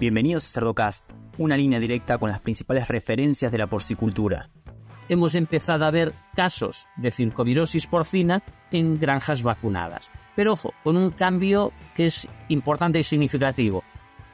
Bienvenidos 0.00 0.44
a 0.44 0.48
Cerdocast, 0.60 1.10
una 1.38 1.56
línea 1.56 1.80
directa 1.80 2.18
con 2.18 2.30
las 2.30 2.38
principales 2.38 2.86
referencias 2.86 3.50
de 3.50 3.58
la 3.58 3.66
porcicultura. 3.66 4.48
Hemos 5.08 5.34
empezado 5.34 5.84
a 5.84 5.90
ver 5.90 6.12
casos 6.36 6.86
de 6.96 7.10
circovirosis 7.10 7.88
porcina 7.88 8.44
en 8.70 9.00
granjas 9.00 9.42
vacunadas. 9.42 10.08
Pero 10.36 10.52
ojo, 10.52 10.72
con 10.84 10.96
un 10.96 11.10
cambio 11.10 11.72
que 11.96 12.06
es 12.06 12.28
importante 12.48 13.00
y 13.00 13.02
significativo. 13.02 13.82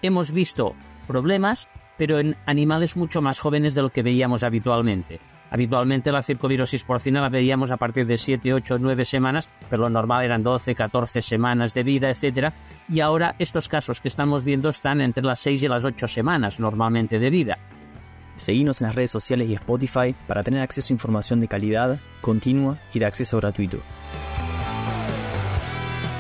Hemos 0.03 0.33
visto 0.33 0.75
problemas, 1.07 1.67
pero 1.97 2.19
en 2.19 2.37
animales 2.45 2.95
mucho 2.95 3.23
más 3.23 3.41
jóvenes 3.41 3.75
de 3.75 3.81
lo 3.81 3.89
que 3.89 4.03
veíamos 4.03 4.43
habitualmente. 4.43 5.19
Habitualmente 5.55 6.11
la 6.11 6.25
circovirosis 6.25 6.83
porcina 6.83 7.21
la 7.21 7.29
veíamos 7.29 7.71
a 7.71 7.77
partir 7.77 8.09
de 8.09 8.19
7, 8.19 8.55
8, 8.55 8.77
9 8.81 9.05
semanas, 9.05 9.49
pero 9.71 9.83
lo 9.83 9.89
normal 9.89 10.25
eran 10.25 10.43
12, 10.43 10.75
14 10.75 11.23
semanas 11.23 11.75
de 11.75 11.85
vida, 11.85 12.11
etc. 12.11 12.53
Y 12.89 12.99
ahora 12.99 13.37
estos 13.39 13.69
casos 13.69 14.01
que 14.01 14.09
estamos 14.09 14.43
viendo 14.43 14.69
están 14.69 15.01
entre 15.01 15.23
las 15.23 15.39
6 15.39 15.63
y 15.63 15.69
las 15.69 15.85
8 15.85 16.09
semanas 16.09 16.59
normalmente 16.59 17.21
de 17.21 17.31
vida. 17.31 17.59
Seguimos 18.35 18.81
en 18.81 18.89
las 18.89 18.97
redes 18.97 19.13
sociales 19.13 19.49
y 19.49 19.55
Spotify 19.55 20.13
para 20.27 20.43
tener 20.43 20.61
acceso 20.61 20.93
a 20.93 20.97
información 20.97 21.39
de 21.39 21.47
calidad, 21.47 22.01
continua 22.21 22.77
y 22.93 22.99
de 22.99 23.07
acceso 23.07 23.37
gratuito. 23.37 23.79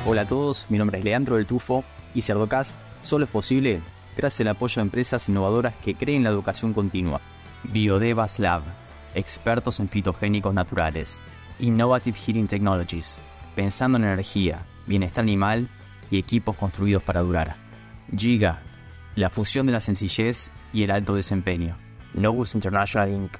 Hola 0.06 0.20
a 0.20 0.28
todos, 0.28 0.66
mi 0.68 0.78
nombre 0.78 0.98
es 0.98 1.04
Leandro 1.04 1.34
del 1.34 1.46
Tufo 1.46 1.82
y 2.14 2.22
Cerdocast 2.22 2.78
solo 3.00 3.24
es 3.24 3.32
posible 3.32 3.80
gracias 4.16 4.42
al 4.42 4.54
apoyo 4.54 4.76
de 4.76 4.82
empresas 4.82 5.28
innovadoras 5.28 5.74
que 5.84 5.96
creen 5.96 6.22
la 6.22 6.30
educación 6.30 6.72
continua. 6.72 7.20
Biodevas 7.64 8.38
Lab 8.38 8.83
expertos 9.14 9.80
en 9.80 9.88
fitogénicos 9.88 10.54
naturales, 10.54 11.20
Innovative 11.58 12.18
Heating 12.18 12.46
Technologies, 12.46 13.20
pensando 13.54 13.98
en 13.98 14.04
energía, 14.04 14.66
bienestar 14.86 15.22
animal 15.22 15.68
y 16.10 16.18
equipos 16.18 16.56
construidos 16.56 17.02
para 17.02 17.20
durar. 17.20 17.56
Giga, 18.16 18.62
la 19.14 19.30
fusión 19.30 19.66
de 19.66 19.72
la 19.72 19.80
sencillez 19.80 20.50
y 20.72 20.82
el 20.82 20.90
alto 20.90 21.14
desempeño. 21.14 21.76
Novus 22.14 22.54
International 22.54 23.10
Inc., 23.10 23.36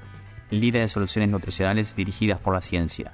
líder 0.49 0.83
de 0.83 0.89
soluciones 0.89 1.29
nutricionales 1.29 1.95
dirigidas 1.95 2.39
por 2.39 2.53
la 2.53 2.61
ciencia. 2.61 3.13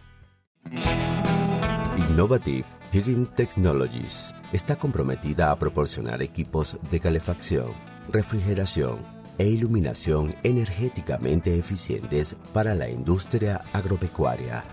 Innovative 1.97 2.65
Heating 2.91 3.25
Technologies 3.35 4.33
está 4.51 4.75
comprometida 4.75 5.51
a 5.51 5.57
proporcionar 5.57 6.21
equipos 6.21 6.77
de 6.89 6.99
calefacción, 6.99 7.73
refrigeración, 8.09 8.99
e 9.41 9.49
iluminación 9.49 10.35
energéticamente 10.43 11.57
eficientes 11.57 12.35
para 12.53 12.75
la 12.75 12.87
industria 12.87 13.63
agropecuaria. 13.73 14.63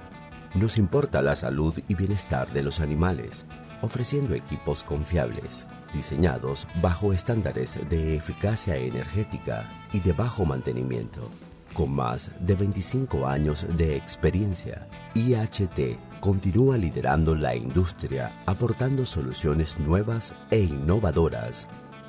Nos 0.53 0.77
importa 0.77 1.23
la 1.23 1.35
salud 1.37 1.73
y 1.89 1.95
bienestar 1.95 2.53
de 2.53 2.63
los 2.63 2.81
animales, 2.81 3.47
ofreciendo 3.81 4.35
equipos 4.35 4.85
confiables, 4.85 5.67
diseñados 5.95 6.69
bajo 6.83 7.15
estándares 7.15 7.79
de 7.89 8.15
eficacia 8.15 8.77
energética 8.77 9.71
y 9.91 10.01
de 10.01 10.13
bajo 10.13 10.45
mantenimiento. 10.45 11.31
Con 11.73 11.93
más 11.93 12.31
de 12.39 12.55
25 12.55 13.27
años 13.27 13.65
de 13.75 13.97
experiencia, 13.97 14.87
IHT 15.15 15.97
continúa 16.21 16.77
liderando 16.77 17.35
la 17.35 17.57
industria 17.57 18.43
aportando 18.45 19.07
soluciones 19.07 19.79
nuevas 19.79 20.35
e 20.51 20.61
innovadoras 20.61 21.67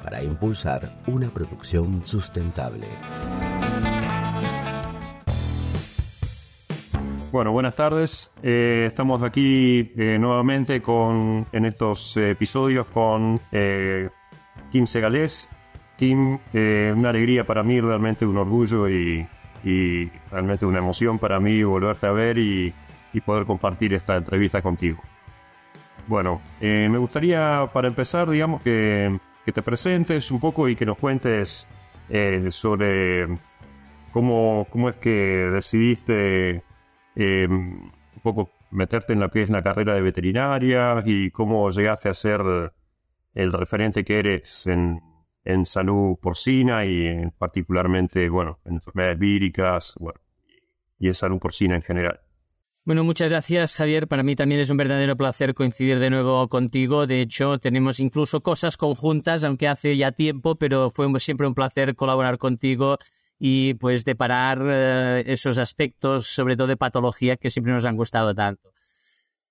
para 0.09 0.23
impulsar 0.23 0.91
una 1.05 1.29
producción 1.29 2.03
sustentable. 2.03 2.87
Bueno, 7.31 7.51
buenas 7.51 7.75
tardes. 7.75 8.31
Eh, 8.41 8.85
estamos 8.87 9.21
aquí 9.21 9.91
eh, 9.95 10.17
nuevamente 10.19 10.81
con, 10.81 11.45
en 11.51 11.65
estos 11.65 12.17
episodios 12.17 12.87
con 12.87 13.39
eh, 13.51 14.09
Kim 14.71 14.87
Segalés. 14.87 15.47
Kim, 15.95 16.39
una 16.53 17.09
alegría 17.09 17.45
para 17.45 17.61
mí, 17.61 17.79
realmente 17.79 18.25
un 18.25 18.37
orgullo 18.37 18.89
y, 18.89 19.27
realmente 20.31 20.65
una 20.65 20.79
emoción 20.79 21.19
para 21.19 21.39
mí 21.39 21.61
volverte 21.61 22.07
a 22.07 22.11
ver 22.11 22.39
y, 22.39 22.73
y 23.13 23.21
poder 23.21 23.45
compartir 23.45 23.93
esta 23.93 24.15
entrevista 24.15 24.63
contigo. 24.63 25.03
Bueno, 26.07 26.41
me 26.61 26.97
gustaría 26.97 27.69
para 27.73 27.89
empezar, 27.89 28.27
digamos 28.29 28.63
que 28.63 29.19
que 29.49 29.53
te 29.53 29.61
presentes 29.63 30.29
un 30.29 30.39
poco 30.39 30.69
y 30.69 30.75
que 30.75 30.85
nos 30.85 30.99
cuentes 30.99 31.67
eh, 32.07 32.49
sobre 32.51 33.25
cómo, 34.11 34.67
cómo 34.69 34.89
es 34.89 34.97
que 34.97 35.49
decidiste 35.51 36.61
em, 37.15 37.81
un 37.81 38.21
poco 38.21 38.51
meterte 38.69 39.13
en 39.13 39.21
lo 39.21 39.31
que 39.31 39.41
es 39.41 39.49
la 39.49 39.63
carrera 39.63 39.95
de 39.95 40.01
veterinaria 40.01 41.01
y 41.03 41.31
cómo 41.31 41.71
llegaste 41.71 42.09
a 42.09 42.13
ser 42.13 42.41
el 43.33 43.51
referente 43.51 44.03
que 44.03 44.19
eres 44.19 44.67
en, 44.67 45.01
en 45.43 45.65
salud 45.65 46.19
porcina 46.21 46.85
y 46.85 47.27
particularmente, 47.35 48.29
bueno, 48.29 48.59
en 48.65 48.75
enfermedades 48.75 49.17
víricas, 49.17 49.95
y 50.99 51.07
en 51.07 51.15
salud 51.15 51.39
porcina 51.39 51.75
en 51.75 51.81
general. 51.81 52.19
Bueno, 52.89 53.03
muchas 53.03 53.29
gracias 53.29 53.75
Javier. 53.75 54.07
Para 54.07 54.23
mí 54.23 54.35
también 54.35 54.61
es 54.61 54.71
un 54.71 54.77
verdadero 54.77 55.15
placer 55.15 55.53
coincidir 55.53 55.99
de 55.99 56.09
nuevo 56.09 56.47
contigo. 56.47 57.05
De 57.05 57.21
hecho, 57.21 57.59
tenemos 57.59 57.99
incluso 57.99 58.41
cosas 58.41 58.77
conjuntas, 58.77 59.43
aunque 59.43 59.67
hace 59.67 59.95
ya 59.95 60.11
tiempo, 60.11 60.55
pero 60.55 60.89
fue 60.89 61.07
siempre 61.19 61.45
un 61.45 61.53
placer 61.53 61.95
colaborar 61.95 62.39
contigo 62.39 62.97
y 63.37 63.75
pues 63.75 64.05
deparar 64.05 64.63
eh, 64.65 65.23
esos 65.27 65.59
aspectos, 65.59 66.25
sobre 66.25 66.57
todo 66.57 66.65
de 66.65 66.77
patología, 66.77 67.37
que 67.37 67.51
siempre 67.51 67.73
nos 67.73 67.85
han 67.85 67.95
gustado 67.95 68.33
tanto. 68.33 68.71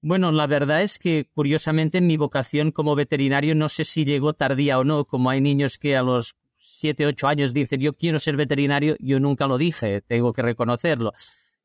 Bueno, 0.01 0.33
la 0.33 0.49
verdad 0.49 0.83
es 0.83 0.99
que 0.99 1.29
curiosamente 1.33 2.01
mi 2.01 2.17
vocación 2.17 2.73
como 2.73 2.97
veterinario 2.97 3.55
no 3.55 3.69
sé 3.69 3.85
si 3.85 4.05
llegó 4.05 4.33
tardía 4.33 4.81
o 4.81 4.85
no, 4.85 5.05
como 5.05 5.31
hay 5.31 5.41
niños 5.41 5.79
que 5.79 5.97
a 5.97 6.03
los 6.03 6.35
7, 6.59 7.07
8 7.07 7.29
años 7.29 7.55
dicen 7.55 7.79
yo 7.79 7.93
quiero 7.93 8.19
ser 8.19 8.35
veterinario, 8.35 8.97
yo 8.99 9.21
nunca 9.21 9.47
lo 9.47 9.59
dije, 9.59 10.01
tengo 10.01 10.33
que 10.33 10.43
reconocerlo. 10.43 11.13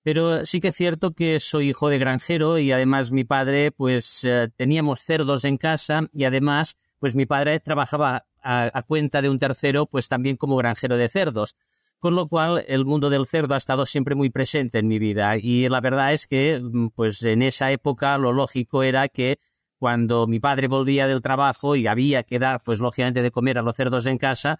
Pero 0.03 0.45
sí 0.45 0.59
que 0.59 0.67
es 0.67 0.75
cierto 0.75 1.13
que 1.13 1.39
soy 1.39 1.69
hijo 1.69 1.89
de 1.89 1.97
granjero 1.97 2.59
y 2.59 2.71
además 2.71 3.11
mi 3.11 3.23
padre, 3.23 3.71
pues 3.71 4.23
eh, 4.25 4.49
teníamos 4.55 4.99
cerdos 4.99 5.45
en 5.45 5.57
casa 5.57 6.09
y 6.13 6.25
además, 6.25 6.77
pues 6.99 7.15
mi 7.15 7.25
padre 7.25 7.61
trabajaba 7.61 8.25
a, 8.43 8.83
cuenta 8.83 9.21
de 9.21 9.29
un 9.29 9.39
tercero, 9.39 9.85
pues 9.85 10.09
también 10.09 10.35
como 10.35 10.57
granjero 10.57 10.97
de 10.97 11.07
cerdos. 11.07 11.55
Con 11.99 12.15
lo 12.15 12.27
cual, 12.27 12.65
el 12.67 12.83
mundo 12.83 13.09
del 13.09 13.25
cerdo 13.25 13.53
ha 13.53 13.57
estado 13.57 13.85
siempre 13.85 14.13
muy 14.13 14.29
presente 14.29 14.79
en 14.79 14.89
mi 14.89 14.99
vida. 14.99 15.37
Y 15.37 15.69
la 15.69 15.79
verdad 15.79 16.11
es 16.11 16.27
que, 16.27 16.59
mm, 16.61 16.89
pues 16.89 17.23
en 17.23 17.41
esa 17.41 17.71
época, 17.71 18.17
lo 18.17 18.33
lógico 18.33 18.83
era 18.83 19.07
que 19.07 19.39
cuando 19.77 20.27
mi 20.27 20.41
padre 20.41 20.67
volvía 20.67 21.07
del 21.07 21.21
trabajo 21.21 21.77
y 21.77 21.87
había 21.87 22.23
que 22.23 22.39
dar, 22.39 22.61
pues 22.63 22.79
lógicamente, 22.79 23.21
de 23.21 23.31
comer 23.31 23.57
a 23.57 23.61
los 23.61 23.75
cerdos 23.75 24.05
en 24.05 24.17
casa, 24.17 24.59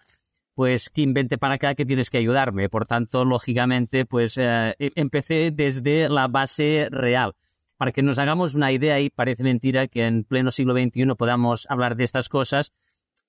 pues 0.54 0.88
Kim, 0.90 1.12
vente 1.12 1.38
para 1.38 1.54
acá 1.54 1.74
que 1.74 1.84
tienes 1.84 2.10
que 2.10 2.18
ayudarme. 2.18 2.68
Por 2.68 2.86
tanto, 2.86 3.24
lógicamente, 3.24 4.06
pues 4.06 4.38
eh, 4.38 4.74
e-, 4.78 4.92
empecé 4.94 5.50
desde 5.52 6.08
la 6.08 6.28
base 6.28 6.88
real. 6.90 7.34
Para 7.76 7.92
que 7.92 8.02
nos 8.02 8.18
hagamos 8.18 8.54
una 8.54 8.70
idea, 8.70 9.00
y 9.00 9.10
parece 9.10 9.42
mentira 9.42 9.88
que 9.88 10.06
en 10.06 10.24
pleno 10.24 10.50
siglo 10.50 10.74
XXI 10.74 11.14
podamos 11.16 11.66
hablar 11.68 11.96
de 11.96 12.04
estas 12.04 12.28
cosas, 12.28 12.72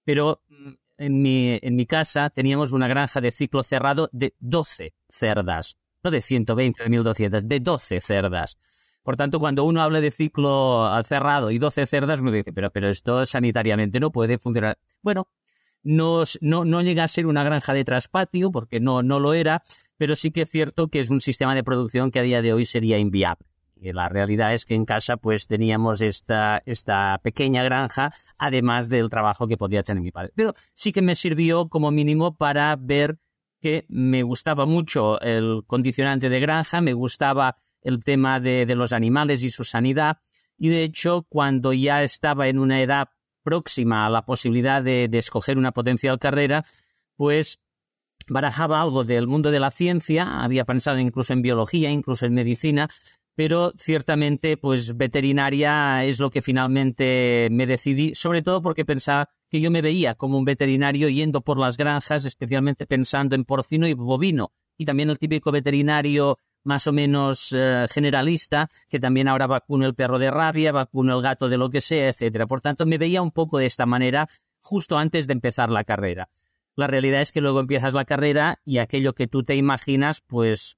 pero 0.03 0.43
mm, 0.49 0.71
en 0.97 1.21
mi, 1.21 1.59
en 1.61 1.75
mi 1.75 1.85
casa 1.85 2.29
teníamos 2.29 2.71
una 2.71 2.87
granja 2.87 3.21
de 3.21 3.31
ciclo 3.31 3.63
cerrado 3.63 4.09
de 4.11 4.35
12 4.39 4.93
cerdas, 5.09 5.77
no 6.03 6.11
de 6.11 6.21
120 6.21 6.83
de 6.83 6.89
1200, 6.89 7.47
de 7.47 7.59
12 7.59 8.01
cerdas. 8.01 8.57
Por 9.03 9.17
tanto, 9.17 9.39
cuando 9.39 9.65
uno 9.65 9.81
habla 9.81 10.01
de 10.01 10.09
ciclo 10.09 10.89
cerrado 11.03 11.51
y 11.51 11.59
12 11.59 11.85
cerdas, 11.85 12.21
uno 12.21 12.31
dice, 12.31 12.53
pero, 12.53 12.71
pero 12.71 12.89
esto 12.89 13.25
sanitariamente 13.25 13.99
no 13.99 14.11
puede 14.11 14.39
funcionar. 14.39 14.79
Bueno, 15.01 15.27
no, 15.85 16.23
no, 16.41 16.81
llega 16.81 17.03
a 17.03 17.07
ser 17.07 17.27
una 17.27 17.43
granja 17.43 17.73
de 17.73 17.85
traspatio, 17.85 18.51
porque 18.51 18.79
no, 18.79 19.03
no 19.03 19.19
lo 19.19 19.33
era, 19.33 19.61
pero 19.97 20.15
sí 20.15 20.31
que 20.31 20.41
es 20.41 20.49
cierto 20.49 20.87
que 20.87 20.99
es 20.99 21.11
un 21.11 21.21
sistema 21.21 21.55
de 21.55 21.63
producción 21.63 22.11
que 22.11 22.19
a 22.19 22.23
día 22.23 22.41
de 22.41 22.53
hoy 22.53 22.65
sería 22.65 22.97
inviable. 22.97 23.45
Y 23.77 23.93
la 23.93 24.09
realidad 24.09 24.53
es 24.53 24.65
que 24.65 24.73
en 24.73 24.85
casa 24.85 25.17
pues 25.17 25.47
teníamos 25.47 26.01
esta, 26.01 26.63
esta 26.65 27.19
pequeña 27.21 27.61
granja, 27.63 28.11
además 28.37 28.89
del 28.89 29.09
trabajo 29.09 29.47
que 29.47 29.57
podía 29.57 29.83
tener 29.83 30.01
mi 30.01 30.11
padre. 30.11 30.31
Pero 30.35 30.53
sí 30.73 30.91
que 30.91 31.03
me 31.03 31.13
sirvió 31.13 31.69
como 31.69 31.91
mínimo 31.91 32.35
para 32.35 32.75
ver 32.77 33.19
que 33.61 33.85
me 33.87 34.23
gustaba 34.23 34.65
mucho 34.65 35.21
el 35.21 35.63
condicionante 35.67 36.29
de 36.29 36.39
granja, 36.39 36.81
me 36.81 36.93
gustaba 36.93 37.57
el 37.81 38.03
tema 38.03 38.39
de 38.39 38.65
los 38.75 38.91
animales 38.91 39.43
y 39.43 39.51
su 39.51 39.63
sanidad, 39.63 40.17
y 40.57 40.69
de 40.69 40.83
hecho 40.83 41.27
cuando 41.29 41.73
ya 41.73 42.01
estaba 42.01 42.47
en 42.47 42.57
una 42.57 42.81
edad 42.81 43.09
próxima 43.45 44.05
a 44.05 44.09
la 44.09 44.25
posibilidad 44.25 44.83
de, 44.83 45.07
escoger 45.13 45.57
una 45.57 45.71
potencial 45.71 46.19
carrera, 46.19 46.65
pues 47.15 47.61
barajaba 48.27 48.81
algo 48.81 49.05
del 49.05 49.27
mundo 49.27 49.51
de 49.51 49.59
la 49.61 49.71
ciencia, 49.71 50.43
había 50.43 50.65
pensado 50.65 50.99
incluso 50.99 51.31
en 51.31 51.43
biología, 51.43 51.91
incluso 51.91 52.25
en 52.25 52.33
medicina, 52.33 52.89
pero 53.35 53.71
ciertamente 53.77 54.57
pues 54.57 54.97
veterinaria 54.97 56.03
es 56.03 56.19
lo 56.19 56.31
que 56.31 56.41
finalmente 56.41 57.47
me 57.51 57.67
decidí, 57.67 58.15
sobre 58.15 58.41
todo 58.41 58.61
porque 58.61 58.83
pensaba 58.83 59.29
que 59.47 59.61
yo 59.61 59.69
me 59.69 59.81
veía 59.81 60.15
como 60.15 60.37
un 60.37 60.45
veterinario 60.45 61.07
yendo 61.07 61.41
por 61.41 61.59
las 61.59 61.77
granjas, 61.77 62.25
especialmente 62.25 62.87
pensando 62.87 63.35
en 63.35 63.45
porcino 63.45 63.87
y 63.87 63.93
bovino, 63.93 64.51
y 64.77 64.85
también 64.85 65.09
el 65.09 65.19
típico 65.19 65.51
veterinario 65.51 66.39
más 66.65 66.87
o 66.87 66.91
menos 66.91 67.53
eh, 67.55 67.85
generalista, 67.89 68.69
que 68.89 68.99
también 68.99 69.27
ahora 69.27 69.47
vacuno 69.47 69.85
el 69.85 69.95
perro 69.95 70.19
de 70.19 70.29
rabia, 70.29 70.71
vacuno 70.71 71.15
el 71.15 71.23
gato 71.23 71.47
de 71.47 71.57
lo 71.57 71.69
que 71.69 71.79
sea, 71.79 72.09
etcétera. 72.09 72.47
Por 72.47 72.61
tanto, 72.61 72.85
me 72.85 72.97
veía 72.97 73.21
un 73.21 73.31
poco 73.31 73.57
de 73.57 73.67
esta 73.67 73.85
manera 73.85 74.27
justo 74.59 74.97
antes 74.97 75.27
de 75.27 75.33
empezar 75.33 75.69
la 75.69 75.83
carrera. 75.83 76.27
la 76.75 76.87
realidad 76.87 77.21
es 77.21 77.31
que 77.31 77.39
luego 77.39 77.61
empiezas 77.61 77.93
la 77.93 78.03
carrera 78.03 78.59
y 78.65 78.79
aquello 78.79 79.13
que 79.13 79.27
tú 79.27 79.43
te 79.43 79.55
imaginas, 79.55 80.19
pues 80.19 80.77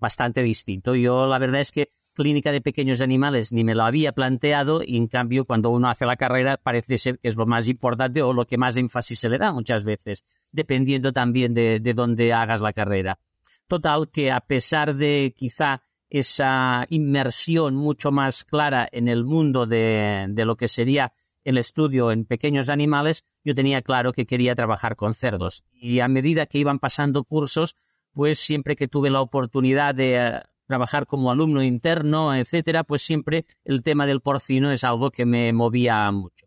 bastante 0.00 0.42
distinto. 0.42 0.94
Yo 0.94 1.26
la 1.26 1.38
verdad 1.38 1.60
es 1.60 1.70
que 1.70 1.90
clínica 2.14 2.52
de 2.52 2.60
pequeños 2.60 3.00
animales 3.00 3.52
ni 3.52 3.64
me 3.64 3.74
lo 3.74 3.84
había 3.84 4.12
planteado 4.12 4.82
y 4.82 4.96
en 4.96 5.08
cambio 5.08 5.44
cuando 5.44 5.70
uno 5.70 5.88
hace 5.88 6.06
la 6.06 6.16
carrera 6.16 6.56
parece 6.56 6.96
ser 6.96 7.18
que 7.18 7.28
es 7.28 7.36
lo 7.36 7.44
más 7.44 7.68
importante 7.68 8.22
o 8.22 8.32
lo 8.32 8.46
que 8.46 8.56
más 8.56 8.76
énfasis 8.76 9.18
se 9.18 9.28
le 9.28 9.36
da 9.36 9.52
muchas 9.52 9.84
veces, 9.84 10.24
dependiendo 10.52 11.12
también 11.12 11.52
de, 11.54 11.80
de 11.80 11.94
dónde 11.94 12.32
hagas 12.32 12.60
la 12.60 12.72
carrera. 12.72 13.18
Total 13.66 14.10
que 14.10 14.30
a 14.30 14.40
pesar 14.40 14.94
de 14.94 15.34
quizá 15.36 15.82
esa 16.08 16.86
inmersión 16.90 17.74
mucho 17.74 18.12
más 18.12 18.44
clara 18.44 18.88
en 18.92 19.08
el 19.08 19.24
mundo 19.24 19.66
de, 19.66 20.26
de 20.28 20.44
lo 20.44 20.56
que 20.56 20.68
sería 20.68 21.12
el 21.44 21.58
estudio 21.58 22.10
en 22.10 22.24
pequeños 22.24 22.68
animales, 22.68 23.24
yo 23.44 23.54
tenía 23.54 23.82
claro 23.82 24.12
que 24.12 24.26
quería 24.26 24.54
trabajar 24.54 24.96
con 24.96 25.14
cerdos. 25.14 25.64
Y 25.72 26.00
a 26.00 26.08
medida 26.08 26.46
que 26.46 26.58
iban 26.58 26.78
pasando 26.78 27.24
cursos, 27.24 27.76
pues 28.12 28.38
siempre 28.38 28.76
que 28.76 28.88
tuve 28.88 29.10
la 29.10 29.20
oportunidad 29.20 29.94
de 29.94 30.16
eh, 30.16 30.42
trabajar 30.66 31.06
como 31.06 31.30
alumno 31.30 31.62
interno, 31.62 32.34
etcétera, 32.34 32.84
pues 32.84 33.02
siempre 33.02 33.44
el 33.64 33.82
tema 33.82 34.06
del 34.06 34.20
porcino 34.20 34.70
es 34.72 34.84
algo 34.84 35.10
que 35.10 35.26
me 35.26 35.52
movía 35.52 36.10
mucho. 36.12 36.46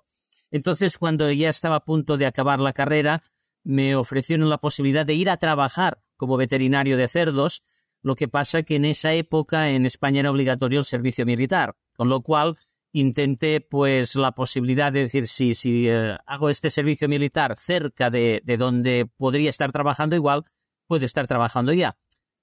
Entonces, 0.50 0.98
cuando 0.98 1.32
ya 1.32 1.50
estaba 1.50 1.76
a 1.76 1.86
punto 1.86 2.18
de 2.18 2.26
acabar 2.26 2.60
la 2.60 2.74
carrera, 2.74 3.22
me 3.64 3.96
ofrecieron 3.96 4.50
la 4.50 4.58
posibilidad 4.58 5.06
de 5.06 5.14
ir 5.14 5.30
a 5.30 5.38
trabajar 5.38 6.00
como 6.18 6.38
veterinario 6.38 6.98
de 6.98 7.08
cerdos, 7.08 7.64
lo 8.02 8.16
que 8.16 8.28
pasa 8.28 8.64
que 8.64 8.76
en 8.76 8.86
esa 8.86 9.14
época 9.14 9.70
en 9.70 9.86
España 9.86 10.20
era 10.20 10.32
obligatorio 10.32 10.80
el 10.80 10.86
servicio 10.86 11.26
militar, 11.26 11.76
con 11.96 12.10
lo 12.10 12.22
cual 12.22 12.58
intenté 12.92 13.62
pues 13.62 14.16
la 14.16 14.34
posibilidad 14.34 14.92
de 14.92 15.02
decir 15.02 15.28
si, 15.28 15.56
si 15.56 15.88
eh, 15.88 16.18
hago 16.26 16.50
este 16.50 16.70
servicio 16.70 17.08
militar 17.08 17.56
cerca 17.58 18.10
de, 18.10 18.42
de 18.44 18.58
donde 18.58 19.10
podría 19.18 19.50
estar 19.50 19.72
trabajando, 19.72 20.16
igual 20.16 20.46
puedo 20.88 21.06
estar 21.06 21.28
trabajando 21.28 21.74
ya 21.74 21.98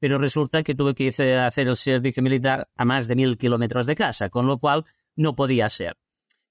pero 0.05 0.19
resulta 0.19 0.63
que 0.63 0.75
tuve 0.75 0.95
que 0.95 1.09
hacer 1.09 1.67
el 1.67 1.77
servicio 1.77 2.23
militar 2.23 2.69
a 2.77 2.85
más 2.85 3.09
de 3.09 3.17
mil 3.17 3.39
kilómetros 3.39 3.87
de 3.87 3.97
casa, 3.97 4.29
con 4.29 4.47
lo 4.47 4.59
cual 4.59 4.85
no 5.17 5.35
podía 5.35 5.71
ser. 5.71 5.97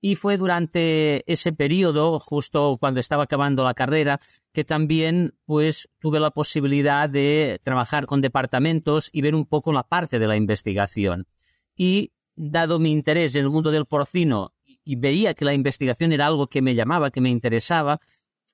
Y 0.05 0.15
fue 0.15 0.35
durante 0.35 1.23
ese 1.31 1.53
periodo, 1.53 2.19
justo 2.19 2.75
cuando 2.77 2.99
estaba 2.99 3.23
acabando 3.23 3.63
la 3.63 3.73
carrera, 3.73 4.19
que 4.51 4.65
también 4.65 5.33
pues 5.45 5.87
tuve 5.99 6.19
la 6.19 6.31
posibilidad 6.31 7.09
de 7.09 7.57
trabajar 7.63 8.05
con 8.05 8.19
departamentos 8.19 9.09
y 9.13 9.21
ver 9.21 9.33
un 9.33 9.45
poco 9.45 9.71
la 9.71 9.83
parte 9.83 10.19
de 10.19 10.27
la 10.27 10.35
investigación. 10.35 11.25
Y 11.73 12.11
dado 12.35 12.79
mi 12.79 12.91
interés 12.91 13.33
en 13.35 13.45
el 13.45 13.49
mundo 13.49 13.71
del 13.71 13.85
porcino 13.85 14.53
y 14.83 14.97
veía 14.97 15.35
que 15.35 15.45
la 15.45 15.53
investigación 15.53 16.11
era 16.11 16.27
algo 16.27 16.47
que 16.47 16.61
me 16.61 16.75
llamaba, 16.75 17.09
que 17.09 17.21
me 17.21 17.29
interesaba, 17.29 18.01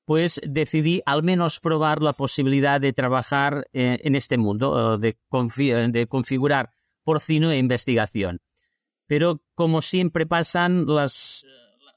pues 0.06 0.40
decidí 0.48 1.02
al 1.08 1.24
menos 1.24 1.60
probar 1.60 2.04
la 2.04 2.14
posibilidad 2.14 2.80
de 2.80 2.94
trabajar 2.94 3.66
eh, 3.74 3.98
en 4.04 4.14
este 4.14 4.38
mundo, 4.38 5.00
de, 5.00 5.18
de, 5.90 6.08
configurar 6.08 6.70
porcino 7.04 7.50
e 7.50 7.58
investigación. 7.58 8.40
Pero 9.10 9.42
como 9.56 9.82
siempre 9.82 10.28
pasan, 10.28 10.86
las, 10.86 11.44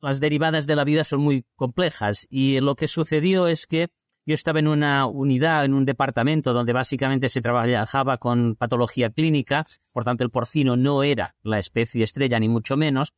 las 0.01 0.19
derivadas 0.19 0.67
de 0.67 0.75
la 0.75 0.85
vida 0.85 1.05
son 1.05 1.21
muy 1.21 1.45
complejas. 1.57 2.27
Y 2.31 2.59
lo 2.61 2.75
que 2.75 2.89
sucedió 2.89 3.49
es 3.49 3.67
que 3.67 3.91
yo 4.25 4.33
estaba 4.33 4.61
en 4.61 4.67
una 4.67 5.05
unidad, 5.05 5.67
en 5.67 5.75
un 5.75 5.85
departamento 5.85 6.55
donde 6.55 6.73
básicamente 6.73 7.29
se 7.29 7.43
trabajaba 7.43 8.17
con 8.17 8.57
patología 8.57 9.11
clínica, 9.11 9.67
por 9.93 10.05
tanto 10.05 10.25
el 10.25 10.31
porcino 10.31 10.75
no 10.79 11.03
era 11.03 11.35
la 11.43 11.59
especie 11.59 12.03
estrella 12.03 12.41
ni 12.41 12.49
mucho 12.49 12.79
menos, 12.79 13.13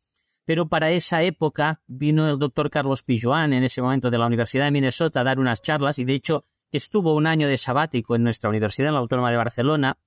pero 0.44 0.68
para 0.68 0.90
esa 0.90 1.22
época 1.22 1.80
vino 1.86 2.28
el 2.28 2.40
doctor 2.40 2.70
Carlos 2.70 3.04
Pijoan, 3.04 3.52
en 3.52 3.62
ese 3.62 3.80
momento 3.80 4.10
de 4.10 4.18
la 4.18 4.26
Universidad 4.26 4.64
de 4.64 4.72
Minnesota, 4.72 5.20
a 5.20 5.24
dar 5.24 5.38
unas 5.38 5.62
charlas. 5.62 6.00
Y 6.00 6.04
de 6.04 6.14
hecho 6.14 6.46
estuvo 6.72 7.14
un 7.14 7.28
año 7.28 7.46
de 7.46 7.58
sabático 7.58 8.16
en 8.16 8.24
nuestra 8.24 8.50
universidad, 8.50 8.88
en 8.88 8.94
la 8.94 9.00
Autónoma 9.00 9.30
de 9.30 9.36
Barcelona, 9.36 9.98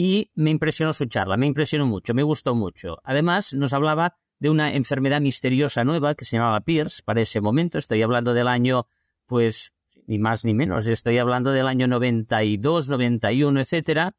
y 0.00 0.30
me 0.36 0.50
impresionó 0.50 0.92
su 0.92 1.06
charla, 1.06 1.36
me 1.36 1.48
impresionó 1.48 1.84
mucho, 1.84 2.14
me 2.14 2.22
gustó 2.22 2.54
mucho. 2.54 2.98
Además, 3.02 3.52
nos 3.52 3.72
hablaba 3.72 4.16
de 4.38 4.48
una 4.48 4.72
enfermedad 4.72 5.20
misteriosa 5.20 5.82
nueva 5.82 6.14
que 6.14 6.24
se 6.24 6.36
llamaba 6.36 6.60
Pierce 6.60 7.02
para 7.04 7.20
ese 7.20 7.40
momento, 7.40 7.78
estoy 7.78 8.00
hablando 8.02 8.32
del 8.32 8.46
año, 8.46 8.86
pues, 9.26 9.72
ni 10.06 10.20
más 10.20 10.44
ni 10.44 10.54
menos, 10.54 10.86
estoy 10.86 11.18
hablando 11.18 11.50
del 11.50 11.66
año 11.66 11.88
92, 11.88 12.88
91, 12.88 13.60
etcétera. 13.60 14.14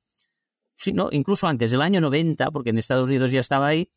Sí, 0.73 0.91
no, 0.91 1.07
incluso 1.13 1.47
antes 1.47 1.71
del 1.71 1.81
año 1.81 2.01
90, 2.01 2.51
porque 2.51 2.71
en 2.71 2.77
Estados 2.77 3.07
Unidos 3.07 3.31
ya 3.31 3.39
estaba 3.39 3.67
ahí, 3.67 3.89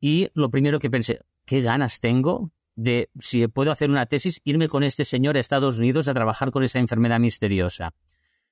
y 0.00 0.28
lo 0.34 0.50
primero 0.50 0.80
que 0.80 0.90
pensé, 0.90 1.20
qué 1.44 1.60
ganas 1.60 2.00
tengo 2.00 2.50
de, 2.74 3.10
si 3.20 3.46
puedo 3.46 3.70
hacer 3.70 3.90
una 3.90 4.06
tesis, 4.06 4.40
irme 4.42 4.66
con 4.66 4.82
este 4.82 5.04
señor 5.04 5.36
a 5.36 5.40
Estados 5.40 5.78
Unidos 5.78 6.08
a 6.08 6.14
trabajar 6.14 6.50
con 6.50 6.64
esa 6.64 6.80
enfermedad 6.80 7.20
misteriosa. 7.20 7.94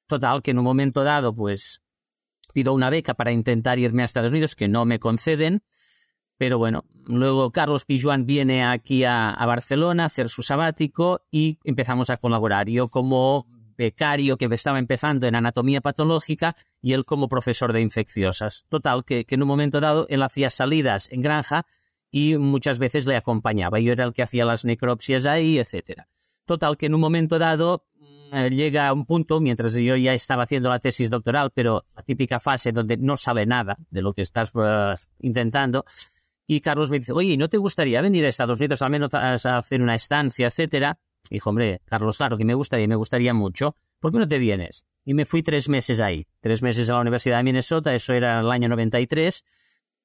Total, 0.06 0.40
que 0.40 0.52
en 0.52 0.58
un 0.58 0.64
momento 0.64 1.02
dado, 1.02 1.34
pues 1.34 1.82
pido 2.52 2.72
una 2.72 2.90
beca 2.90 3.14
para 3.14 3.32
intentar 3.32 3.78
irme 3.78 4.02
a 4.02 4.04
Estados 4.04 4.30
Unidos, 4.30 4.54
que 4.54 4.68
no 4.68 4.84
me 4.84 4.98
conceden. 4.98 5.62
Pero 6.40 6.56
bueno, 6.56 6.84
luego 7.04 7.50
Carlos 7.50 7.84
Pijuan 7.84 8.24
viene 8.24 8.64
aquí 8.64 9.04
a, 9.04 9.36
Barcelona 9.46 10.04
a 10.04 10.06
hacer 10.06 10.30
su 10.30 10.42
sabático 10.42 11.20
y 11.30 11.58
empezamos 11.64 12.08
a 12.08 12.16
colaborar. 12.16 12.66
Yo 12.68 12.88
como 12.88 13.46
becario 13.76 14.38
que 14.38 14.46
estaba 14.46 14.78
empezando 14.78 15.26
en 15.26 15.34
anatomía 15.34 15.82
patológica 15.82 16.56
y 16.80 16.94
él 16.94 17.04
como 17.04 17.28
profesor 17.28 17.74
de 17.74 17.82
infecciosas. 17.82 18.64
Total, 18.70 19.04
que, 19.04 19.26
en 19.28 19.42
un 19.42 19.48
momento 19.48 19.80
dado 19.80 20.06
él 20.08 20.22
hacía 20.22 20.48
salidas 20.48 21.12
en 21.12 21.20
granja 21.20 21.66
y 22.10 22.36
muchas 22.38 22.78
veces 22.78 23.06
le 23.06 23.16
acompañaba. 23.16 23.78
Yo 23.78 23.92
era 23.92 24.04
el 24.04 24.14
que 24.14 24.22
hacía 24.22 24.46
las 24.46 24.64
necropsias 24.64 25.26
ahí, 25.26 25.58
etc. 25.58 26.04
Total, 26.46 26.78
que 26.78 26.86
en 26.86 26.94
un 26.94 27.00
momento 27.02 27.38
dado 27.38 27.84
eh, 28.32 28.50
llega 28.50 28.92
un 28.92 29.04
punto, 29.04 29.40
mientras 29.40 29.74
yo 29.74 29.96
ya 29.96 30.14
estaba 30.14 30.44
haciendo 30.44 30.68
la 30.68 30.78
tesis 30.78 31.10
doctoral, 31.10 31.50
pero 31.52 31.84
la 31.96 32.02
típica 32.02 32.40
fase 32.40 32.72
donde 32.72 32.96
no 32.96 33.16
sale 33.16 33.46
nada 33.46 33.76
de 33.90 34.02
lo 34.02 34.12
que 34.12 34.22
estás 34.22 34.52
uh, 34.54 34.94
intentando, 35.20 35.84
y 36.46 36.60
Carlos 36.60 36.90
me 36.90 36.98
dice, 36.98 37.12
oye, 37.12 37.36
¿no 37.36 37.48
te 37.48 37.58
gustaría 37.58 38.02
venir 38.02 38.24
a 38.24 38.28
Estados 38.28 38.58
Unidos 38.58 38.82
al 38.82 38.90
menos 38.90 39.14
a 39.14 39.56
hacer 39.56 39.80
una 39.80 39.94
estancia, 39.94 40.48
etcétera? 40.48 40.98
Dijo, 41.30 41.50
hombre, 41.50 41.80
Carlos, 41.84 42.16
claro 42.16 42.36
que 42.36 42.44
me 42.44 42.54
gustaría, 42.54 42.88
me 42.88 42.96
gustaría 42.96 43.32
mucho. 43.32 43.76
¿Por 44.00 44.10
qué 44.10 44.18
no 44.18 44.26
te 44.26 44.38
vienes? 44.38 44.86
Y 45.04 45.14
me 45.14 45.26
fui 45.26 45.42
tres 45.42 45.68
meses 45.68 46.00
ahí, 46.00 46.26
tres 46.40 46.60
meses 46.60 46.90
a 46.90 46.94
la 46.94 47.00
Universidad 47.00 47.36
de 47.36 47.44
Minnesota, 47.44 47.94
eso 47.94 48.14
era 48.14 48.40
el 48.40 48.50
año 48.50 48.68
93. 48.68 49.44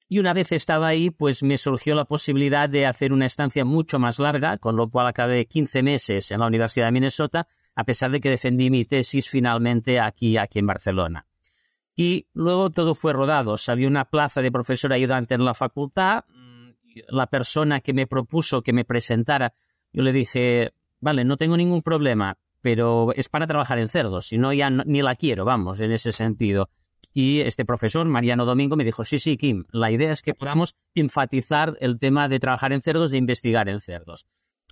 Y 0.08 0.20
una 0.20 0.32
vez 0.34 0.52
estaba 0.52 0.86
ahí, 0.86 1.10
pues 1.10 1.42
me 1.42 1.58
surgió 1.58 1.96
la 1.96 2.04
posibilidad 2.04 2.68
de 2.68 2.86
hacer 2.86 3.12
una 3.12 3.26
estancia 3.26 3.64
mucho 3.64 3.98
más 3.98 4.20
larga, 4.20 4.56
con 4.58 4.76
lo 4.76 4.88
cual 4.88 5.08
acabé 5.08 5.46
15 5.46 5.82
meses 5.82 6.30
en 6.30 6.38
la 6.38 6.46
Universidad 6.46 6.86
de 6.86 6.92
Minnesota, 6.92 7.48
a 7.76 7.84
pesar 7.84 8.10
de 8.10 8.20
que 8.20 8.30
defendí 8.30 8.70
mi 8.70 8.84
tesis 8.84 9.28
finalmente 9.28 10.00
aquí, 10.00 10.38
aquí 10.38 10.58
en 10.58 10.66
Barcelona. 10.66 11.26
Y 11.94 12.26
luego 12.32 12.70
todo 12.70 12.94
fue 12.94 13.12
rodado. 13.12 13.56
Salió 13.56 13.86
una 13.86 14.06
plaza 14.06 14.42
de 14.42 14.50
profesor 14.50 14.92
ayudante 14.92 15.34
en 15.34 15.44
la 15.44 15.54
facultad. 15.54 16.24
La 17.08 17.26
persona 17.26 17.80
que 17.80 17.92
me 17.92 18.06
propuso 18.06 18.62
que 18.62 18.72
me 18.72 18.84
presentara, 18.84 19.54
yo 19.92 20.02
le 20.02 20.12
dije, 20.12 20.72
vale, 21.00 21.24
no 21.24 21.36
tengo 21.36 21.56
ningún 21.56 21.82
problema, 21.82 22.38
pero 22.62 23.12
es 23.14 23.28
para 23.28 23.46
trabajar 23.46 23.78
en 23.78 23.88
cerdos, 23.88 24.26
si 24.28 24.38
no 24.38 24.52
ya 24.52 24.70
ni 24.70 25.02
la 25.02 25.14
quiero, 25.14 25.44
vamos, 25.44 25.80
en 25.80 25.92
ese 25.92 26.12
sentido. 26.12 26.70
Y 27.12 27.40
este 27.40 27.64
profesor, 27.64 28.06
Mariano 28.06 28.44
Domingo, 28.44 28.76
me 28.76 28.84
dijo, 28.84 29.04
sí, 29.04 29.18
sí, 29.18 29.36
Kim, 29.36 29.64
la 29.70 29.90
idea 29.90 30.10
es 30.10 30.22
que 30.22 30.34
podamos 30.34 30.76
enfatizar 30.94 31.76
el 31.80 31.98
tema 31.98 32.28
de 32.28 32.38
trabajar 32.38 32.72
en 32.72 32.80
cerdos, 32.80 33.10
de 33.10 33.18
investigar 33.18 33.68
en 33.68 33.80
cerdos. 33.80 34.26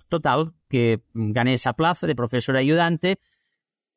Total, 0.09 0.53
que 0.69 1.01
gané 1.13 1.53
esa 1.53 1.73
plaza 1.73 2.07
de 2.07 2.15
profesor 2.15 2.57
ayudante, 2.57 3.19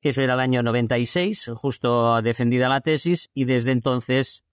eso 0.00 0.22
era 0.22 0.34
el 0.34 0.40
año 0.40 0.62
96, 0.62 1.50
justo 1.54 2.22
defendida 2.22 2.68
la 2.68 2.80
tesis, 2.80 3.30
y 3.34 3.44
desde 3.44 3.72
entonces 3.72 4.44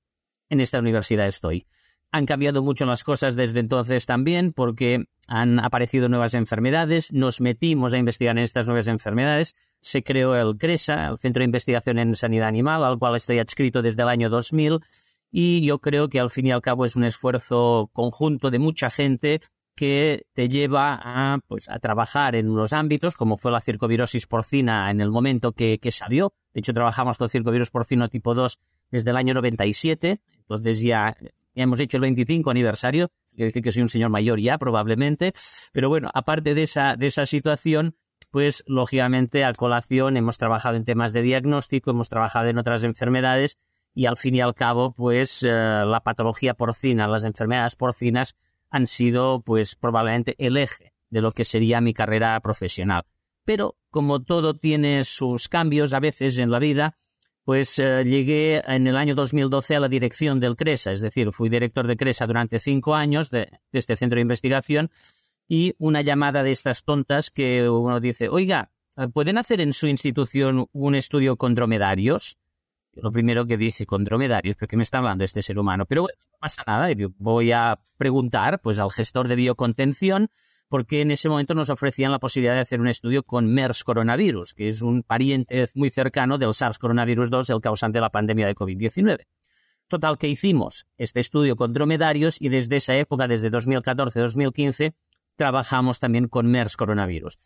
en 0.49 0.59
esta 0.59 0.79
universidad 0.79 1.27
estoy. 1.27 1.67
Han 2.11 2.25
cambiado 2.25 2.63
mucho 2.63 2.85
las 2.85 3.03
cosas 3.03 3.35
desde 3.35 3.59
entonces 3.59 4.05
también 4.05 4.53
porque 4.53 5.05
han 5.27 5.59
aparecido 5.59 6.07
nuevas 6.07 6.33
enfermedades, 6.33 7.11
nos 7.11 7.41
metimos 7.41 7.93
a 7.93 7.97
investigar 7.97 8.37
en 8.37 8.43
estas 8.43 8.67
nuevas 8.67 8.87
enfermedades, 8.87 9.55
se 9.81 10.03
creó 10.03 10.35
el 10.35 10.57
CRESA, 10.57 11.07
el 11.07 11.17
Centro 11.17 11.41
de 11.41 11.45
Investigación 11.45 11.99
en 11.99 12.15
Sanidad 12.15 12.47
Animal, 12.47 12.83
al 12.83 12.97
cual 12.97 13.15
estoy 13.15 13.39
adscrito 13.39 13.81
desde 13.81 14.03
el 14.03 14.09
año 14.09 14.29
2000, 14.29 14.79
y 15.31 15.65
yo 15.65 15.79
creo 15.79 16.09
que 16.09 16.19
al 16.19 16.29
fin 16.29 16.47
y 16.47 16.51
al 16.51 16.61
cabo 16.61 16.85
es 16.85 16.95
un 16.95 17.03
esfuerzo 17.03 17.89
conjunto 17.91 18.49
de 18.49 18.59
mucha 18.59 18.89
gente 18.89 19.41
que 19.75 20.25
te 20.33 20.47
lleva 20.47 20.99
a, 21.03 21.39
pues, 21.47 21.69
a 21.69 21.79
trabajar 21.79 22.35
en 22.35 22.49
unos 22.49 22.73
ámbitos, 22.73 23.15
como 23.15 23.37
fue 23.37 23.51
la 23.51 23.61
circovirosis 23.61 24.25
porcina 24.25 24.89
en 24.89 25.01
el 25.01 25.11
momento 25.11 25.51
que, 25.51 25.79
que 25.79 25.91
salió. 25.91 26.33
De 26.53 26.59
hecho, 26.59 26.73
trabajamos 26.73 27.17
con 27.17 27.29
circovirus 27.29 27.69
porcino 27.69 28.07
tipo 28.09 28.33
2 28.33 28.59
desde 28.91 29.09
el 29.09 29.17
año 29.17 29.33
97, 29.33 30.21
entonces 30.39 30.81
ya 30.81 31.15
ya 31.55 31.63
hemos 31.63 31.79
hecho 31.79 31.97
el 31.97 32.01
25 32.01 32.49
aniversario, 32.51 33.11
quiere 33.29 33.45
decir 33.45 33.63
que 33.63 33.71
soy 33.71 33.81
un 33.81 33.89
señor 33.89 34.09
mayor 34.09 34.39
ya 34.39 34.57
probablemente, 34.57 35.33
pero 35.71 35.87
bueno, 35.89 36.09
aparte 36.13 36.53
de 36.53 36.63
esa, 36.63 36.97
de 36.97 37.07
esa 37.07 37.25
situación, 37.25 37.95
pues 38.29 38.63
lógicamente 38.67 39.45
a 39.45 39.53
colación 39.53 40.17
hemos 40.17 40.37
trabajado 40.37 40.75
en 40.75 40.83
temas 40.83 41.13
de 41.13 41.21
diagnóstico, 41.21 41.91
hemos 41.91 42.09
trabajado 42.09 42.49
en 42.49 42.57
otras 42.57 42.83
enfermedades 42.83 43.57
y 43.93 44.07
al 44.07 44.17
fin 44.17 44.35
y 44.35 44.41
al 44.41 44.53
cabo, 44.53 44.91
pues 44.91 45.43
eh, 45.43 45.49
la 45.49 46.01
patología 46.03 46.53
porcina, 46.53 47.07
las 47.07 47.23
enfermedades 47.23 47.77
porcinas 47.77 48.35
han 48.75 48.87
sido 48.87 49.41
pues 49.41 49.77
probablemente 49.77 50.35
el 50.37 50.57
eje 50.57 50.91
de 51.09 51.21
lo 51.21 51.31
que 51.31 51.45
sería 51.45 51.79
mi 51.79 51.93
carrera 51.93 52.37
profesional. 52.41 53.03
Pero 53.45 53.77
como 53.89 54.21
todo 54.21 54.55
tiene 54.55 55.05
sus 55.05 55.47
cambios 55.47 55.93
a 55.93 56.01
veces 56.01 56.37
en 56.39 56.51
la 56.51 56.59
vida, 56.59 56.97
pues 57.45 57.79
eh, 57.79 58.03
llegué 58.03 58.61
en 58.67 58.85
el 58.87 58.97
año 58.97 59.15
2012 59.15 59.77
a 59.77 59.79
la 59.79 59.87
dirección 59.87 60.41
del 60.41 60.57
CRESA, 60.57 60.91
es 60.91 60.99
decir, 60.99 61.31
fui 61.31 61.47
director 61.47 61.87
de 61.87 61.95
CRESA 61.95 62.27
durante 62.27 62.59
cinco 62.59 62.95
años 62.95 63.29
de, 63.29 63.47
este 63.71 63.95
centro 63.95 64.17
de 64.17 64.23
investigación 64.23 64.91
y 65.47 65.73
una 65.77 66.01
llamada 66.01 66.43
de 66.43 66.51
estas 66.51 66.83
tontas 66.83 67.31
que 67.31 67.69
uno 67.69 68.01
dice, 68.01 68.27
oiga, 68.27 68.71
¿pueden 69.13 69.37
hacer 69.37 69.61
en 69.61 69.71
su 69.71 69.87
institución 69.87 70.67
un 70.73 70.95
estudio 70.95 71.37
con 71.37 71.55
dromedarios? 71.55 72.37
Lo 72.95 73.11
primero 73.11 73.45
que 73.45 73.57
dice, 73.57 73.85
con 73.85 74.03
dromedarios, 74.03 74.55
¿pero 74.57 74.67
qué 74.69 74.77
me 74.77 74.83
está 74.83 74.99
hablando 74.99 75.23
este 75.23 75.41
ser 75.41 75.59
humano? 75.59 75.85
Pero 75.85 76.03
bueno, 76.03 76.17
no 76.31 76.37
pasa 76.39 76.63
nada, 76.65 76.87
voy 77.17 77.51
a 77.51 77.79
preguntar 77.97 78.61
pues, 78.61 78.79
al 78.79 78.91
gestor 78.91 79.27
de 79.27 79.35
biocontención 79.35 80.29
porque 80.67 81.01
en 81.01 81.11
ese 81.11 81.29
momento 81.29 81.53
nos 81.53 81.69
ofrecían 81.69 82.11
la 82.11 82.19
posibilidad 82.19 82.55
de 82.55 82.61
hacer 82.61 82.81
un 82.81 82.87
estudio 82.87 83.23
con 83.23 83.47
MERS 83.47 83.83
coronavirus, 83.83 84.53
que 84.53 84.67
es 84.67 84.81
un 84.81 85.03
pariente 85.03 85.67
muy 85.75 85.89
cercano 85.89 86.37
del 86.37 86.53
SARS 86.53 86.79
coronavirus 86.79 87.29
2, 87.29 87.49
el 87.51 87.61
causante 87.61 87.97
de 87.97 88.01
la 88.01 88.09
pandemia 88.09 88.47
de 88.47 88.55
COVID-19. 88.55 89.25
Total, 89.87 90.17
que 90.17 90.27
hicimos 90.27 90.87
este 90.97 91.19
estudio 91.19 91.55
con 91.55 91.71
dromedarios 91.71 92.41
y 92.41 92.49
desde 92.49 92.77
esa 92.77 92.95
época, 92.95 93.27
desde 93.27 93.51
2014-2015, 93.51 94.95
trabajamos 95.35 95.99
también 95.99 96.27
con 96.27 96.47
MERS 96.47 96.75
coronavirus. 96.75 97.37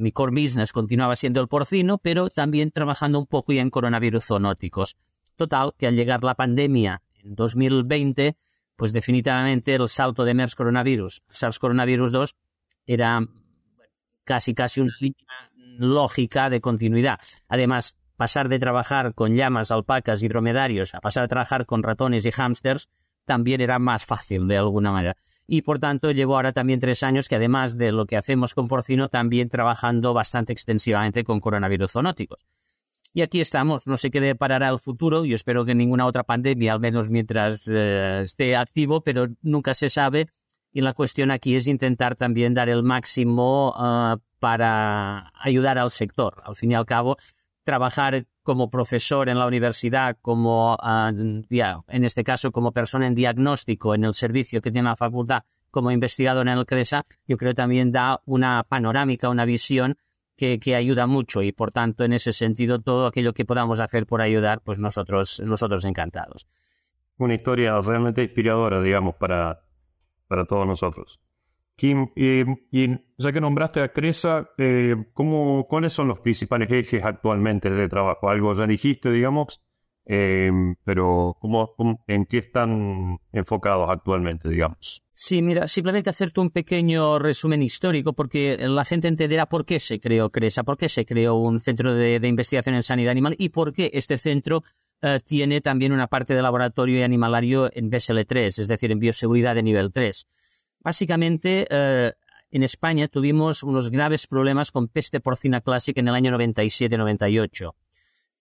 Mi 0.00 0.12
core 0.12 0.32
business 0.32 0.72
continuaba 0.72 1.14
siendo 1.14 1.42
el 1.42 1.48
porcino, 1.48 1.98
pero 1.98 2.30
también 2.30 2.70
trabajando 2.70 3.18
un 3.18 3.26
poco 3.26 3.52
ya 3.52 3.60
en 3.60 3.68
coronavirus 3.68 4.24
zoonóticos. 4.24 4.96
Total, 5.36 5.72
que 5.76 5.86
al 5.86 5.94
llegar 5.94 6.24
la 6.24 6.34
pandemia 6.34 7.02
en 7.22 7.34
2020, 7.34 8.38
pues 8.76 8.94
definitivamente 8.94 9.74
el 9.74 9.88
salto 9.90 10.24
de 10.24 10.32
MERS 10.32 10.54
coronavirus, 10.54 11.22
SARS 11.28 11.58
coronavirus 11.58 12.12
2, 12.12 12.36
era 12.86 13.20
casi 14.24 14.54
casi 14.54 14.80
una 14.80 14.94
línea 15.00 15.26
lógica 15.76 16.48
de 16.48 16.62
continuidad. 16.62 17.20
Además, 17.46 17.98
pasar 18.16 18.48
de 18.48 18.58
trabajar 18.58 19.14
con 19.14 19.34
llamas, 19.34 19.70
alpacas 19.70 20.22
y 20.22 20.28
dromedarios 20.28 20.94
a 20.94 21.00
pasar 21.00 21.24
a 21.24 21.28
trabajar 21.28 21.66
con 21.66 21.82
ratones 21.82 22.24
y 22.24 22.30
hámsters 22.30 22.88
también 23.26 23.60
era 23.60 23.78
más 23.78 24.06
fácil 24.06 24.48
de 24.48 24.56
alguna 24.56 24.92
manera. 24.92 25.16
Y 25.52 25.62
por 25.62 25.80
tanto 25.80 26.12
llevo 26.12 26.36
ahora 26.36 26.52
también 26.52 26.78
tres 26.78 27.02
años 27.02 27.26
que 27.26 27.34
además 27.34 27.76
de 27.76 27.90
lo 27.90 28.06
que 28.06 28.16
hacemos 28.16 28.54
con 28.54 28.68
porcino, 28.68 29.08
también 29.08 29.48
trabajando 29.48 30.14
bastante 30.14 30.52
extensivamente 30.52 31.24
con 31.24 31.40
coronavirus 31.40 31.90
zoonóticos. 31.90 32.46
Y 33.12 33.22
aquí 33.22 33.40
estamos, 33.40 33.88
no 33.88 33.96
sé 33.96 34.12
qué 34.12 34.20
deparará 34.20 34.68
el 34.68 34.78
futuro, 34.78 35.24
yo 35.24 35.34
espero 35.34 35.64
que 35.64 35.74
ninguna 35.74 36.06
otra 36.06 36.22
pandemia, 36.22 36.72
al 36.72 36.78
menos 36.78 37.10
mientras 37.10 37.66
eh, 37.66 38.20
esté 38.22 38.54
activo, 38.54 39.00
pero 39.00 39.26
nunca 39.42 39.74
se 39.74 39.88
sabe 39.88 40.28
y 40.72 40.82
la 40.82 40.92
cuestión 40.92 41.32
aquí 41.32 41.56
es 41.56 41.66
intentar 41.66 42.14
también 42.14 42.54
dar 42.54 42.68
el 42.68 42.84
máximo 42.84 43.74
ah, 43.76 44.18
para 44.38 45.32
ayudar 45.34 45.78
al 45.78 45.90
sector. 45.90 46.44
Al 46.44 46.54
fin 46.54 46.70
y 46.70 46.74
al 46.76 46.86
cabo, 46.86 47.16
trabajar 47.64 48.24
como 48.50 48.68
profesor 48.68 49.28
en 49.28 49.38
la 49.38 49.46
universidad, 49.46 50.16
como 50.20 50.76
ah, 50.82 51.12
en 51.14 52.04
este 52.04 52.24
caso 52.24 52.50
como 52.50 52.72
persona 52.72 53.06
en 53.06 53.14
diagnóstico 53.14 53.94
en 53.94 54.02
el 54.02 54.12
servicio 54.12 54.60
que 54.60 54.72
tiene 54.72 54.88
la 54.88 54.96
facultad, 54.96 55.44
como 55.70 55.92
investigador 55.92 56.48
en 56.48 56.58
el 56.58 56.66
CRESA, 56.66 57.06
yo 57.28 57.36
creo 57.36 57.54
también 57.54 57.92
da 57.92 58.20
una 58.24 58.64
panorámica, 58.64 59.28
una 59.28 59.44
visión 59.44 59.98
que, 60.36 60.58
que, 60.58 60.74
ayuda 60.74 61.06
mucho 61.06 61.42
y 61.42 61.52
por 61.52 61.70
tanto 61.70 62.02
en 62.02 62.12
ese 62.12 62.32
sentido 62.32 62.80
todo 62.80 63.06
aquello 63.06 63.34
que 63.34 63.44
podamos 63.44 63.78
hacer 63.78 64.04
por 64.04 64.20
ayudar, 64.20 64.62
pues 64.62 64.80
nosotros, 64.80 65.40
nosotros 65.46 65.84
encantados. 65.84 66.48
Una 67.18 67.34
historia 67.34 67.80
realmente 67.80 68.24
inspiradora, 68.24 68.82
digamos, 68.82 69.14
para 69.14 69.60
para 70.26 70.44
todos 70.44 70.66
nosotros. 70.66 71.20
Kim, 71.80 72.08
y 72.14 72.44
ya 73.16 73.32
que 73.32 73.40
nombraste 73.40 73.80
a 73.80 73.88
Cresa, 73.88 74.50
eh, 74.58 74.94
¿cómo, 75.14 75.66
¿cuáles 75.66 75.94
son 75.94 76.08
los 76.08 76.20
principales 76.20 76.70
ejes 76.70 77.02
actualmente 77.02 77.70
de 77.70 77.88
trabajo? 77.88 78.28
Algo 78.28 78.52
ya 78.52 78.66
dijiste, 78.66 79.10
digamos, 79.10 79.62
eh, 80.04 80.50
pero 80.84 81.38
¿cómo, 81.40 81.74
en 82.06 82.26
qué 82.26 82.36
están 82.36 83.18
enfocados 83.32 83.88
actualmente, 83.88 84.50
digamos? 84.50 85.02
Sí, 85.10 85.40
mira, 85.40 85.68
simplemente 85.68 86.10
hacerte 86.10 86.42
un 86.42 86.50
pequeño 86.50 87.18
resumen 87.18 87.62
histórico 87.62 88.12
porque 88.12 88.58
la 88.58 88.84
gente 88.84 89.08
entenderá 89.08 89.46
por 89.46 89.64
qué 89.64 89.78
se 89.78 90.00
creó 90.00 90.28
CRESA, 90.28 90.64
por 90.64 90.76
qué 90.76 90.90
se 90.90 91.06
creó 91.06 91.36
un 91.36 91.60
centro 91.60 91.94
de, 91.94 92.16
investigación 92.28 92.74
en 92.74 92.82
sanidad 92.82 93.12
animal 93.12 93.36
y 93.38 93.48
por 93.48 93.72
qué 93.72 93.90
este 93.94 94.18
centro 94.18 94.64
eh, 95.00 95.18
tiene 95.24 95.62
también 95.62 95.92
una 95.92 96.08
parte 96.08 96.34
de 96.34 96.42
laboratorio 96.42 96.98
y 96.98 97.02
animalario 97.02 97.70
en 97.72 97.90
BSL3, 97.90 98.60
es 98.60 98.68
decir, 98.68 98.92
en 98.92 98.98
bioseguridad 98.98 99.54
de 99.54 99.62
nivel 99.62 99.90
3. 99.90 100.26
Básicamente, 100.80 101.66
eh, 101.70 102.12
en 102.50 102.62
España 102.62 103.08
tuvimos 103.08 103.62
unos 103.62 103.90
graves 103.90 104.26
problemas 104.26 104.72
con 104.72 104.88
peste 104.88 105.20
porcina 105.20 105.60
clásica 105.60 106.00
en 106.00 106.08
el 106.08 106.14
año 106.14 106.32
97-98. 106.32 107.74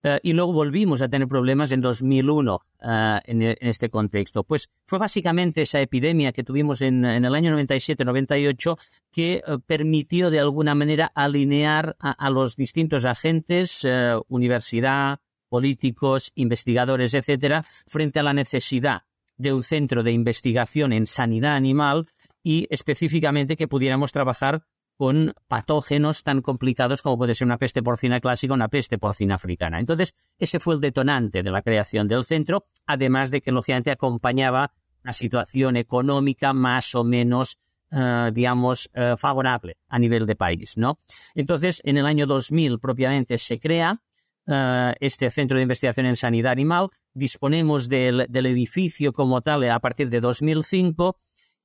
Eh, 0.02 0.20
y 0.24 0.32
luego 0.32 0.54
volvimos 0.54 1.02
a 1.02 1.10
tener 1.10 1.28
problemas 1.28 1.74
en 1.74 1.82
2001 1.82 2.62
en, 3.26 3.42
este 3.60 3.90
contexto. 3.90 4.46
Pues 4.46 4.70
fue 4.86 4.98
básicamente 4.98 5.62
esa 5.62 5.82
epidemia 5.82 6.32
que 6.32 6.44
tuvimos 6.44 6.82
en, 6.82 7.04
el 7.04 7.36
año 7.36 7.54
97-98 7.60 8.80
que 9.12 9.44
permitió 9.68 10.30
de 10.30 10.40
alguna 10.40 10.74
manera 10.74 11.12
alinear 11.14 11.98
a 12.00 12.30
los 12.30 12.56
distintos 12.56 13.04
agentes, 13.04 13.86
universidad, 14.30 15.20
políticos, 15.50 16.32
investigadores, 16.36 17.14
etcétera, 17.14 17.66
frente 17.86 18.20
a 18.20 18.24
la 18.24 18.34
necesidad 18.34 19.02
de 19.40 19.54
un 19.54 19.64
centro 19.64 20.04
de 20.04 20.12
investigación 20.12 20.94
en 20.94 21.08
sanidad 21.08 21.56
animal 21.56 22.08
y 22.50 22.66
específicamente 22.72 23.56
que 23.56 23.68
pudiéramos 23.68 24.12
trabajar 24.12 24.64
con 24.98 25.36
patógenos 25.48 26.24
tan 26.24 26.42
complicados 26.42 27.04
como 27.04 27.16
puede 27.16 27.36
ser 27.36 27.46
una 27.46 27.60
peste 27.60 27.84
porcina 27.84 28.20
clásica 28.20 28.54
o 28.54 28.56
una 28.56 28.70
peste 28.70 28.98
porcina 28.98 29.36
africana. 29.36 29.80
Entonces, 29.80 30.16
ese 30.40 30.60
fue 30.60 30.74
el 30.74 30.82
detonante 30.82 31.44
de 31.44 31.52
la 31.52 31.62
creación 31.62 32.08
del 32.08 32.24
centro, 32.24 32.66
además 32.88 33.30
de 33.30 33.42
que, 33.42 33.52
lógicamente, 33.52 33.92
acompañaba 33.92 34.74
una 35.04 35.14
situación 35.14 35.78
económica 35.78 36.52
más 36.52 36.96
o 36.96 37.04
menos, 37.04 37.60
eh, 37.92 38.32
digamos, 38.34 38.90
eh, 38.96 39.14
favorable 39.16 39.78
a 39.88 40.00
nivel 40.00 40.26
de 40.26 40.36
país, 40.36 40.76
¿no? 40.76 40.98
Entonces, 41.36 41.84
en 41.86 41.98
el 41.98 42.08
año 42.08 42.26
2000 42.26 42.80
propiamente 42.80 43.38
se 43.38 43.60
crea 43.60 44.02
eh, 44.48 44.96
este 45.00 45.30
centro 45.30 45.58
de 45.58 45.62
investigación 45.62 46.08
en 46.08 46.16
sanidad 46.16 46.52
animal. 46.52 46.90
Disponemos 47.14 47.90
del, 47.90 48.22
edificio 48.32 49.14
como 49.14 49.40
tal 49.42 49.70
a 49.70 49.80
partir 49.80 50.10
de 50.10 50.20
2005 50.20 51.16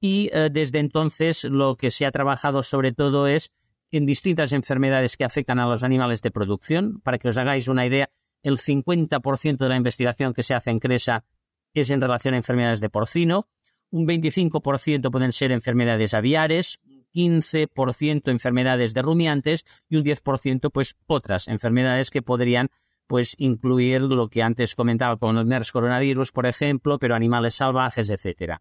y 0.04 0.28
eh, 0.34 0.50
desde 0.52 0.80
entonces 0.80 1.44
lo 1.44 1.76
que 1.76 1.90
se 1.90 2.04
ha 2.04 2.11
trabajado 2.11 2.62
sobre 2.62 2.92
todo 2.92 3.26
es 3.26 3.52
en 3.90 4.04
distintas 4.04 4.52
enfermedades 4.52 5.16
que 5.16 5.25
afectan 5.25 5.58
a 5.58 5.66
los 5.66 5.82
animales 5.82 6.20
de 6.20 6.30
producción. 6.30 7.00
Para 7.00 7.16
que 7.16 7.28
os 7.28 7.38
hagáis 7.38 7.68
una 7.68 7.87
idea, 7.87 8.11
el 8.42 8.58
50% 8.58 9.56
de 9.56 9.68
la 9.70 9.78
investigación 9.78 10.34
que 10.34 10.42
se 10.42 10.52
hace 10.52 10.70
en 10.70 10.78
CRESA 10.78 11.25
es 11.73 11.88
en 11.88 12.02
relación 12.02 12.34
a 12.34 12.37
enfermedades 12.37 12.82
de 12.82 12.90
porcino, 12.90 13.49
un 13.90 14.06
25% 14.06 15.11
pueden 15.11 15.32
ser 15.32 15.52
enfermedades 15.52 16.12
aviares, 16.12 16.82
15% 17.14 18.30
enfermedades 18.30 18.92
de 18.92 19.00
rumiantes 19.00 19.64
y 19.88 19.96
un 19.96 20.04
10% 20.04 20.70
pues 20.70 20.96
otras 21.06 21.49
enfermedades 21.49 22.11
que 22.11 22.20
podrían 22.20 22.68
pues 23.06 23.37
incluir 23.38 24.02
lo 24.02 24.28
que 24.28 24.42
antes 24.42 24.75
comentaba 24.75 25.16
con 25.16 25.38
el 25.38 25.46
MERS 25.46 25.73
coronavirus, 25.73 26.30
por 26.30 26.44
ejemplo, 26.44 26.99
pero 26.99 27.14
animales 27.14 27.54
salvajes, 27.54 28.11
etcétera. 28.11 28.61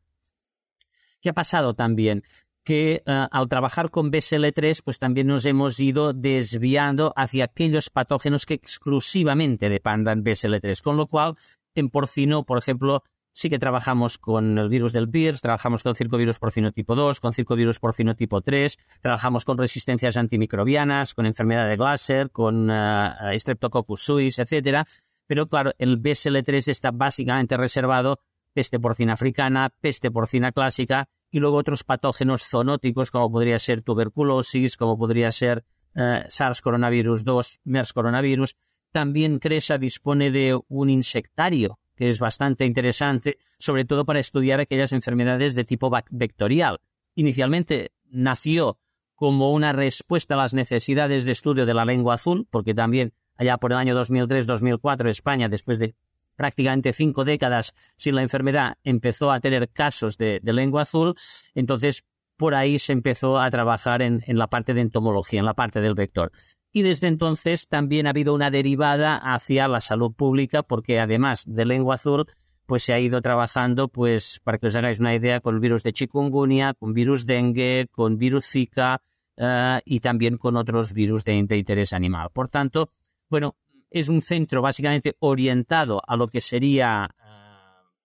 ¿Qué 1.24 1.30
ha 1.30 1.34
pasado 1.34 1.74
también? 1.74 2.22
que 2.66 3.04
eh, 3.06 3.28
al 3.30 3.50
trabajar 3.50 3.90
con 3.92 4.10
BSL3, 4.10 4.82
pues 4.86 4.98
también 4.98 5.28
nos 5.28 5.46
hemos 5.46 5.80
ido 5.82 6.14
desviando 6.14 7.14
hacia 7.18 7.46
aquellos 7.46 7.90
patógenos 7.90 8.46
que 8.46 8.54
exclusivamente 8.54 9.68
dependan 9.68 10.24
BSL3, 10.24 10.82
con 10.82 10.96
lo 10.96 11.08
cual 11.08 11.36
en 11.76 11.90
porcino, 11.90 12.46
por 12.46 12.58
ejemplo, 12.58 13.04
sí 13.34 13.50
que 13.50 13.60
trabajamos 13.60 14.18
con 14.18 14.58
el 14.58 14.70
virus 14.70 14.94
del 14.94 15.10
PIRS, 15.10 15.42
trabajamos 15.42 15.84
con 15.84 15.96
circovirus 15.96 16.40
porcino 16.40 16.72
tipo 16.72 16.96
2, 16.96 17.20
con 17.20 17.34
circovirus 17.34 17.80
porcino 17.80 18.16
tipo 18.16 18.40
3, 18.40 18.78
trabajamos 19.02 19.44
con 19.44 19.58
resistencias 19.58 20.16
antimicrobianas, 20.16 21.14
con 21.14 21.26
enfermedad 21.26 21.68
de 21.68 21.76
Glasser, 21.76 22.32
con 22.32 22.70
uh, 22.70 23.38
Streptococcus 23.38 24.02
suis, 24.02 24.40
etcétera. 24.40 24.86
Pero 25.28 25.48
claro, 25.48 25.74
el 25.78 26.02
BSL3 26.02 26.70
está 26.70 26.92
básicamente 26.92 27.58
reservado 27.58 28.20
peste 28.54 28.80
porcina 28.80 29.14
africana, 29.14 29.74
peste 29.82 30.12
porcina 30.12 30.52
clásica 30.52 31.10
y 31.32 31.40
luego 31.40 31.58
otros 31.58 31.84
patógenos 31.84 32.44
zoonóticos 32.48 33.12
como 33.12 33.32
podría 33.32 33.60
ser 33.60 33.82
tuberculosis, 33.82 34.78
como 34.78 34.98
podría 34.98 35.32
ser 35.32 35.66
uh, 35.96 36.24
SARS 36.28 36.62
coronavirus 36.62 37.24
2, 37.24 37.60
MERS 37.64 37.94
coronavirus. 37.94 38.56
También 38.92 39.40
CRESA 39.40 39.78
dispone 39.78 40.30
de 40.30 40.60
un 40.68 40.90
insectario 40.90 41.80
que 41.96 42.10
es 42.10 42.20
bastante 42.20 42.66
interesante, 42.66 43.38
sobre 43.58 43.86
todo 43.86 44.06
para 44.06 44.20
estudiar 44.20 44.60
aquellas 44.60 44.94
enfermedades 44.94 45.56
de 45.56 45.64
tipo 45.64 45.92
vectorial. 46.12 46.80
Inicialmente 47.16 47.92
nació 48.10 48.78
como 49.16 49.54
una 49.54 49.74
respuesta 49.74 50.34
a 50.34 50.38
las 50.38 50.54
necesidades 50.54 51.24
de 51.24 51.32
estudio 51.32 51.66
de 51.66 51.74
la 51.74 51.86
lengua 51.86 52.16
azul, 52.16 52.48
porque 52.50 52.74
también 52.74 53.14
allá 53.38 53.58
por 53.58 53.72
el 53.72 53.78
año 53.78 54.00
2003-2004 54.00 55.10
España, 55.10 55.50
después 55.50 55.80
de 55.80 55.96
prácticamente 56.36 56.94
cinco 56.94 57.24
décadas 57.24 57.74
sin 57.96 58.16
la 58.16 58.22
enfermedad, 58.22 58.76
empezó 58.84 59.32
a 59.32 59.40
tener 59.40 59.70
casos 59.70 60.18
de, 60.18 60.40
lengua 60.44 60.84
azul, 60.84 61.16
entonces 61.56 62.04
por 62.38 62.56
ahí 62.56 62.80
se 62.80 62.94
empezó 62.94 63.40
a 63.40 63.50
trabajar 63.50 64.02
en, 64.02 64.24
en, 64.26 64.38
la 64.38 64.48
parte 64.48 64.74
de 64.74 64.82
entomología, 64.82 65.40
en 65.40 65.46
la 65.46 65.54
parte 65.54 65.82
del 65.82 65.94
vector. 65.94 66.32
y 66.72 66.82
desde 66.82 67.08
entonces 67.08 67.68
también 67.68 68.08
ha 68.08 68.12
habido 68.12 68.34
una 68.34 68.50
derivada 68.50 69.18
hacia 69.18 69.68
la 69.68 69.80
salud 69.80 70.14
pública 70.14 70.64
porque 70.64 71.00
además 71.00 71.44
de 71.46 71.66
lengua 71.66 71.96
azul 71.96 72.26
pues 72.66 72.84
se 72.84 72.94
ha 72.94 73.00
ido 73.00 73.22
trabajando 73.22 73.88
pues 73.88 74.40
para 74.44 74.58
que 74.58 74.68
os 74.68 74.76
hagáis 74.76 75.00
una 75.00 75.16
idea 75.16 75.40
con 75.40 75.60
virus 75.60 75.84
de 75.84 75.94
chikungunya, 75.94 76.74
con 76.74 76.94
virus 76.94 77.26
dengue, 77.26 77.88
con 77.92 78.18
virus 78.18 78.48
zika 78.48 79.02
eh, 79.38 79.82
y 79.86 80.00
también 80.00 80.38
con 80.38 80.56
otros 80.56 80.94
virus 80.94 81.24
de, 81.24 81.36
interés 81.36 81.94
animal. 81.94 82.30
Por 82.32 82.50
tanto, 82.50 82.90
bueno, 83.30 83.56
es 83.94 84.10
un 84.10 84.22
centro 84.22 84.62
básicamente 84.62 85.16
orientado 85.20 86.02
a 86.06 86.18
lo 86.18 86.28
que 86.28 86.42
sería 86.42 87.10
eh, 87.18 87.24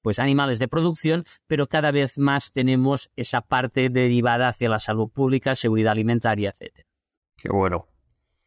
pues 0.02 0.18
animales 0.18 0.59
de 0.59 0.68
producción, 0.68 1.25
pero 1.47 1.66
cada 1.66 1.90
vez 1.90 2.18
más 2.18 2.52
tenemos 2.52 3.11
esa 3.16 3.40
parte 3.40 3.88
derivada 3.88 4.49
hacia 4.49 4.68
la 4.68 4.78
salud 4.78 5.11
pública, 5.11 5.54
seguridad 5.54 5.92
alimentaria, 5.92 6.50
etc. 6.50 6.87
Qué 7.37 7.49
bueno. 7.49 7.87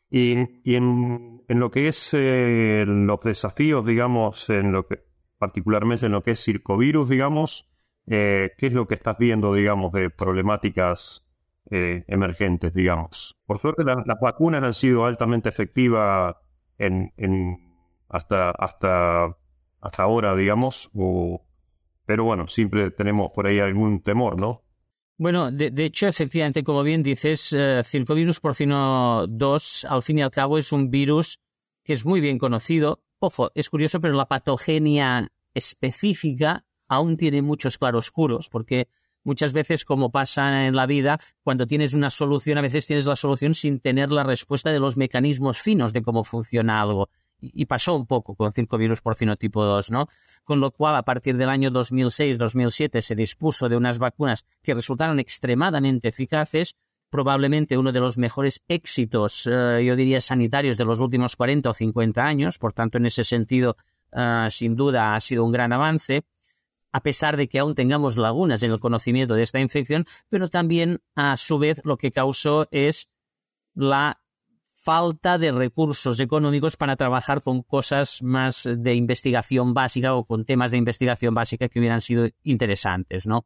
Y, 0.09 0.37
en, 0.65 1.41
lo 1.47 1.71
que 1.71 1.87
es 1.87 2.13
eh, 2.13 2.83
los 2.87 3.21
desafíos, 3.21 3.85
digamos, 3.85 4.49
en 4.49 4.71
lo 4.71 4.85
que 4.87 5.03
particularmente 5.37 6.05
en 6.05 6.11
lo 6.11 6.21
que 6.21 6.31
es 6.31 6.43
circovirus, 6.43 7.09
digamos, 7.09 7.69
¿qué 8.05 8.53
es 8.57 8.73
lo 8.73 8.87
que 8.87 8.95
estás 8.95 9.17
viendo, 9.17 9.53
digamos, 9.53 9.93
de 9.93 10.09
problemáticas 10.09 11.31
eh, 11.73 12.03
emergentes, 12.07 12.73
digamos. 12.73 13.39
Por 13.45 13.59
suerte 13.59 13.85
las 13.85 14.19
vacunas 14.19 14.61
han 14.61 14.73
sido 14.73 15.05
altamente 15.05 15.47
efectivas 15.47 16.35
en, 16.85 17.59
hasta, 18.09 18.51
hasta, 18.51 19.37
hasta 19.79 20.03
ahora, 20.03 20.35
digamos, 20.35 20.89
pero 22.05 22.23
bueno, 22.23 22.47
siempre 22.47 22.91
tenemos 22.91 23.31
por 23.33 23.47
ahí 23.47 23.59
algún 23.59 24.01
temor, 24.01 24.39
¿no? 24.39 24.63
Bueno, 25.17 25.51
de, 25.51 25.71
hecho, 25.85 26.07
efectivamente, 26.07 26.63
como 26.63 26.81
bien 26.81 27.03
dices, 27.03 27.53
eh, 27.53 27.83
circovirus 27.83 28.39
porcino 28.39 29.27
2, 29.27 29.85
al 29.85 30.01
fin 30.01 30.17
y 30.17 30.23
al 30.23 30.31
cabo, 30.31 30.57
es 30.57 30.71
un 30.71 30.89
virus 30.89 31.39
que 31.83 31.93
es 31.93 32.05
muy 32.05 32.21
bien 32.21 32.39
conocido. 32.39 33.03
Ojo, 33.19 33.51
es 33.53 33.69
curioso, 33.69 33.99
pero 33.99 34.15
la 34.15 34.27
patogenia 34.27 35.31
específica 35.53 36.65
aún 36.87 37.17
tiene 37.17 37.43
muchos 37.43 37.77
claroscuros, 37.77 38.49
porque 38.49 38.87
muchas 39.23 39.53
veces, 39.53 39.85
como 39.85 40.11
pasa 40.11 40.65
en 40.65 40.75
la 40.75 40.85
vida, 40.85 41.19
cuando 41.43 41.67
tienes 41.67 41.93
una 41.93 42.09
solución, 42.09 42.57
a 42.57 42.61
veces 42.61 42.87
tienes 42.87 43.05
la 43.05 43.15
solución 43.15 43.53
sin 43.53 43.79
tener 43.79 44.11
la 44.11 44.23
respuesta 44.23 44.71
de 44.71 44.79
los 44.79 44.97
mecanismos 44.97 45.59
finos 45.59 45.93
de 45.93 46.01
cómo 46.01 46.23
funciona 46.23 46.81
algo. 46.81 47.09
Y 47.39 47.65
pasó 47.65 47.95
un 47.95 48.05
poco 48.05 48.35
con 48.35 48.51
circovirus 48.51 49.01
porcino 49.01 49.35
tipo 49.35 49.65
2, 49.65 49.89
¿no? 49.89 50.07
Con 50.43 50.59
lo 50.59 50.71
cual, 50.71 50.95
a 50.95 51.03
partir 51.03 51.37
del 51.37 51.49
año 51.49 51.71
2006-2007 51.71 53.01
se 53.01 53.15
dispuso 53.15 53.67
de 53.67 53.77
unas 53.77 53.97
vacunas 53.97 54.45
que 54.61 54.75
resultaron 54.75 55.19
extremadamente 55.19 56.09
eficaces, 56.09 56.75
probablemente 57.09 57.79
uno 57.79 57.91
de 57.91 57.99
los 57.99 58.19
mejores 58.19 58.61
éxitos, 58.67 59.47
eh, 59.51 59.83
yo 59.83 59.95
diría, 59.95 60.21
sanitarios 60.21 60.77
de 60.77 60.85
los 60.85 60.99
últimos 60.99 61.35
40 61.35 61.71
o 61.71 61.73
50 61.73 62.23
años, 62.23 62.59
por 62.59 62.73
tanto, 62.73 62.99
en 62.99 63.07
ese 63.07 63.23
sentido, 63.23 63.75
eh, 64.11 64.47
sin 64.51 64.75
duda 64.75 65.15
ha 65.15 65.19
sido 65.19 65.43
un 65.43 65.51
gran 65.51 65.73
avance 65.73 66.23
a 66.91 67.03
pesar 67.03 67.37
de 67.37 67.47
que 67.47 67.59
aún 67.59 67.75
tengamos 67.75 68.17
lagunas 68.17 68.63
en 68.63 68.71
el 68.71 68.79
conocimiento 68.79 69.35
de 69.35 69.43
esta 69.43 69.59
infección, 69.59 70.05
pero 70.29 70.49
también 70.49 71.01
a 71.15 71.37
su 71.37 71.57
vez 71.57 71.81
lo 71.83 71.97
que 71.97 72.11
causó 72.11 72.67
es 72.71 73.09
la 73.73 74.21
falta 74.75 75.37
de 75.37 75.51
recursos 75.51 76.19
económicos 76.19 76.75
para 76.75 76.95
trabajar 76.95 77.43
con 77.43 77.61
cosas 77.61 78.23
más 78.23 78.67
de 78.67 78.95
investigación 78.95 79.75
básica 79.75 80.15
o 80.15 80.25
con 80.25 80.43
temas 80.43 80.71
de 80.71 80.77
investigación 80.77 81.35
básica 81.35 81.69
que 81.69 81.79
hubieran 81.79 82.01
sido 82.01 82.27
interesantes, 82.43 83.27
¿no? 83.27 83.45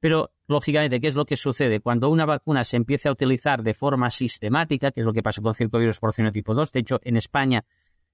Pero, 0.00 0.30
lógicamente, 0.46 1.00
¿qué 1.00 1.08
es 1.08 1.16
lo 1.16 1.26
que 1.26 1.34
sucede? 1.34 1.80
Cuando 1.80 2.08
una 2.08 2.24
vacuna 2.24 2.62
se 2.62 2.76
empieza 2.76 3.08
a 3.08 3.12
utilizar 3.12 3.64
de 3.64 3.74
forma 3.74 4.10
sistemática, 4.10 4.92
que 4.92 5.00
es 5.00 5.06
lo 5.06 5.12
que 5.12 5.24
pasó 5.24 5.42
con 5.42 5.54
circovirus 5.54 5.98
porcino 5.98 6.30
tipo 6.30 6.54
2, 6.54 6.70
de 6.70 6.80
hecho, 6.80 7.00
en 7.02 7.16
España 7.16 7.64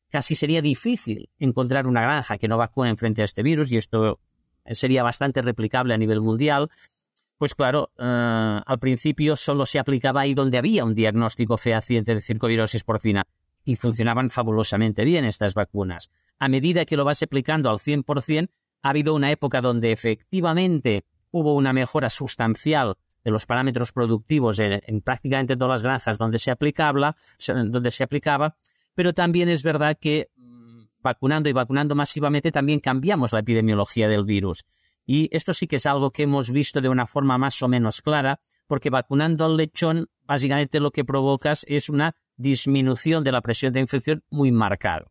casi 0.08 0.34
sería 0.34 0.62
difícil 0.62 1.28
encontrar 1.38 1.86
una 1.86 2.00
granja 2.00 2.38
que 2.38 2.48
no 2.48 2.56
vacune 2.56 2.96
frente 2.96 3.20
a 3.20 3.26
este 3.26 3.42
virus, 3.42 3.70
y 3.72 3.76
esto 3.76 4.20
sería 4.72 5.02
bastante 5.02 5.42
replicable 5.42 5.94
a 5.94 5.98
nivel 5.98 6.20
mundial, 6.20 6.70
pues 7.38 7.54
claro, 7.54 7.90
eh, 7.98 8.60
al 8.64 8.78
principio 8.78 9.36
solo 9.36 9.66
se 9.66 9.78
aplicaba 9.78 10.22
ahí 10.22 10.34
donde 10.34 10.58
había 10.58 10.84
un 10.84 10.94
diagnóstico 10.94 11.56
fehaciente 11.56 12.14
de 12.14 12.20
circovirosis 12.20 12.84
porcina 12.84 13.26
y 13.64 13.76
funcionaban 13.76 14.30
fabulosamente 14.30 15.04
bien 15.04 15.24
estas 15.24 15.54
vacunas. 15.54 16.10
A 16.38 16.48
medida 16.48 16.84
que 16.84 16.96
lo 16.96 17.04
vas 17.04 17.22
aplicando 17.22 17.70
al 17.70 17.78
100%, 17.78 18.48
ha 18.82 18.90
habido 18.90 19.14
una 19.14 19.30
época 19.30 19.60
donde 19.60 19.92
efectivamente 19.92 21.04
hubo 21.30 21.54
una 21.54 21.72
mejora 21.72 22.10
sustancial 22.10 22.96
de 23.24 23.30
los 23.30 23.46
parámetros 23.46 23.90
productivos 23.90 24.58
en, 24.60 25.00
prácticamente 25.00 25.56
todas 25.56 25.70
las 25.70 25.82
granjas 25.82 26.18
donde 26.18 26.38
se, 26.38 26.50
aplicaba, 26.50 27.16
donde 27.46 27.90
se 27.90 28.04
aplicaba, 28.04 28.56
pero 28.94 29.14
también 29.14 29.48
es 29.48 29.62
verdad 29.62 29.96
que 29.98 30.30
vacunando 31.04 31.48
y 31.48 31.52
vacunando 31.52 31.94
masivamente 31.94 32.50
también 32.50 32.80
cambiamos 32.80 33.32
la 33.32 33.40
epidemiología 33.40 34.08
del 34.08 34.24
virus. 34.24 34.64
Y 35.06 35.28
esto 35.36 35.52
sí 35.52 35.66
que 35.68 35.76
es 35.76 35.86
algo 35.86 36.10
que 36.10 36.24
hemos 36.24 36.50
visto 36.50 36.80
de 36.80 36.88
una 36.88 37.06
forma 37.06 37.38
más 37.38 37.62
o 37.62 37.68
menos 37.68 38.00
clara, 38.00 38.40
porque 38.66 38.88
vacunando 38.90 39.44
al 39.44 39.56
lechón, 39.56 40.08
básicamente 40.22 40.80
lo 40.80 40.90
que 40.90 41.04
provocas 41.04 41.64
es 41.68 41.90
una 41.90 42.16
disminución 42.36 43.22
de 43.22 43.32
la 43.32 43.42
presión 43.42 43.72
de 43.72 43.80
infección 43.80 44.24
muy 44.30 44.50
marcada, 44.50 45.04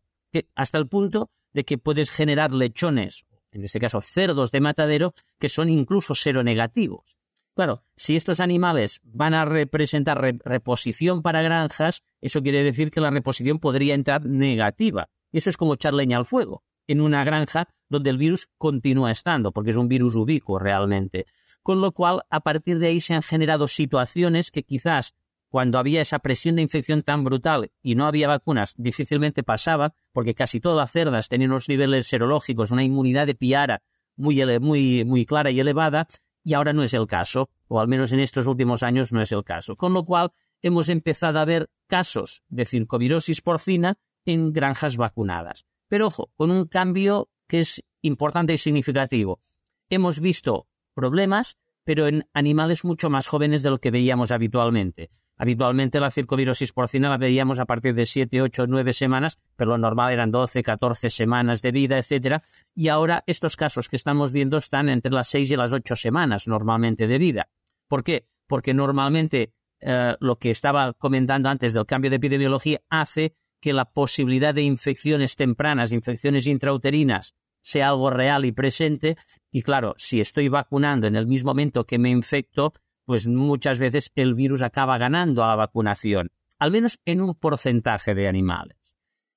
hasta 0.56 0.78
el 0.78 0.88
punto 0.88 1.30
de 1.52 1.64
que 1.64 1.78
puedes 1.78 2.10
generar 2.10 2.52
lechones, 2.52 3.24
en 3.52 3.62
este 3.62 3.78
caso 3.78 4.00
cerdos 4.00 4.50
de 4.50 4.60
matadero, 4.60 5.14
que 5.38 5.48
son 5.48 5.68
incluso 5.68 6.16
seronegativos. 6.16 7.16
Claro, 7.54 7.84
si 7.94 8.16
estos 8.16 8.40
animales 8.40 9.00
van 9.04 9.32
a 9.32 9.44
representar 9.44 10.20
reposición 10.44 11.22
para 11.22 11.40
granjas, 11.40 12.02
eso 12.20 12.42
quiere 12.42 12.64
decir 12.64 12.90
que 12.90 13.00
la 13.00 13.10
reposición 13.10 13.60
podría 13.60 13.94
entrar 13.94 14.26
negativa. 14.26 15.08
Y 15.34 15.38
eso 15.38 15.50
es 15.50 15.56
como 15.56 15.74
echar 15.74 15.94
leña 15.94 16.16
al 16.16 16.26
fuego 16.26 16.62
en 16.86 17.00
una 17.00 17.24
granja 17.24 17.66
donde 17.88 18.10
el 18.10 18.18
virus 18.18 18.46
continúa 18.56 19.10
estando, 19.10 19.50
porque 19.50 19.70
es 19.70 19.76
un 19.76 19.88
virus 19.88 20.14
ubicuo 20.14 20.60
realmente. 20.60 21.26
Con 21.60 21.80
lo 21.80 21.90
cual, 21.90 22.22
a 22.30 22.38
partir 22.38 22.78
de 22.78 22.86
ahí 22.86 23.00
se 23.00 23.14
han 23.14 23.22
generado 23.22 23.66
situaciones 23.66 24.52
que 24.52 24.62
quizás 24.62 25.12
cuando 25.48 25.80
había 25.80 26.00
esa 26.00 26.20
presión 26.20 26.54
de 26.54 26.62
infección 26.62 27.02
tan 27.02 27.24
brutal 27.24 27.72
y 27.82 27.96
no 27.96 28.06
había 28.06 28.28
vacunas, 28.28 28.74
difícilmente 28.76 29.42
pasaba, 29.42 29.96
porque 30.12 30.36
casi 30.36 30.60
todas 30.60 30.76
las 30.76 30.92
cerdas 30.92 31.28
tenían 31.28 31.50
unos 31.50 31.68
niveles 31.68 32.06
serológicos, 32.06 32.70
una 32.70 32.84
inmunidad 32.84 33.26
de 33.26 33.34
piara 33.34 33.82
muy, 34.14 34.40
muy, 34.60 35.04
muy 35.04 35.26
clara 35.26 35.50
y 35.50 35.58
elevada, 35.58 36.06
y 36.44 36.54
ahora 36.54 36.72
no 36.72 36.84
es 36.84 36.94
el 36.94 37.08
caso, 37.08 37.50
o 37.66 37.80
al 37.80 37.88
menos 37.88 38.12
en 38.12 38.20
estos 38.20 38.46
últimos 38.46 38.84
años 38.84 39.10
no 39.10 39.20
es 39.20 39.32
el 39.32 39.42
caso. 39.42 39.74
Con 39.74 39.94
lo 39.94 40.04
cual, 40.04 40.30
hemos 40.62 40.88
empezado 40.88 41.40
a 41.40 41.44
ver 41.44 41.70
casos 41.88 42.44
de 42.48 42.66
circovirosis 42.66 43.40
porcina 43.40 43.98
en 44.24 44.52
granjas 44.52 44.96
vacunadas. 44.96 45.66
Pero 45.88 46.08
ojo, 46.08 46.30
con 46.36 46.50
un 46.50 46.66
cambio 46.66 47.28
que 47.48 47.60
es 47.60 47.82
importante 48.02 48.52
y 48.52 48.58
significativo. 48.58 49.40
Hemos 49.88 50.20
visto 50.20 50.66
problemas, 50.94 51.58
pero 51.84 52.06
en 52.06 52.26
animales 52.32 52.84
mucho 52.84 53.10
más 53.10 53.26
jóvenes 53.26 53.62
de 53.62 53.70
lo 53.70 53.78
que 53.78 53.90
veíamos 53.90 54.30
habitualmente. 54.30 55.10
Habitualmente 55.36 55.98
la 55.98 56.10
circovirosis 56.10 56.72
porcina 56.72 57.10
la 57.10 57.18
veíamos 57.18 57.58
a 57.58 57.64
partir 57.64 57.94
de 57.94 58.06
7, 58.06 58.40
8, 58.40 58.66
9 58.68 58.92
semanas, 58.92 59.38
pero 59.56 59.72
lo 59.72 59.78
normal 59.78 60.12
eran 60.12 60.30
12, 60.30 60.62
14 60.62 61.10
semanas 61.10 61.60
de 61.60 61.72
vida, 61.72 61.98
etc. 61.98 62.40
Y 62.74 62.88
ahora 62.88 63.24
estos 63.26 63.56
casos 63.56 63.88
que 63.88 63.96
estamos 63.96 64.32
viendo 64.32 64.56
están 64.56 64.88
entre 64.88 65.10
las 65.10 65.28
6 65.28 65.50
y 65.50 65.56
las 65.56 65.72
8 65.72 65.96
semanas 65.96 66.46
normalmente 66.46 67.08
de 67.08 67.18
vida. 67.18 67.48
¿Por 67.88 68.04
qué? 68.04 68.28
Porque 68.46 68.74
normalmente 68.74 69.52
eh, 69.80 70.14
lo 70.20 70.36
que 70.36 70.50
estaba 70.50 70.92
comentando 70.92 71.48
antes 71.48 71.72
del 71.72 71.86
cambio 71.86 72.10
de 72.10 72.16
epidemiología 72.16 72.80
hace 72.88 73.34
que 73.64 73.72
la 73.72 73.86
posibilidad 73.86 74.54
de 74.54 74.60
infecciones 74.60 75.36
tempranas, 75.36 75.90
infecciones 75.90 76.46
intrauterinas, 76.46 77.34
sea 77.62 77.88
algo 77.88 78.10
real 78.10 78.44
y 78.44 78.52
presente. 78.52 79.16
Y 79.50 79.62
claro, 79.62 79.94
si 79.96 80.20
estoy 80.20 80.48
vacunando 80.48 81.06
en 81.06 81.16
el 81.16 81.26
mismo 81.26 81.52
momento 81.52 81.86
que 81.86 81.98
me 81.98 82.10
infecto, 82.10 82.74
pues 83.06 83.26
muchas 83.26 83.78
veces 83.78 84.12
el 84.16 84.34
virus 84.34 84.60
acaba 84.60 84.98
ganando 84.98 85.42
a 85.42 85.46
la 85.46 85.56
vacunación, 85.56 86.30
al 86.58 86.72
menos 86.72 87.00
en 87.06 87.22
un 87.22 87.34
porcentaje 87.36 88.14
de 88.14 88.28
animales. 88.28 88.76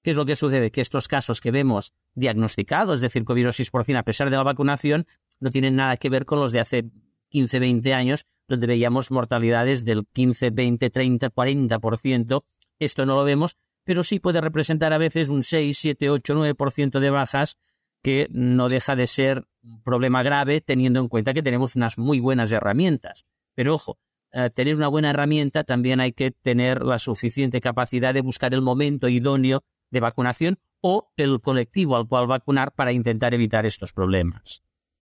¿Qué 0.04 0.12
es 0.12 0.18
lo 0.18 0.26
que 0.26 0.36
sucede? 0.36 0.72
Que 0.72 0.82
estos 0.82 1.08
casos 1.08 1.40
que 1.40 1.52
vemos 1.52 1.94
diagnosticados 2.14 3.00
de 3.00 3.10
circovirosis 3.10 3.72
porcina 3.72 4.00
a 4.00 4.04
pesar 4.04 4.30
de 4.30 4.36
la 4.36 4.44
vacunación 4.44 5.08
no 5.40 5.52
tienen 5.52 5.78
nada 5.78 5.96
que 5.96 6.10
ver 6.10 6.26
con 6.26 6.42
los 6.42 6.52
de 6.52 6.60
hace 6.60 6.92
15, 7.30 7.60
20 7.60 7.94
años, 7.94 8.26
donde 8.50 8.68
veíamos 8.68 9.10
mortalidades 9.10 9.86
del 9.86 10.06
15, 10.06 10.50
20, 10.50 10.90
30, 10.90 11.30
40%. 11.30 12.44
Esto 12.78 13.06
no 13.06 13.16
lo 13.16 13.24
vemos 13.24 13.56
pero 13.88 14.04
sí 14.04 14.20
puede 14.20 14.42
representar 14.42 14.92
a 14.92 14.98
veces 14.98 15.30
un 15.30 15.44
6, 15.44 15.78
7, 15.78 16.10
8, 16.10 16.36
9% 16.36 17.00
de 17.00 17.10
bajas, 17.10 17.58
que 18.04 18.28
no 18.32 18.68
deja 18.68 18.98
de 18.98 19.08
ser 19.08 19.48
un 19.64 19.82
problema 19.82 20.24
grave 20.24 20.60
teniendo 20.60 21.00
en 21.00 21.08
cuenta 21.08 21.34
que 21.34 21.42
tenemos 21.42 21.78
unas 21.78 21.98
muy 21.98 22.20
buenas 22.20 22.52
herramientas. 22.52 23.26
Pero 23.56 23.76
ojo, 23.76 23.98
eh, 24.34 24.50
tener 24.50 24.76
una 24.76 24.90
buena 24.90 25.12
herramienta 25.12 25.64
también 25.64 26.02
hay 26.02 26.12
que 26.12 26.32
tener 26.32 26.84
la 26.84 27.00
suficiente 27.00 27.62
capacidad 27.62 28.14
de 28.14 28.20
buscar 28.20 28.54
el 28.54 28.62
momento 28.62 29.08
idóneo 29.08 29.64
de 29.90 30.02
vacunación 30.02 30.60
o 30.82 31.14
el 31.16 31.40
colectivo 31.40 31.96
al 31.96 32.10
cual 32.10 32.28
vacunar 32.28 32.74
para 32.74 32.92
intentar 32.92 33.34
evitar 33.34 33.66
estos 33.66 33.94
problemas. 33.94 34.64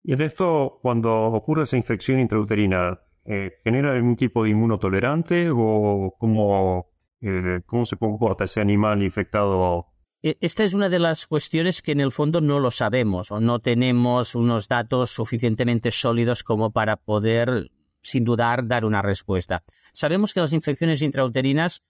Y 0.03 0.11
en 0.11 0.21
esto, 0.21 0.79
cuando 0.81 1.15
ocurre 1.27 1.63
esa 1.63 1.77
infección 1.77 2.19
intrauterina, 2.19 2.99
eh, 3.23 3.53
¿genera 3.63 3.93
algún 3.93 4.17
tipo 4.17 4.43
de 4.43 4.49
inmunotolerante 4.49 5.49
o 5.49 6.13
cómo, 6.19 6.89
eh, 7.21 7.61
cómo 7.65 7.85
se 7.85 7.97
comporta 7.97 8.43
ese 8.43 8.61
animal 8.61 9.01
infectado 9.03 9.87
e, 10.25 10.37
esta 10.41 10.63
es 10.63 10.73
una 10.73 10.89
de 10.89 10.97
las 10.97 11.27
cuestiones 11.27 11.83
que 11.83 11.91
en 11.91 11.99
el 11.99 12.11
fondo 12.11 12.41
no 12.41 12.59
lo 12.59 12.71
sabemos 12.71 13.31
o 13.31 13.39
no 13.39 13.59
tenemos 13.59 14.33
unos 14.33 14.67
datos 14.67 15.11
suficientemente 15.11 15.91
sólidos 15.91 16.43
como 16.43 16.71
para 16.71 16.95
poder, 16.95 17.69
sin 18.01 18.23
dudar, 18.23 18.67
dar 18.67 18.85
una 18.85 19.03
respuesta. 19.03 19.63
Sabemos 19.93 20.33
que 20.33 20.39
las 20.39 20.51
infecciones 20.51 21.03
intrauterinas 21.03 21.83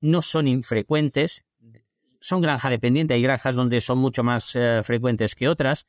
no 0.00 0.22
son 0.22 0.46
infrecuentes, 0.46 1.44
son 2.20 2.40
granja 2.40 2.70
dependiente, 2.70 3.14
hay 3.14 3.22
granjas 3.22 3.56
donde 3.56 3.80
son 3.80 3.98
mucho 3.98 4.22
más 4.22 4.54
eh, 4.54 4.80
frecuentes 4.84 5.34
que 5.34 5.48
otras. 5.48 5.86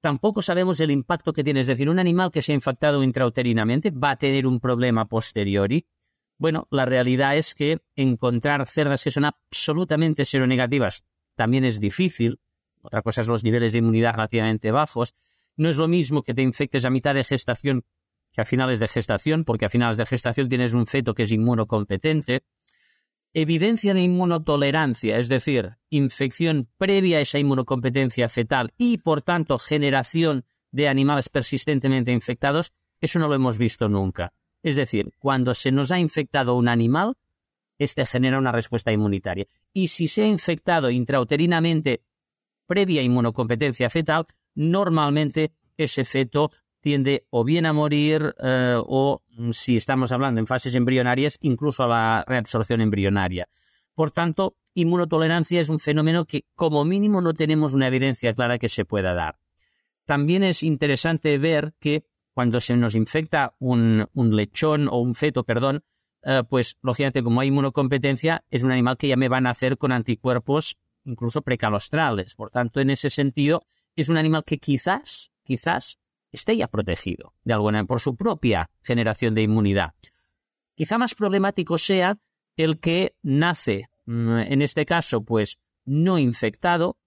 Tampoco 0.00 0.40
sabemos 0.40 0.80
el 0.80 0.90
impacto 0.90 1.34
que 1.34 1.44
tiene, 1.44 1.60
es 1.60 1.66
decir, 1.66 1.90
un 1.90 1.98
animal 1.98 2.30
que 2.30 2.40
se 2.40 2.52
ha 2.52 2.54
infectado 2.54 3.02
intrauterinamente 3.02 3.90
va 3.90 4.12
a 4.12 4.16
tener 4.16 4.46
un 4.46 4.58
problema 4.58 5.04
posteriori. 5.04 5.86
Bueno, 6.40 6.68
la 6.70 6.86
realidad 6.86 7.36
es 7.36 7.54
que 7.54 7.82
encontrar 7.96 8.66
cerdas 8.66 9.04
que 9.04 9.10
son 9.10 9.26
absolutamente 9.26 10.24
seronegativas 10.24 11.04
también 11.36 11.66
es 11.66 11.80
difícil. 11.80 12.40
Otra 12.80 13.02
cosa 13.02 13.20
es 13.20 13.26
los 13.26 13.44
niveles 13.44 13.72
de 13.72 13.78
inmunidad 13.78 14.14
relativamente 14.14 14.70
bajos. 14.70 15.14
No 15.56 15.68
es 15.68 15.76
lo 15.76 15.86
mismo 15.86 16.22
que 16.22 16.32
te 16.32 16.40
infectes 16.40 16.86
a 16.86 16.90
mitad 16.90 17.14
de 17.14 17.24
gestación 17.24 17.84
que 18.32 18.40
a 18.40 18.46
finales 18.46 18.78
de 18.78 18.88
gestación, 18.88 19.44
porque 19.44 19.66
a 19.66 19.68
finales 19.68 19.98
de 19.98 20.06
gestación 20.06 20.48
tienes 20.48 20.72
un 20.72 20.86
feto 20.86 21.12
que 21.12 21.24
es 21.24 21.32
inmunocompetente. 21.32 22.44
Evidencia 23.34 23.92
de 23.92 24.00
inmunotolerancia, 24.00 25.18
es 25.18 25.28
decir, 25.28 25.76
infección 25.90 26.70
previa 26.78 27.18
a 27.18 27.20
esa 27.20 27.38
inmunocompetencia 27.38 28.30
fetal 28.30 28.72
y, 28.78 28.96
por 28.96 29.20
tanto, 29.20 29.58
generación 29.58 30.46
de 30.70 30.88
animales 30.88 31.28
persistentemente 31.28 32.12
infectados, 32.12 32.72
eso 32.98 33.18
no 33.18 33.28
lo 33.28 33.34
hemos 33.34 33.58
visto 33.58 33.88
nunca. 33.90 34.32
Es 34.62 34.76
decir, 34.76 35.12
cuando 35.18 35.54
se 35.54 35.72
nos 35.72 35.90
ha 35.90 35.98
infectado 35.98 36.56
un 36.56 36.68
animal, 36.68 37.16
este 37.78 38.04
genera 38.04 38.38
una 38.38 38.52
respuesta 38.52 38.92
inmunitaria. 38.92 39.46
Y 39.72 39.88
si 39.88 40.06
se 40.06 40.22
ha 40.22 40.26
infectado 40.26 40.90
intrauterinamente 40.90 42.02
previa 42.66 43.02
inmunocompetencia 43.02 43.88
fetal, 43.88 44.26
normalmente 44.54 45.52
ese 45.76 46.04
feto 46.04 46.50
tiende 46.80 47.26
o 47.30 47.44
bien 47.44 47.66
a 47.66 47.72
morir 47.72 48.34
eh, 48.42 48.76
o, 48.78 49.22
mm, 49.30 49.50
si 49.50 49.76
estamos 49.76 50.12
hablando 50.12 50.40
en 50.40 50.46
fases 50.46 50.74
embrionarias, 50.74 51.38
incluso 51.40 51.84
a 51.84 51.88
la 51.88 52.24
reabsorción 52.26 52.80
embrionaria. 52.80 53.48
Por 53.94 54.10
tanto, 54.10 54.56
inmunotolerancia 54.74 55.60
es 55.60 55.68
un 55.68 55.78
fenómeno 55.78 56.24
que 56.24 56.44
como 56.54 56.84
mínimo 56.84 57.20
no 57.20 57.34
tenemos 57.34 57.72
una 57.72 57.88
evidencia 57.88 58.34
clara 58.34 58.58
que 58.58 58.68
se 58.68 58.84
pueda 58.84 59.14
dar. 59.14 59.38
También 60.04 60.42
es 60.42 60.62
interesante 60.62 61.36
ver 61.38 61.74
que 61.80 62.04
cuando 62.32 62.60
se 62.60 62.76
nos 62.76 62.94
infecta 62.94 63.54
un, 63.58 64.06
lechón 64.14 64.88
o 64.88 64.98
un 64.98 65.14
feto, 65.14 65.44
perdón, 65.44 65.84
eh, 66.22 66.42
pues 66.48 66.78
lógicamente 66.82 67.22
como 67.22 67.40
hay 67.40 67.48
inmunocompetencia, 67.48 68.44
es 68.50 68.62
un 68.62 68.72
animal 68.72 68.96
que 68.96 69.08
ya 69.08 69.16
me 69.16 69.28
va 69.28 69.38
a 69.38 69.42
nacer 69.42 69.78
con 69.78 69.92
anticuerpos 69.92 70.76
incluso 71.04 71.42
precalostrales. 71.42 72.34
Por 72.34 72.50
tanto, 72.50 72.80
en 72.80 72.90
ese 72.90 73.10
sentido, 73.10 73.62
es 73.96 74.08
un 74.08 74.16
animal 74.16 74.44
que 74.44 74.58
quizás, 74.58 75.32
quizás 75.42 75.98
esté 76.30 76.56
ya 76.56 76.68
protegido 76.68 77.34
de 77.44 77.54
alguna 77.54 77.84
por 77.84 78.00
su 78.00 78.16
propia 78.16 78.70
generación 78.82 79.34
de 79.34 79.42
inmunidad. 79.42 79.94
Quizá 80.74 80.98
más 80.98 81.14
problemático 81.14 81.78
sea 81.78 82.18
el 82.56 82.78
que 82.78 83.16
nace, 83.22 83.88
mm, 84.06 84.38
en 84.38 84.62
este 84.62 84.84
caso, 84.84 85.24
pues 85.24 85.58
no 85.84 86.18
infectado, 86.18 86.98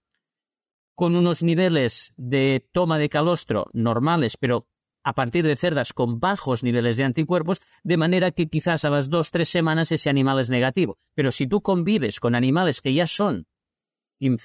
con 0.95 1.15
unos 1.15 1.41
niveles 1.41 2.13
de 2.17 2.67
toma 2.71 2.99
de 2.99 3.09
calostro 3.09 3.67
normales, 3.73 4.37
pero 4.37 4.67
a 5.03 5.13
partir 5.13 5.45
de 5.45 5.55
cerdas 5.55 5.93
con 5.93 6.19
bajos 6.19 6.63
niveles 6.63 6.97
de 6.97 7.03
anticuerpos, 7.03 7.61
de 7.83 7.97
manera 7.97 8.31
que 8.31 8.47
quizás 8.47 8.85
a 8.85 8.89
las 8.89 9.09
dos, 9.09 9.31
tres 9.31 9.49
semanas 9.49 9.91
ese 9.91 10.09
animal 10.09 10.39
es 10.39 10.49
negativo. 10.49 10.97
Pero 11.13 11.31
si 11.31 11.47
tú 11.47 11.61
convives 11.61 12.19
con 12.19 12.35
animales 12.35 12.81
que 12.81 12.93
ya 12.93 13.05
son, 13.05 13.47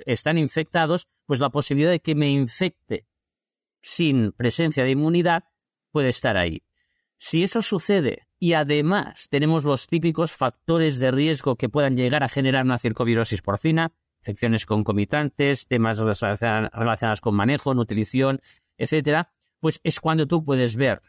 están 0.07 0.39
infectados, 0.39 1.07
pues 1.27 1.41
la 1.41 1.51
posibilidad 1.51 1.91
de 1.91 2.01
que 2.01 2.15
me 2.15 2.31
infecte 2.31 3.07
sin 3.81 4.33
presencia 4.33 4.83
de 4.83 4.91
inmunidad 4.91 5.45
puede 5.93 6.09
estar 6.09 6.37
ahí. 6.37 6.63
Si 7.17 7.43
eso 7.43 7.63
sucede 7.63 8.27
y 8.39 8.53
además 8.53 9.29
tenemos 9.29 9.65
los 9.65 9.87
típicos 9.87 10.33
factores 10.33 10.99
de 10.99 11.11
riesgo 11.11 11.57
que 11.57 11.69
puedan 11.69 11.97
llegar 11.97 12.23
a 12.23 12.29
generar 12.29 12.65
una 12.65 12.79
circovirosis 12.79 13.43
porcina, 13.43 13.93
infecciones 14.21 14.67
concomitantes, 14.67 15.67
temas 15.67 15.99
relacionados 15.99 17.21
con 17.21 17.35
manejo, 17.35 17.75
nutrición, 17.75 18.41
etcétera, 18.77 19.33
pues 19.61 19.81
es 19.83 20.01
cuando 20.01 20.27
tú 20.27 20.43
puedes 20.43 20.77
ver 20.77 21.03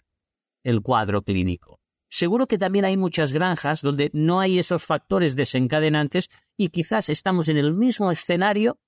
el 0.63 0.81
cuadro 0.81 1.21
clínico. 1.21 1.79
Seguro 2.09 2.47
que 2.47 2.57
también 2.57 2.85
hay 2.85 2.97
muchas 2.97 3.33
granjas 3.33 3.81
donde 3.81 4.09
no 4.13 4.39
hay 4.39 4.57
esos 4.57 4.83
factores 4.83 5.35
desencadenantes 5.35 6.29
y 6.57 6.69
quizás 6.69 7.09
estamos 7.09 7.49
en 7.49 7.57
el 7.57 7.73
mismo 7.73 8.11
escenario, 8.11 8.79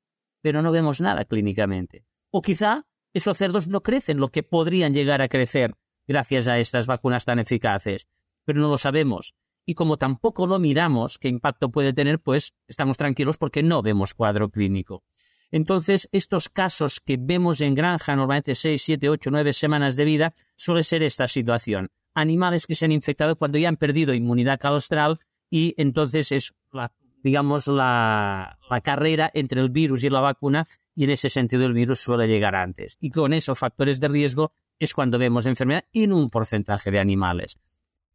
pero 0.41 0.61
no 0.61 0.71
vemos 0.71 1.01
nada 1.01 1.25
clínicamente. 1.25 2.03
O 2.31 2.41
quizá 2.41 2.87
esos 3.13 3.37
cerdos 3.37 3.67
no 3.67 3.83
crecen 3.83 4.17
lo 4.17 4.29
que 4.29 4.41
podrían 4.41 4.93
llegar 4.93 5.21
a 5.21 5.27
crecer 5.27 5.75
gracias 6.07 6.47
a 6.47 6.57
estas 6.57 6.87
vacunas 6.87 7.25
tan 7.25 7.39
eficaces, 7.39 8.07
pero 8.43 8.59
no 8.59 8.69
lo 8.69 8.77
sabemos. 8.77 9.35
Y 9.65 9.75
como 9.75 9.97
tampoco 9.97 10.47
lo 10.47 10.57
miramos 10.57 11.19
qué 11.19 11.27
impacto 11.27 11.69
puede 11.69 11.93
tener, 11.93 12.19
pues 12.19 12.53
estamos 12.67 12.97
tranquilos 12.97 13.37
porque 13.37 13.61
no 13.61 13.83
vemos 13.83 14.15
cuadro 14.15 14.49
clínico. 14.49 15.03
Entonces, 15.51 16.07
estos 16.11 16.49
casos 16.49 16.99
que 16.99 17.17
vemos 17.19 17.61
en 17.61 17.75
granja, 17.75 18.15
normalmente 18.15 18.55
6, 18.55 18.81
7, 18.81 19.09
8, 19.09 19.29
9 19.31 19.53
semanas 19.53 19.95
de 19.95 20.05
vida, 20.05 20.33
suele 20.55 20.83
ser 20.83 21.03
esta 21.03 21.27
situación. 21.27 21.89
Animales 22.13 22.65
que 22.65 22.75
se 22.75 22.85
han 22.85 22.91
infectado 22.91 23.35
cuando 23.35 23.57
ya 23.57 23.69
han 23.69 23.77
perdido 23.77 24.13
inmunidad 24.13 24.59
calostral 24.59 25.19
y 25.49 25.73
entonces 25.77 26.31
es, 26.31 26.53
la, 26.71 26.93
digamos, 27.23 27.67
la, 27.67 28.57
la 28.69 28.81
carrera 28.81 29.29
entre 29.33 29.61
el 29.61 29.69
virus 29.69 30.03
y 30.03 30.09
la 30.09 30.21
vacuna 30.21 30.67
y 30.95 31.03
en 31.03 31.11
ese 31.11 31.29
sentido 31.29 31.65
el 31.65 31.73
virus 31.73 31.99
suele 31.99 32.27
llegar 32.27 32.55
antes. 32.55 32.97
Y 32.99 33.11
con 33.11 33.33
esos 33.33 33.59
factores 33.59 33.99
de 33.99 34.07
riesgo 34.07 34.53
es 34.79 34.93
cuando 34.93 35.19
vemos 35.19 35.45
enfermedad 35.45 35.85
en 35.93 36.11
un 36.11 36.29
porcentaje 36.29 36.91
de 36.91 36.99
animales. 36.99 37.57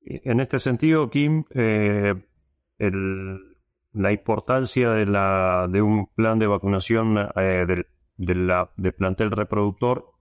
En 0.01 0.40
este 0.40 0.59
sentido, 0.59 1.11
Kim, 1.11 1.44
eh, 1.55 2.14
el, 2.79 3.56
la 3.96 4.12
importancia 4.12 4.90
de, 4.90 5.06
la, 5.06 5.66
de 5.70 5.80
un 5.80 6.06
plan 6.14 6.38
de 6.38 6.46
vacunación 6.46 7.16
eh, 7.35 7.66
del, 8.16 8.52
de 8.76 8.92
plantel 8.92 9.30
reproductor, 9.30 10.12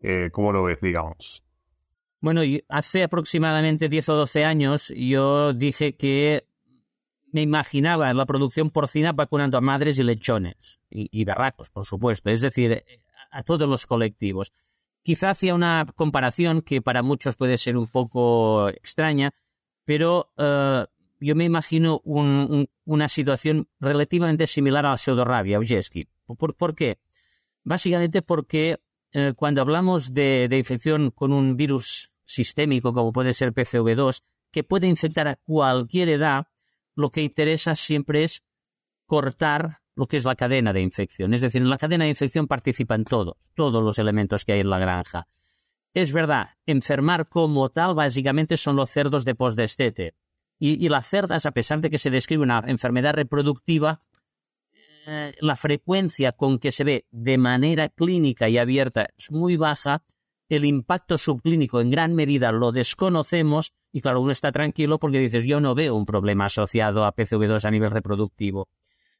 eh, 0.00 0.30
¿cómo 0.32 0.52
lo 0.52 0.62
ves, 0.62 0.78
digamos? 0.80 1.44
Bueno, 2.20 2.42
hace 2.68 3.02
aproximadamente 3.02 3.88
10 3.88 4.08
o 4.10 4.14
12 4.16 4.44
años 4.44 4.92
yo 4.96 5.52
dije 5.52 5.96
que 5.96 6.46
me 7.32 7.42
imaginaba 7.42 8.12
la 8.14 8.24
producción 8.24 8.70
porcina 8.70 9.12
vacunando 9.12 9.58
a 9.58 9.60
madres 9.60 9.98
y 9.98 10.04
lechones, 10.04 10.80
y, 10.88 11.08
y 11.12 11.24
berracos, 11.24 11.70
por 11.70 11.84
supuesto, 11.84 12.30
es 12.30 12.40
decir, 12.40 12.84
a 13.30 13.42
todos 13.42 13.68
los 13.68 13.86
colectivos. 13.86 14.52
Quizá 15.02 15.30
hacía 15.30 15.54
una 15.54 15.86
comparación 15.96 16.62
que 16.62 16.82
para 16.82 17.02
muchos 17.02 17.36
puede 17.36 17.56
ser 17.56 17.76
un 17.76 17.88
poco 17.88 18.68
extraña, 18.68 19.32
pero 19.84 20.32
uh, 20.36 20.84
yo 21.20 21.34
me 21.34 21.44
imagino 21.44 22.00
una 22.04 23.08
situación 23.08 23.68
relativamente 23.80 24.46
similar 24.46 24.86
a 24.86 24.90
la 24.90 24.96
pseudorrabia, 24.96 25.58
Ujeski. 25.58 26.08
¿Por, 26.26 26.54
¿Por, 26.54 26.74
qué? 26.74 26.98
Básicamente 27.64 28.22
porque 28.22 28.78
eh, 29.12 29.32
cuando 29.34 29.60
hablamos 29.60 30.12
de, 30.12 30.48
infección 30.52 31.10
con 31.10 31.32
un 31.32 31.56
virus 31.56 32.10
sistémico, 32.24 32.92
como 32.92 33.12
puede 33.12 33.32
ser 33.32 33.52
PCV2, 33.52 34.22
que 34.50 34.64
puede 34.64 34.86
infectar 34.86 35.28
a 35.28 35.36
cualquier 35.36 36.08
edad, 36.10 36.46
lo 36.94 37.10
que 37.10 37.22
interesa 37.22 37.74
siempre 37.74 38.24
es 38.24 38.42
cortar 39.06 39.80
lo 39.94 40.06
que 40.06 40.16
es 40.16 40.24
la 40.24 40.36
cadena 40.36 40.72
de 40.72 40.80
infección. 40.80 41.34
Es 41.34 41.40
decir, 41.40 41.62
en 41.62 41.70
la 41.70 41.78
cadena 41.78 42.04
de 42.04 42.10
infección 42.10 42.46
participan 42.46 43.04
todos, 43.04 43.50
todos 43.54 43.82
los 43.82 43.98
elementos 43.98 44.44
que 44.44 44.52
hay 44.52 44.60
en 44.60 44.70
la 44.70 44.78
granja. 44.78 45.26
Es 45.94 46.12
verdad, 46.12 46.50
enfermar 46.66 47.28
como 47.28 47.70
tal 47.70 47.94
básicamente 47.94 48.56
son 48.56 48.76
los 48.76 48.90
cerdos 48.90 49.24
de 49.24 49.34
postdestete, 49.34 50.14
y, 50.58 50.88
las 50.88 51.06
cerdas, 51.06 51.46
a 51.46 51.52
pesar 51.52 51.80
de 51.80 51.90
que 51.90 51.98
se 51.98 52.10
describe 52.10 52.42
una 52.42 52.60
enfermedad 52.66 53.14
reproductiva, 53.14 54.00
eh, 55.06 55.34
la 55.40 55.56
frecuencia 55.56 56.32
con 56.32 56.58
que 56.58 56.72
se 56.72 56.84
ve 56.84 57.06
de 57.10 57.38
manera 57.38 57.88
clínica 57.88 58.48
y 58.48 58.58
abierta 58.58 59.08
es 59.16 59.30
muy 59.30 59.56
baja, 59.56 60.02
el 60.48 60.64
impacto 60.64 61.16
subclínico 61.16 61.80
en 61.80 61.90
gran 61.90 62.14
medida 62.14 62.52
lo 62.52 62.72
desconocemos 62.72 63.72
y 63.92 64.00
claro, 64.00 64.20
uno 64.20 64.32
está 64.32 64.50
tranquilo 64.50 64.98
porque 64.98 65.18
dices 65.18 65.44
yo 65.44 65.60
no 65.60 65.74
veo 65.74 65.94
un 65.94 66.06
problema 66.06 66.46
asociado 66.46 67.04
a 67.04 67.14
PCV2 67.14 67.64
a 67.64 67.70
nivel 67.70 67.90
reproductivo. 67.90 68.68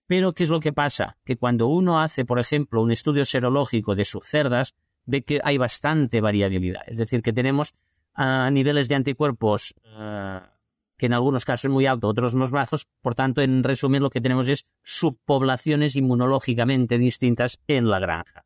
Pero 0.06 0.32
¿qué 0.32 0.44
es 0.44 0.50
lo 0.50 0.60
que 0.60 0.72
pasa? 0.72 1.18
Que 1.24 1.36
cuando 1.36 1.68
uno 1.68 2.00
hace, 2.00 2.24
por 2.24 2.38
ejemplo, 2.38 2.82
un 2.82 2.90
estudio 2.90 3.24
serológico 3.26 3.94
de 3.94 4.06
sus 4.06 4.24
cerdas, 4.24 4.74
ve 5.04 5.22
que 5.22 5.40
hay 5.44 5.58
bastante 5.58 6.20
variabilidad. 6.20 6.82
Es 6.86 6.96
decir, 6.96 7.22
que 7.22 7.32
tenemos 7.32 7.74
a 8.14 8.50
niveles 8.50 8.88
de 8.88 8.94
anticuerpos 8.94 9.74
eh, 9.84 10.40
que 10.98 11.06
en 11.06 11.14
algunos 11.14 11.44
casos 11.44 11.66
es 11.66 11.70
muy 11.70 11.86
alto, 11.86 12.08
otros 12.08 12.34
más 12.34 12.50
bajos. 12.50 12.86
Por 13.00 13.14
tanto, 13.14 13.40
en 13.40 13.62
resumen, 13.62 14.02
lo 14.02 14.10
que 14.10 14.20
tenemos 14.20 14.48
es 14.48 14.66
subpoblaciones 14.82 15.96
inmunológicamente 15.96 16.98
distintas 16.98 17.60
en 17.68 17.88
la 17.88 18.00
granja. 18.00 18.44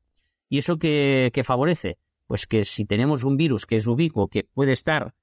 ¿Y 0.49 0.59
eso 0.59 0.79
qué, 0.79 1.43
favorece? 1.45 1.99
Pues 2.27 2.47
que 2.47 2.65
si 2.65 2.85
tenemos 2.85 3.25
un 3.25 3.37
virus 3.37 3.65
que 3.65 3.77
es 3.77 3.87
ubicuo, 3.87 4.29
que 4.29 4.45
puede 4.45 4.73
estar 4.73 5.15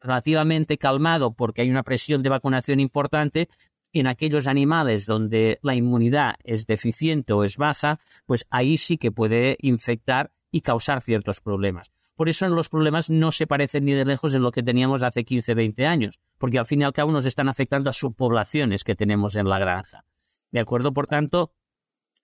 relativamente 0.00 0.76
calmado 0.76 1.32
porque 1.34 1.62
hay 1.62 1.70
una 1.70 1.84
presión 1.84 2.22
de 2.22 2.30
vacunación 2.30 2.80
importante, 2.80 3.48
en 3.92 4.06
aquellos 4.06 4.46
animales 4.46 5.06
donde 5.06 5.58
la 5.62 5.74
inmunidad 5.74 6.34
es 6.44 6.66
deficiente 6.66 7.32
o 7.32 7.44
es 7.44 7.56
baja, 7.56 7.98
pues 8.26 8.46
ahí 8.50 8.76
sí 8.76 8.98
que 8.98 9.10
puede 9.10 9.56
infectar 9.60 10.32
y 10.50 10.60
causar 10.60 11.02
ciertos 11.02 11.40
problemas. 11.40 11.92
Por 12.20 12.28
eso 12.28 12.46
los 12.50 12.68
problemas 12.68 13.08
no 13.08 13.32
se 13.32 13.46
parecen 13.46 13.86
ni 13.86 13.92
de 13.94 14.04
lejos 14.04 14.34
en 14.34 14.42
lo 14.42 14.52
que 14.52 14.62
teníamos 14.62 15.02
hace 15.02 15.24
15, 15.24 15.54
20 15.54 15.86
años, 15.86 16.20
porque 16.36 16.58
al 16.58 16.66
fin 16.66 16.82
y 16.82 16.84
al 16.84 16.92
cabo 16.92 17.10
nos 17.12 17.24
están 17.24 17.48
afectando 17.48 17.88
a 17.88 17.94
subpoblaciones 17.94 18.84
que 18.84 18.94
tenemos 18.94 19.36
en 19.36 19.48
la 19.48 19.58
granja. 19.58 20.04
¿De 20.50 20.60
acuerdo? 20.60 20.92
Por 20.92 21.06
tanto, 21.06 21.54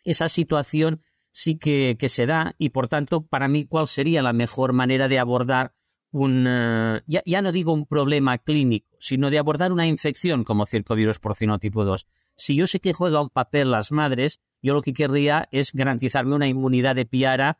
esa 0.05 0.29
situación 0.29 1.01
sí 1.31 1.57
que, 1.57 1.97
se 2.09 2.27
da 2.27 2.55
y 2.59 2.69
por 2.69 2.89
tanto, 2.89 3.23
para 3.23 3.49
mí, 3.49 3.65
¿cuál 3.65 3.87
sería 3.87 4.21
la 4.21 4.35
mejor 4.35 4.75
manera 4.75 5.09
de 5.09 5.19
abordar 5.19 5.73
un, 6.11 6.45
eh, 6.47 7.01
ya, 7.07 7.41
no 7.41 7.51
digo 7.51 7.73
un 7.73 7.87
problema 7.87 8.37
clínico, 8.37 8.95
sino 9.01 9.31
de 9.31 9.39
abordar 9.39 9.73
una 9.73 9.87
infección 9.87 10.45
como 10.45 10.67
circovirus 10.67 11.21
porcino 11.21 11.59
tipo 11.59 11.87
2? 11.87 12.07
Si 12.37 12.55
yo 12.55 12.67
sé 12.67 12.81
que 12.81 12.93
juega 12.93 13.23
un 13.23 13.31
papel 13.31 13.71
las 13.71 13.93
madres, 13.93 14.41
yo 14.61 14.75
lo 14.75 14.83
que 14.83 14.93
querría 14.93 15.49
es 15.53 15.73
garantizarme 15.73 16.35
una 16.35 16.49
inmunidad 16.49 16.97
de 16.97 17.07
piara 17.07 17.57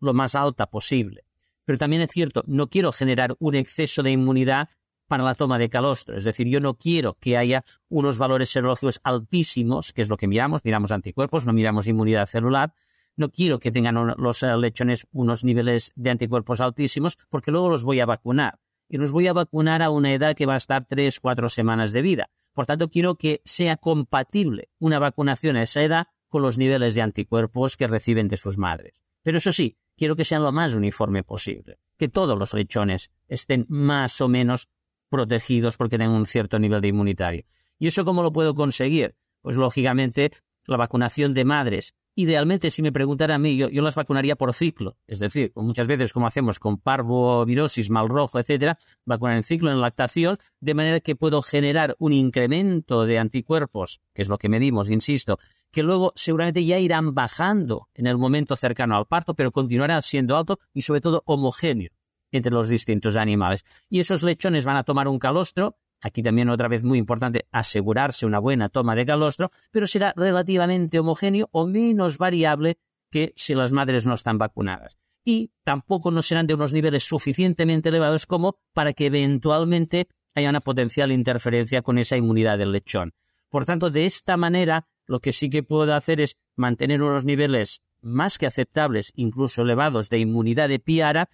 lo 0.00 0.12
más 0.12 0.34
alta 0.34 0.66
posible. 0.66 1.24
Pero 1.64 1.78
también 1.78 2.02
es 2.02 2.10
cierto, 2.10 2.42
no 2.46 2.68
quiero 2.68 2.92
generar 2.92 3.36
un 3.38 3.54
exceso 3.54 4.02
de 4.02 4.10
inmunidad 4.10 4.68
para 5.06 5.24
la 5.24 5.34
toma 5.34 5.58
de 5.58 5.68
calostro. 5.68 6.16
Es 6.16 6.24
decir, 6.24 6.48
yo 6.48 6.60
no 6.60 6.74
quiero 6.74 7.18
que 7.20 7.36
haya 7.36 7.64
unos 7.88 8.18
valores 8.18 8.48
serológicos 8.48 9.00
altísimos, 9.04 9.92
que 9.92 10.02
es 10.02 10.08
lo 10.08 10.16
que 10.16 10.26
miramos, 10.26 10.62
miramos 10.64 10.90
anticuerpos, 10.90 11.44
no 11.44 11.52
miramos 11.52 11.86
inmunidad 11.86 12.26
celular. 12.26 12.72
No 13.14 13.30
quiero 13.30 13.58
que 13.58 13.70
tengan 13.70 14.14
los 14.16 14.42
eh, 14.42 14.56
lechones 14.56 15.06
unos 15.12 15.44
niveles 15.44 15.92
de 15.96 16.10
anticuerpos 16.10 16.62
altísimos, 16.62 17.18
porque 17.28 17.50
luego 17.50 17.68
los 17.68 17.84
voy 17.84 18.00
a 18.00 18.06
vacunar. 18.06 18.58
Y 18.88 18.96
los 18.96 19.12
voy 19.12 19.26
a 19.26 19.34
vacunar 19.34 19.82
a 19.82 19.90
una 19.90 20.12
edad 20.12 20.34
que 20.34 20.46
va 20.46 20.54
a 20.54 20.58
estar 20.58 20.86
tres, 20.86 21.20
cuatro 21.20 21.48
semanas 21.48 21.92
de 21.92 22.02
vida. 22.02 22.30
Por 22.54 22.66
tanto, 22.66 22.88
quiero 22.88 23.16
que 23.16 23.42
sea 23.44 23.76
compatible 23.76 24.70
una 24.78 24.98
vacunación 24.98 25.56
a 25.56 25.62
esa 25.62 25.82
edad 25.82 26.06
con 26.28 26.40
los 26.40 26.56
niveles 26.56 26.94
de 26.94 27.02
anticuerpos 27.02 27.76
que 27.76 27.86
reciben 27.86 28.28
de 28.28 28.38
sus 28.38 28.56
madres. 28.56 29.04
Pero 29.22 29.38
eso 29.38 29.52
sí, 29.52 29.76
quiero 29.96 30.16
que 30.16 30.24
sean 30.24 30.42
lo 30.42 30.52
más 30.52 30.74
uniforme 30.74 31.22
posible, 31.22 31.78
que 31.96 32.08
todos 32.08 32.38
los 32.38 32.54
lechones 32.54 33.10
estén 33.28 33.66
más 33.68 34.20
o 34.20 34.28
menos 34.28 34.68
protegidos 35.08 35.76
porque 35.76 35.98
tengan 35.98 36.16
un 36.16 36.26
cierto 36.26 36.58
nivel 36.58 36.80
de 36.80 36.88
inmunitario. 36.88 37.44
¿Y 37.78 37.86
eso 37.86 38.04
cómo 38.04 38.22
lo 38.22 38.32
puedo 38.32 38.54
conseguir? 38.54 39.16
Pues 39.42 39.56
lógicamente 39.56 40.32
la 40.66 40.76
vacunación 40.76 41.34
de 41.34 41.44
madres. 41.44 41.94
Idealmente, 42.14 42.70
si 42.70 42.82
me 42.82 42.92
preguntara 42.92 43.36
a 43.36 43.38
mí, 43.38 43.56
yo, 43.56 43.68
las 43.70 43.94
vacunaría 43.94 44.36
por 44.36 44.52
ciclo. 44.52 44.98
Es 45.06 45.18
decir, 45.18 45.50
muchas 45.56 45.86
veces 45.86 46.12
como 46.12 46.26
hacemos 46.26 46.58
con 46.58 46.78
parvovirosis, 46.78 47.88
mal 47.88 48.08
rojo, 48.08 48.38
etcétera, 48.38 48.78
vacunar 49.06 49.36
en 49.36 49.42
ciclo, 49.42 49.70
en 49.70 49.80
lactación, 49.80 50.36
de 50.60 50.74
manera 50.74 51.00
que 51.00 51.16
puedo 51.16 51.40
generar 51.40 51.96
un 51.98 52.12
incremento 52.12 53.06
de 53.06 53.18
anticuerpos, 53.18 54.02
que 54.12 54.22
es 54.22 54.28
lo 54.28 54.36
que 54.36 54.50
medimos, 54.50 54.90
insisto, 54.90 55.38
que 55.72 55.82
luego 55.82 56.12
seguramente 56.14 56.64
ya 56.64 56.78
irán 56.78 57.14
bajando 57.14 57.88
en 57.94 58.06
el 58.06 58.18
momento 58.18 58.54
cercano 58.54 58.96
al 58.96 59.06
parto, 59.06 59.34
pero 59.34 59.50
continuará 59.50 60.00
siendo 60.02 60.36
alto 60.36 60.60
y 60.72 60.82
sobre 60.82 61.00
todo 61.00 61.22
homogéneo 61.26 61.90
entre 62.30 62.52
los 62.52 62.68
distintos 62.68 63.16
animales. 63.16 63.64
Y 63.88 64.00
esos 64.00 64.22
lechones 64.22 64.64
van 64.64 64.76
a 64.76 64.84
tomar 64.84 65.08
un 65.08 65.18
calostro, 65.18 65.76
aquí 66.00 66.22
también 66.22 66.50
otra 66.50 66.68
vez 66.68 66.82
muy 66.82 66.98
importante 66.98 67.46
asegurarse 67.52 68.26
una 68.26 68.38
buena 68.38 68.68
toma 68.68 68.94
de 68.94 69.06
calostro, 69.06 69.50
pero 69.70 69.86
será 69.86 70.12
relativamente 70.16 70.98
homogéneo 70.98 71.48
o 71.52 71.66
menos 71.66 72.18
variable 72.18 72.78
que 73.10 73.32
si 73.36 73.54
las 73.54 73.72
madres 73.72 74.06
no 74.06 74.14
están 74.14 74.38
vacunadas. 74.38 74.98
Y 75.24 75.52
tampoco 75.62 76.10
no 76.10 76.20
serán 76.20 76.46
de 76.46 76.54
unos 76.54 76.72
niveles 76.72 77.04
suficientemente 77.04 77.90
elevados 77.90 78.26
como 78.26 78.58
para 78.72 78.92
que 78.92 79.06
eventualmente 79.06 80.08
haya 80.34 80.50
una 80.50 80.60
potencial 80.60 81.12
interferencia 81.12 81.82
con 81.82 81.98
esa 81.98 82.16
inmunidad 82.16 82.58
del 82.58 82.72
lechón. 82.72 83.12
Por 83.48 83.66
tanto, 83.66 83.90
de 83.90 84.06
esta 84.06 84.36
manera 84.36 84.88
lo 85.12 85.20
que 85.20 85.32
sí 85.32 85.50
que 85.50 85.62
puedo 85.62 85.94
hacer 85.94 86.22
es 86.22 86.38
mantener 86.56 87.02
unos 87.02 87.26
niveles 87.26 87.82
más 88.00 88.38
que 88.38 88.46
aceptables, 88.46 89.12
incluso 89.14 89.60
elevados, 89.60 90.08
de 90.08 90.18
inmunidad 90.18 90.70
de 90.70 90.78
piara, 90.78 91.28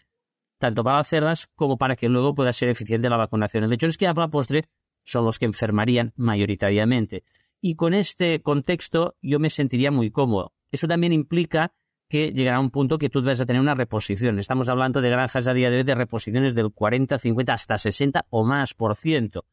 tanto 0.59 0.83
para 0.83 0.97
las 0.97 1.07
cerdas 1.07 1.49
como 1.55 1.79
para 1.79 1.95
que 1.95 2.09
luego 2.09 2.35
pueda 2.35 2.53
ser 2.53 2.71
eficiente 2.71 3.09
la 3.09 3.17
vacunación. 3.17 3.63
El 3.63 3.73
hecho 3.73 3.87
es 3.87 3.97
que 3.97 4.09
a 4.09 4.15
la 4.15 4.27
postre 4.27 4.65
son 5.05 5.25
los 5.25 5.39
que 5.39 5.45
enfermarían 5.45 6.13
mayoritariamente. 6.17 7.23
Y 7.61 7.77
con 7.77 7.95
este 7.95 8.43
contexto 8.43 9.15
yo 9.23 9.39
me 9.39 9.49
sentiría 9.49 9.93
muy 9.93 10.11
cómodo. 10.11 10.53
Eso 10.73 10.89
también 10.89 11.13
implica 11.13 11.73
que 12.09 12.33
llegará 12.33 12.59
un 12.59 12.71
punto 12.71 12.99
que 12.99 13.09
tú 13.09 13.23
vas 13.23 13.41
a 13.41 13.47
tener 13.47 13.63
una 13.63 13.77
reposición. 13.77 14.41
Estamos 14.41 14.69
hablando 14.69 15.01
de 15.01 15.11
granjas 15.11 15.47
a 15.47 15.55
día 15.55 15.71
de 15.71 15.77
hoy 15.77 15.85
de 15.85 15.95
reposiciones 15.95 16.57
del 16.57 16.73
40, 16.73 17.17
50, 17.17 17.53
hasta 17.53 17.79
60 17.79 18.27
o 18.31 18.45
más 18.45 18.75
por 18.75 18.97
ciento. 18.97 19.45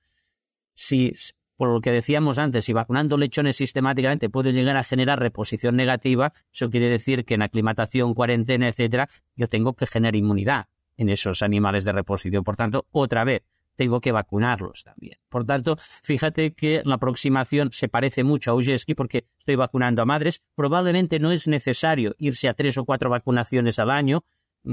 Si 0.74 1.14
por 1.56 1.74
lo 1.74 1.82
que 1.82 1.92
decíamos 1.92 2.38
antes, 2.38 2.66
si 2.66 2.74
vacunando 2.74 3.18
lechones 3.18 3.56
sistemáticamente 3.56 4.30
puede 4.30 4.52
llegar 4.52 4.78
a 4.78 4.84
generar 4.84 5.20
reposición 5.20 5.76
negativa, 5.76 6.34
eso 6.54 6.70
quiere 6.70 6.90
decir 6.90 7.26
que 7.26 7.36
en 7.36 7.42
aclimatación, 7.42 8.14
cuarentena, 8.14 8.68
etcétera, 8.68 9.08
yo 9.36 9.48
tengo 9.48 9.74
que 9.74 9.88
generar 9.88 10.16
inmunidad 10.16 10.68
en 10.98 11.10
esos 11.10 11.42
animales 11.42 11.84
de 11.86 11.94
reposición. 11.94 12.44
Por 12.44 12.56
tanto, 12.56 12.88
otra 12.92 13.24
vez, 13.24 13.44
tengo 13.76 14.00
que 14.00 14.12
vacunarlos 14.12 14.84
también. 14.84 15.18
Por 15.30 15.46
tanto, 15.46 15.78
fíjate 15.78 16.54
que 16.54 16.82
la 16.86 16.96
aproximación 16.96 17.72
se 17.72 17.90
parece 17.90 18.24
mucho 18.24 18.52
a 18.52 18.56
Ujeski 18.56 18.96
porque 18.96 19.28
estoy 19.38 19.56
vacunando 19.56 20.02
a 20.02 20.06
madres. 20.06 20.42
Probablemente 20.56 21.20
no 21.20 21.32
es 21.32 21.48
necesario 21.48 22.16
irse 22.18 22.48
a 22.48 22.54
tres 22.54 22.78
o 22.78 22.86
cuatro 22.86 23.10
vacunaciones 23.10 23.80
al 23.80 23.92
año. 23.92 24.24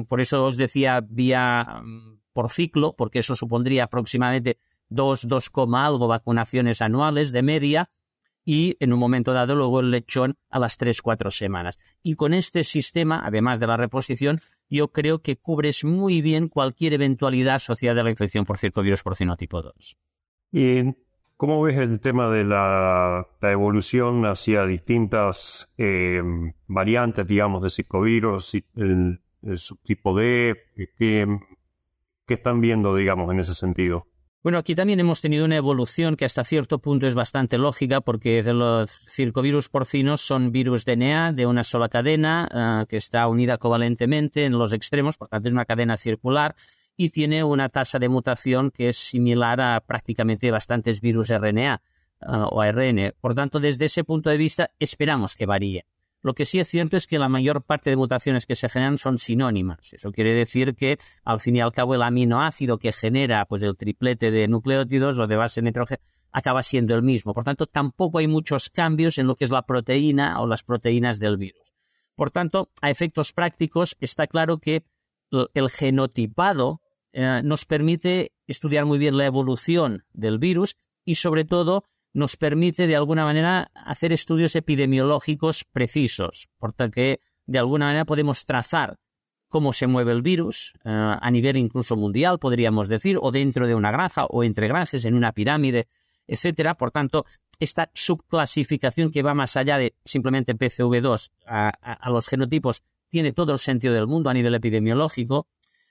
Por 0.08 0.20
eso 0.20 0.46
os 0.46 0.56
decía 0.56 1.00
vía 1.06 1.82
mm, 1.82 2.20
por 2.32 2.50
ciclo, 2.50 2.94
porque 2.96 3.18
eso 3.18 3.34
supondría 3.34 3.84
aproximadamente 3.84 4.58
dos, 4.94 5.26
dos 5.26 5.50
coma 5.50 5.86
algo 5.86 6.08
vacunaciones 6.08 6.82
anuales 6.82 7.32
de 7.32 7.42
media 7.42 7.90
y 8.44 8.76
en 8.80 8.92
un 8.92 8.98
momento 8.98 9.32
dado 9.32 9.54
luego 9.54 9.80
el 9.80 9.90
lechón 9.90 10.36
a 10.50 10.58
las 10.58 10.76
tres, 10.76 11.02
cuatro 11.02 11.30
semanas. 11.30 11.78
Y 12.02 12.16
con 12.16 12.34
este 12.34 12.64
sistema, 12.64 13.22
además 13.24 13.60
de 13.60 13.66
la 13.66 13.76
reposición, 13.76 14.40
yo 14.68 14.88
creo 14.88 15.20
que 15.20 15.36
cubres 15.36 15.84
muy 15.84 16.22
bien 16.22 16.48
cualquier 16.48 16.94
eventualidad 16.94 17.56
asociada 17.56 18.00
a 18.00 18.04
la 18.04 18.10
infección 18.10 18.44
por 18.44 18.58
circovirus 18.58 19.02
porcino 19.02 19.36
tipo 19.36 19.62
2. 19.62 19.96
¿Y 20.50 20.94
cómo 21.36 21.62
ves 21.62 21.78
el 21.78 22.00
tema 22.00 22.30
de 22.30 22.44
la, 22.44 23.26
evolución 23.42 24.26
hacia 24.26 24.66
distintas 24.66 25.70
eh, 25.78 26.22
variantes, 26.66 27.26
digamos, 27.26 27.62
de 27.62 27.70
circovirus, 27.70 28.54
el, 28.74 29.20
el 29.42 29.58
subtipo 29.58 30.16
D? 30.16 30.56
¿Qué, 30.98 31.26
¿Qué 32.26 32.34
están 32.34 32.60
viendo, 32.60 32.96
digamos, 32.96 33.30
en 33.30 33.40
ese 33.40 33.54
sentido? 33.54 34.06
Bueno, 34.42 34.58
aquí 34.58 34.74
también 34.74 34.98
hemos 34.98 35.20
tenido 35.20 35.44
una 35.44 35.56
evolución 35.56 36.16
que 36.16 36.24
hasta 36.24 36.42
cierto 36.42 36.80
punto 36.80 37.06
es 37.06 37.14
bastante 37.14 37.58
lógica 37.58 38.00
porque 38.00 38.42
los 38.42 38.98
circovirus 39.06 39.68
porcinos 39.68 40.20
son 40.20 40.50
virus 40.50 40.84
DNA 40.84 41.32
de 41.32 41.46
una 41.46 41.62
sola 41.62 41.88
cadena 41.88 42.48
ah, 42.50 42.84
que 42.88 42.96
está 42.96 43.28
unida 43.28 43.58
covalentemente 43.58 44.44
en 44.44 44.58
los 44.58 44.72
extremos, 44.72 45.16
por 45.16 45.28
tanto 45.28 45.46
es 45.46 45.54
una 45.54 45.64
cadena 45.64 45.96
circular 45.96 46.56
y 46.96 47.10
tiene 47.10 47.44
una 47.44 47.68
tasa 47.68 48.00
de 48.00 48.08
mutación 48.08 48.72
que 48.72 48.88
es 48.88 48.96
similar 48.96 49.60
a 49.60 49.80
prácticamente 49.80 50.50
bastantes 50.50 51.00
virus 51.00 51.30
RNA 51.30 51.80
ah, 52.22 52.48
o 52.50 52.60
ARN. 52.62 53.14
Por 53.20 53.36
tanto, 53.36 53.60
desde 53.60 53.84
ese 53.84 54.02
punto 54.02 54.28
de 54.28 54.38
vista 54.38 54.70
esperamos 54.80 55.36
que 55.36 55.46
varíe. 55.46 55.86
Lo 56.22 56.34
que 56.34 56.44
sí 56.44 56.60
es 56.60 56.68
cierto 56.68 56.96
es 56.96 57.06
que 57.06 57.18
la 57.18 57.28
mayor 57.28 57.62
parte 57.62 57.90
de 57.90 57.96
mutaciones 57.96 58.46
que 58.46 58.54
se 58.54 58.68
generan 58.68 58.96
son 58.96 59.18
sinónimas. 59.18 59.92
Eso 59.92 60.12
quiere 60.12 60.34
decir 60.34 60.74
que, 60.76 60.98
al 61.24 61.40
fin 61.40 61.56
y 61.56 61.60
al 61.60 61.72
cabo, 61.72 61.94
el 61.94 62.02
aminoácido 62.02 62.78
que 62.78 62.92
genera 62.92 63.44
pues, 63.46 63.62
el 63.64 63.76
triplete 63.76 64.30
de 64.30 64.46
nucleótidos 64.46 65.18
o 65.18 65.26
de 65.26 65.36
base 65.36 65.62
nitrógeno 65.62 66.00
acaba 66.30 66.62
siendo 66.62 66.94
el 66.94 67.02
mismo. 67.02 67.32
Por 67.32 67.44
tanto, 67.44 67.66
tampoco 67.66 68.18
hay 68.18 68.28
muchos 68.28 68.70
cambios 68.70 69.18
en 69.18 69.26
lo 69.26 69.36
que 69.36 69.44
es 69.44 69.50
la 69.50 69.62
proteína 69.62 70.40
o 70.40 70.46
las 70.46 70.62
proteínas 70.62 71.18
del 71.18 71.36
virus. 71.36 71.74
Por 72.14 72.30
tanto, 72.30 72.70
a 72.80 72.90
efectos 72.90 73.32
prácticos, 73.32 73.96
está 74.00 74.26
claro 74.26 74.58
que 74.58 74.84
el 75.54 75.70
genotipado 75.70 76.80
eh, 77.12 77.42
nos 77.44 77.64
permite 77.64 78.32
estudiar 78.46 78.84
muy 78.86 78.98
bien 78.98 79.16
la 79.16 79.26
evolución 79.26 80.04
del 80.12 80.38
virus 80.38 80.76
y, 81.04 81.16
sobre 81.16 81.44
todo, 81.44 81.84
nos 82.12 82.36
permite 82.36 82.86
de 82.86 82.96
alguna 82.96 83.24
manera 83.24 83.70
hacer 83.74 84.12
estudios 84.12 84.54
epidemiológicos 84.56 85.64
precisos, 85.64 86.48
porque 86.58 87.20
de 87.46 87.58
alguna 87.58 87.86
manera 87.86 88.04
podemos 88.04 88.44
trazar 88.44 88.98
cómo 89.48 89.72
se 89.72 89.86
mueve 89.86 90.12
el 90.12 90.22
virus 90.22 90.72
eh, 90.84 90.90
a 90.90 91.30
nivel 91.30 91.56
incluso 91.58 91.96
mundial, 91.96 92.38
podríamos 92.38 92.88
decir, 92.88 93.18
o 93.20 93.30
dentro 93.30 93.66
de 93.66 93.74
una 93.74 93.90
granja 93.90 94.24
o 94.26 94.44
entre 94.44 94.68
granjas, 94.68 95.04
en 95.04 95.14
una 95.14 95.32
pirámide, 95.32 95.88
etcétera. 96.26 96.74
Por 96.74 96.90
tanto, 96.90 97.26
esta 97.60 97.90
subclasificación 97.92 99.10
que 99.10 99.22
va 99.22 99.34
más 99.34 99.56
allá 99.56 99.78
de 99.78 99.94
simplemente 100.04 100.56
PCV2 100.56 101.30
a, 101.46 102.10
los 102.10 102.26
genotipos 102.28 102.82
tiene 103.08 103.32
todo 103.32 103.52
el 103.52 103.58
sentido 103.58 103.92
del 103.92 104.06
mundo 104.06 104.30
a 104.30 104.34
nivel 104.34 104.54
epidemiológico, 104.54 105.46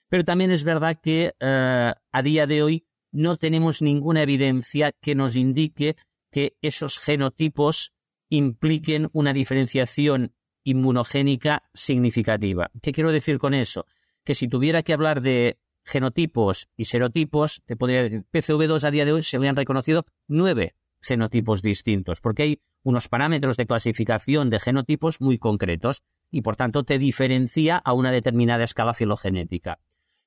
pero 0.10 0.24
también 0.24 0.50
es 0.52 0.64
verdad 0.64 1.00
que 1.02 1.36
eh, 1.40 1.94
a 2.12 2.22
día 2.24 2.48
de 2.48 2.64
hoy 2.64 2.86
no 3.12 3.36
tenemos 3.36 3.82
ninguna 3.82 4.24
evidencia 4.24 4.92
que 4.92 5.16
nos 5.16 5.36
indique 5.36 5.96
que 6.32 6.58
esos 6.62 6.98
genotipos 7.00 7.94
impliquen 8.30 9.10
una 9.14 9.34
diferenciación 9.34 10.34
inmunogénica 10.64 11.64
significativa. 11.74 12.72
¿Qué 12.82 12.92
quiero 12.92 13.12
decir 13.12 13.38
con 13.40 13.54
eso? 13.54 13.86
Que 14.24 14.36
si 14.36 14.48
tuviera 14.48 14.84
que 14.84 14.94
hablar 14.94 15.22
de 15.22 15.60
genotipos 15.84 16.70
y 16.78 16.86
serotipos, 16.86 17.62
te 17.66 17.76
podría 17.76 18.04
decir, 18.04 18.26
PCV2 18.32 18.84
a 18.84 18.92
día 18.92 19.06
de 19.06 19.14
hoy 19.14 19.24
se 19.24 19.38
habían 19.38 19.56
reconocido 19.56 20.06
nueve 20.28 20.76
genotipos 21.02 21.62
distintos, 21.62 22.22
porque 22.22 22.44
hay 22.44 22.62
unos 22.84 23.08
parámetros 23.08 23.58
de 23.58 23.66
clasificación 23.66 24.50
de 24.50 24.60
genotipos 24.60 25.20
muy 25.20 25.38
concretos 25.38 26.04
y 26.30 26.42
por 26.42 26.56
tanto 26.56 26.84
te 26.84 27.00
diferencia 27.00 27.78
a 27.78 27.94
una 27.94 28.12
determinada 28.12 28.64
escala 28.64 28.94
filogenética. 28.94 29.80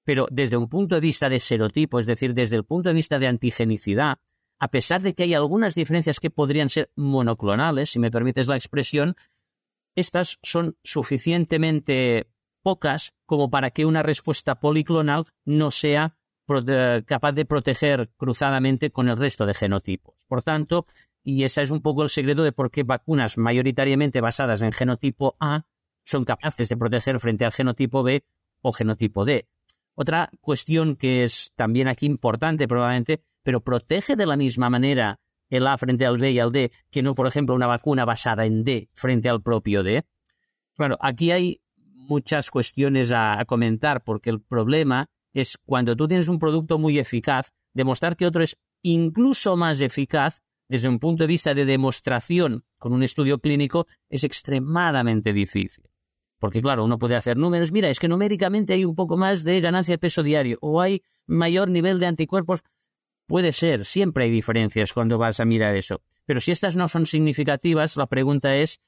Pero 0.05 0.27
desde 0.31 0.57
un 0.57 0.69
punto 0.69 0.97
de 0.97 1.01
vista 1.01 1.29
de 1.29 1.41
serotipo, 1.41 1.99
es 1.99 2.07
decir, 2.07 2.35
desde 2.35 2.57
el 2.57 2.65
punto 2.65 2.91
de 2.91 2.95
vista 2.95 3.19
de 3.19 3.29
antigenicidad, 3.29 4.19
a 4.65 4.69
pesar 4.69 5.03
de 5.03 5.13
que 5.13 5.25
hay 5.25 5.35
algunas 5.35 5.75
diferencias 5.75 6.21
que 6.21 6.31
podrían 6.31 6.71
ser 6.71 6.91
monoclonales, 6.97 7.91
si 7.91 7.99
me 7.99 8.11
permites 8.11 8.49
la 8.49 8.55
expresión, 8.55 9.15
estas 9.95 10.39
son 10.43 10.79
suficientemente 10.83 12.31
pocas 12.63 13.13
como 13.27 13.51
para 13.51 13.73
que 13.73 13.85
una 13.85 14.03
respuesta 14.03 14.61
policlonal 14.61 15.27
no 15.45 15.71
sea 15.71 16.17
capaz 17.05 17.33
de 17.33 17.45
proteger 17.45 18.11
cruzadamente 18.17 18.91
con 18.91 19.11
el 19.11 19.19
resto 19.19 19.45
de 19.45 19.53
genotipos. 19.53 20.25
Por 20.29 20.43
tanto, 20.43 20.87
y 21.23 21.45
ese 21.45 21.61
es 21.61 21.71
un 21.71 21.83
poco 21.83 22.03
el 22.03 22.09
secreto 22.09 22.43
de 22.43 22.53
por 22.53 22.71
qué 22.71 22.85
vacunas 22.85 23.37
mayoritariamente 23.37 24.23
basadas 24.23 24.63
en 24.63 24.73
genotipo 24.73 25.37
A 25.41 25.67
son 26.05 26.25
capaces 26.25 26.71
de 26.71 26.79
proteger 26.79 27.21
frente 27.21 27.45
al 27.45 27.53
genotipo 27.53 28.03
B 28.03 28.25
o 28.63 28.73
genotipo 28.73 29.27
D. 29.27 29.47
Otra 29.95 30.31
cuestión 30.41 30.97
que 30.97 31.23
es 31.23 31.53
también 31.55 31.87
aquí 31.87 32.07
importante 32.07 32.67
probablemente, 32.67 33.23
pero 33.45 33.61
protege 33.61 34.17
de 34.17 34.27
la 34.27 34.37
misma 34.37 34.69
manera 34.69 35.21
el 35.49 35.69
A 35.69 35.79
frente 35.79 36.05
al 36.05 36.19
B 36.19 36.33
y 36.33 36.41
al 36.41 36.51
D 36.51 36.73
que 36.91 37.03
no, 37.03 37.15
por 37.15 37.29
ejemplo, 37.29 37.55
una 37.55 37.69
vacuna 37.69 38.05
basada 38.05 38.45
en 38.45 38.65
D 38.65 38.89
frente 38.95 39.29
al 39.29 39.43
propio 39.43 39.85
D. 39.85 40.05
Bueno, 40.77 40.97
aquí 41.01 41.31
hay 41.31 41.61
muchas 41.93 42.51
cuestiones 42.51 43.13
a, 43.13 43.39
a 43.39 43.45
comentar 43.45 44.03
porque 44.03 44.31
el 44.31 44.41
problema 44.41 45.09
es 45.33 45.57
cuando 45.65 45.95
tú 45.95 46.09
tienes 46.09 46.29
un 46.29 46.41
producto 46.41 46.79
muy 46.79 46.99
eficaz, 46.99 47.53
demostrar 47.73 48.17
que 48.17 48.27
otro 48.27 48.43
es 48.43 48.57
incluso 48.83 49.57
más 49.57 49.81
eficaz 49.81 50.43
desde 50.69 50.89
un 50.89 50.99
punto 50.99 51.25
de 51.25 51.29
vista 51.29 51.55
de 51.55 51.65
demostración 51.65 52.65
con 52.79 52.93
un 52.93 53.03
estudio 53.03 53.39
clínico 53.39 53.87
es 54.09 54.25
extremadamente 54.25 55.33
difícil. 55.33 55.85
Porque 56.39 56.61
claro, 56.61 56.85
uno 56.85 56.99
puede 56.99 57.17
hacer 57.17 57.37
números, 57.37 57.73
mira, 57.73 57.89
es 57.89 57.99
que 57.99 58.09
numéricamente 58.09 58.75
hay 58.75 58.85
un 58.85 58.95
poco 58.95 59.17
más 59.17 59.45
de 59.45 59.61
ganancia 59.61 59.95
de 59.95 59.99
peso 59.99 60.23
diario 60.23 60.59
o 60.61 60.81
hay 60.81 61.03
mayor 61.27 61.69
nivel 61.71 61.99
de 61.99 62.07
anticuerpos. 62.07 62.63
Puede 63.27 63.53
ser, 63.53 63.85
siempre 63.85 64.25
hay 64.25 64.31
diferencias 64.31 64.93
cuando 64.93 65.19
vas 65.19 65.41
a 65.41 65.45
mirar 65.45 65.75
eso. 65.77 66.03
Pero 66.27 66.41
si 66.41 66.53
estas 66.53 66.77
no 66.77 66.89
son 66.89 67.07
significativas, 67.07 67.97
la 67.97 68.07
pregunta 68.07 68.57
es, 68.57 68.81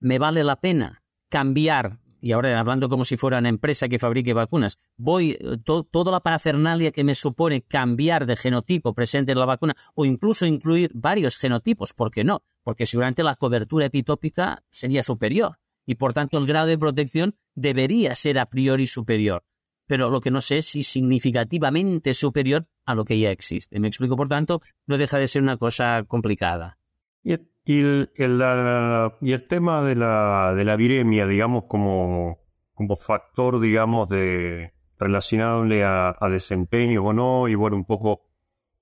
¿me 0.00 0.18
vale 0.18 0.44
la 0.44 0.60
pena 0.60 1.02
cambiar 1.28 2.02
y 2.22 2.30
ahora 2.30 2.58
hablando 2.58 2.88
como 2.88 3.04
si 3.04 3.16
fuera 3.16 3.38
una 3.38 3.48
empresa 3.48 3.88
que 3.88 3.98
fabrique 3.98 4.32
vacunas, 4.32 4.78
voy 4.96 5.36
toda 5.64 6.12
la 6.12 6.20
parafernalia 6.20 6.92
que 6.92 7.02
me 7.02 7.16
supone 7.16 7.62
cambiar 7.62 8.26
de 8.26 8.36
genotipo 8.36 8.94
presente 8.94 9.32
en 9.32 9.40
la 9.40 9.44
vacuna 9.44 9.74
o 9.96 10.04
incluso 10.04 10.46
incluir 10.46 10.92
varios 10.94 11.36
genotipos, 11.36 11.92
¿por 11.92 12.12
qué 12.12 12.22
no? 12.22 12.44
Porque 12.62 12.86
seguramente 12.86 13.24
la 13.24 13.34
cobertura 13.34 13.86
epitópica 13.86 14.62
sería 14.70 15.02
superior 15.02 15.58
y 15.84 15.96
por 15.96 16.14
tanto 16.14 16.38
el 16.38 16.46
grado 16.46 16.68
de 16.68 16.78
protección 16.78 17.34
debería 17.56 18.14
ser 18.14 18.38
a 18.38 18.46
priori 18.46 18.86
superior. 18.86 19.44
Pero 19.92 20.08
lo 20.08 20.22
que 20.22 20.30
no 20.30 20.40
sé 20.40 20.56
es 20.56 20.68
si 20.68 20.84
significativamente 20.84 22.14
superior 22.14 22.66
a 22.86 22.94
lo 22.94 23.04
que 23.04 23.18
ya 23.18 23.30
existe. 23.30 23.78
Me 23.78 23.88
explico, 23.88 24.16
por 24.16 24.26
tanto, 24.26 24.62
no 24.86 24.96
deja 24.96 25.18
de 25.18 25.28
ser 25.28 25.42
una 25.42 25.58
cosa 25.58 26.04
complicada. 26.08 26.78
Y 27.22 27.34
el, 27.66 28.10
el 28.14 29.44
tema 29.48 29.82
de 29.82 29.94
la, 29.94 30.54
de 30.56 30.64
la 30.64 30.76
viremia, 30.76 31.26
digamos, 31.26 31.64
como, 31.64 32.38
como 32.72 32.96
factor, 32.96 33.60
digamos, 33.60 34.08
de 34.08 34.72
relacionable 34.98 35.84
a, 35.84 36.16
desempeño 36.30 37.04
o 37.04 37.12
no, 37.12 37.46
y 37.48 37.54
bueno, 37.54 37.76
un 37.76 37.84
poco. 37.84 38.30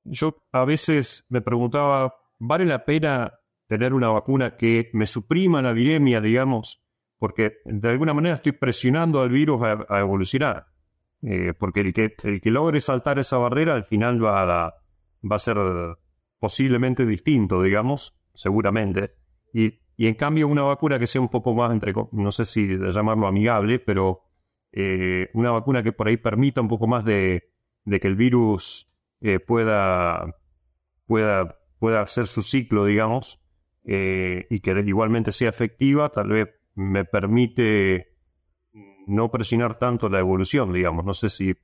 Yo 0.04 0.36
a 0.52 0.64
veces 0.64 1.26
me 1.28 1.40
preguntaba, 1.40 2.14
¿vale 2.38 2.66
la 2.66 2.84
pena 2.84 3.32
tener 3.66 3.94
una 3.94 4.10
vacuna 4.10 4.56
que 4.56 4.90
me 4.92 5.08
suprima 5.08 5.60
la 5.60 5.72
viremia, 5.72 6.20
digamos? 6.20 6.84
Porque 7.18 7.54
de 7.64 7.88
alguna 7.88 8.14
manera 8.14 8.36
estoy 8.36 8.52
presionando 8.52 9.20
al 9.20 9.30
virus 9.30 9.60
a, 9.60 9.98
evolucionar. 9.98 10.69
Eh, 11.22 11.52
porque 11.58 11.80
el 11.80 11.92
que, 11.92 12.14
el 12.24 12.40
que 12.40 12.50
logre 12.50 12.80
saltar 12.80 13.18
esa 13.18 13.36
barrera 13.36 13.74
al 13.74 13.84
final 13.84 14.24
va 14.24 14.42
a, 14.42 14.74
va 15.22 15.36
a 15.36 15.38
ser 15.38 15.56
posiblemente 16.38 17.04
distinto, 17.04 17.62
digamos 17.62 18.16
seguramente. 18.34 19.14
Y, 19.52 19.78
en 19.98 20.14
cambio 20.14 20.48
una 20.48 20.62
vacuna 20.62 20.98
que 20.98 21.06
sea 21.06 21.20
un 21.20 21.28
poco 21.28 21.54
más, 21.54 21.70
entre, 21.72 21.92
no 22.12 22.32
sé 22.32 22.46
si 22.46 22.66
de 22.66 22.90
llamarlo 22.90 23.26
amigable, 23.26 23.78
pero 23.78 24.22
eh, 24.72 25.28
una 25.34 25.50
vacuna 25.50 25.82
que 25.82 25.92
por 25.92 26.08
ahí 26.08 26.16
permita 26.16 26.62
un 26.62 26.68
poco 26.68 26.86
más 26.86 27.04
de, 27.04 27.52
que 27.84 28.08
el 28.08 28.16
virus 28.16 28.90
eh, 29.20 29.40
pueda, 29.40 30.38
pueda, 31.04 31.58
pueda 31.78 32.00
hacer 32.00 32.26
su 32.26 32.40
ciclo, 32.40 32.86
digamos, 32.86 33.42
eh, 33.84 34.46
y 34.48 34.60
que 34.60 34.70
igualmente 34.86 35.32
sea 35.32 35.50
efectiva, 35.50 36.08
tal 36.08 36.28
vez 36.28 36.48
me 36.74 37.04
permite 37.04 38.09
no 39.10 39.30
presionar 39.30 39.78
tanto 39.78 40.08
la 40.08 40.18
evolución, 40.18 40.72
digamos. 40.72 41.04
No 41.04 41.14
sé 41.14 41.28
si... 41.28 41.54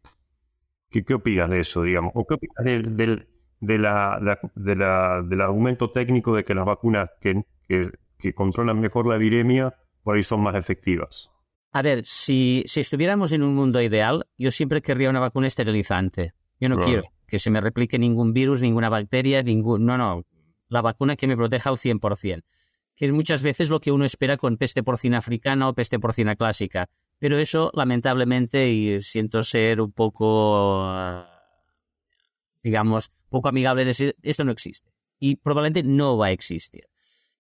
¿Qué, 0.91 1.05
qué 1.05 1.15
opinas 1.15 1.51
de 1.51 1.61
eso, 1.61 1.83
digamos? 1.83 2.13
¿O 2.15 2.25
qué 2.27 2.35
opinas 2.35 2.65
del 2.65 3.27
de 3.61 3.79
la, 3.79 4.39
de 4.55 4.77
la, 4.77 5.23
del 5.23 5.41
argumento 5.41 5.91
técnico 5.91 6.35
de 6.35 6.45
que 6.45 6.55
las 6.55 6.67
vacunas 6.67 7.11
que, 7.21 7.43
que, 7.69 8.35
controlan 8.35 8.81
mejor 8.81 9.07
la 9.07 9.17
viremia 9.17 9.75
por 10.03 10.17
ahí 10.17 10.23
son 10.23 10.41
más 10.41 10.57
efectivas. 10.57 11.31
A 11.73 11.83
ver, 11.83 12.05
si, 12.05 12.63
si 12.67 12.81
estuviéramos 12.81 13.33
en 13.33 13.43
un 13.43 13.55
mundo 13.55 13.81
ideal, 13.81 14.27
yo 14.39 14.51
siempre 14.51 14.83
querría 14.83 15.11
una 15.11 15.21
vacuna 15.21 15.47
esterilizante. 15.47 16.35
Yo 16.61 16.69
no 16.69 16.79
quiero 16.79 17.05
que 17.27 17.39
se 17.39 17.51
me 17.51 17.61
replique 17.61 17.99
ningún 17.99 18.33
virus, 18.33 18.63
ninguna 18.63 18.89
bacteria, 18.89 19.43
ningún... 19.43 19.85
No, 19.85 19.99
no. 19.99 20.25
La 20.69 20.81
vacuna 20.81 21.17
que 21.17 21.27
me 21.27 21.37
proteja 21.37 21.71
al 21.71 21.77
100%. 21.77 22.43
Que 22.95 23.05
es 23.05 23.13
muchas 23.13 23.43
veces 23.43 23.69
lo 23.69 23.81
que 23.81 23.91
uno 23.91 24.05
espera 24.05 24.37
con 24.37 24.57
peste 24.57 24.83
porcina 24.83 25.19
africana 25.19 25.69
o 25.69 25.75
peste 25.75 25.99
porcina 25.99 26.37
clásica. 26.37 26.89
Pero 27.19 27.39
eso, 27.39 27.71
lamentablemente, 27.75 28.69
y 28.69 29.01
siento 29.01 29.43
ser 29.43 29.81
un 29.81 29.93
poco 29.93 31.25
digamos, 32.67 33.13
poco 33.29 33.49
amigable 33.49 33.83
de 33.83 33.87
decir, 33.87 34.17
esto 34.23 34.43
no 34.43 34.51
existe. 34.51 34.91
Y 35.21 35.37
probablemente 35.37 35.85
no 35.85 36.19
va 36.19 36.27
a 36.27 36.31
existir. 36.33 36.89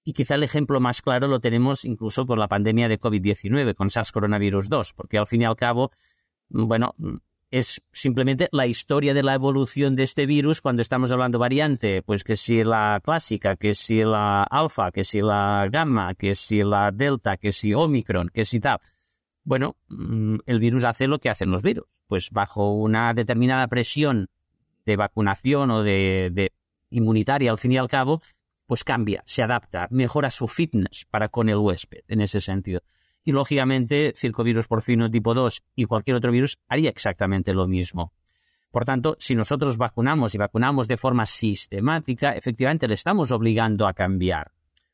Y 0.04 0.12
quizá 0.12 0.36
el 0.36 0.44
ejemplo 0.44 0.78
más 0.78 1.02
claro 1.02 1.26
lo 1.26 1.40
tenemos 1.40 1.84
incluso 1.84 2.26
con 2.26 2.38
la 2.38 2.46
pandemia 2.46 2.88
de 2.88 3.00
COVID-19, 3.00 3.74
con 3.74 3.90
SARS 3.90 4.12
coronavirus 4.12 4.68
2, 4.68 4.92
porque 4.94 5.18
al 5.18 5.26
fin 5.26 5.42
y 5.42 5.44
al 5.44 5.56
cabo, 5.56 5.90
bueno, 6.48 6.94
es 7.50 7.82
simplemente 7.90 8.48
la 8.52 8.68
historia 8.68 9.14
de 9.14 9.24
la 9.24 9.34
evolución 9.34 9.96
de 9.96 10.04
este 10.04 10.26
virus 10.26 10.60
cuando 10.60 10.80
estamos 10.80 11.10
hablando 11.10 11.40
variante, 11.40 12.02
pues 12.02 12.22
que 12.22 12.36
si 12.36 12.62
la 12.62 13.00
clásica, 13.02 13.56
que 13.56 13.74
si 13.74 14.04
la 14.04 14.44
alfa, 14.44 14.92
que 14.92 15.02
si 15.02 15.22
la 15.22 15.66
gamma, 15.68 16.14
que 16.14 16.36
si 16.36 16.62
la 16.62 16.92
delta, 16.92 17.36
que 17.36 17.50
si 17.50 17.74
omicron, 17.74 18.28
que 18.28 18.44
si 18.44 18.60
tal. 18.60 18.78
Bueno, 19.46 19.76
mm, 19.86 20.38
el 20.44 20.58
virus 20.58 20.82
hace 20.82 21.06
lo 21.06 21.20
que 21.20 21.30
hacen 21.30 21.52
los 21.52 21.62
virus, 21.62 21.86
pues 22.08 22.32
bajo 22.32 22.74
una 22.74 23.14
determinada 23.14 23.68
presión 23.68 24.28
de 24.84 24.96
vacunación 24.96 25.70
o 25.70 25.84
de, 25.84 26.52
inmunitaria 26.90 27.52
al 27.52 27.58
fin 27.58 27.70
y 27.70 27.76
al 27.78 27.86
cabo, 27.86 28.20
pues 28.66 28.82
cambia, 28.82 29.22
se 29.24 29.44
adapta, 29.44 29.86
mejora 29.92 30.30
su 30.30 30.48
fitness 30.48 31.06
para 31.08 31.28
con 31.28 31.48
el 31.48 31.58
huésped 31.58 32.00
en 32.08 32.22
ese 32.22 32.40
sentido. 32.40 32.80
Y 33.22 33.30
lógicamente, 33.30 34.14
circovirus 34.16 34.66
porcino 34.66 35.08
tipo 35.08 35.32
2 35.32 35.62
y 35.76 35.84
cualquier 35.84 36.16
otro 36.16 36.32
virus 36.32 36.58
haría 36.66 36.90
exactamente 36.90 37.54
lo 37.54 37.68
mismo. 37.68 38.12
Por 38.72 38.84
tanto, 38.84 39.16
si 39.20 39.36
nosotros 39.36 39.76
vacunamos 39.76 40.34
y 40.34 40.38
vacunamos 40.38 40.88
de 40.88 40.96
forma 40.96 41.24
sistemática, 41.24 42.32
efectivamente 42.32 42.88
le 42.88 42.94
estamos 42.94 43.30
obligando 43.30 43.86
a 43.86 43.94
cambiar. 43.94 44.50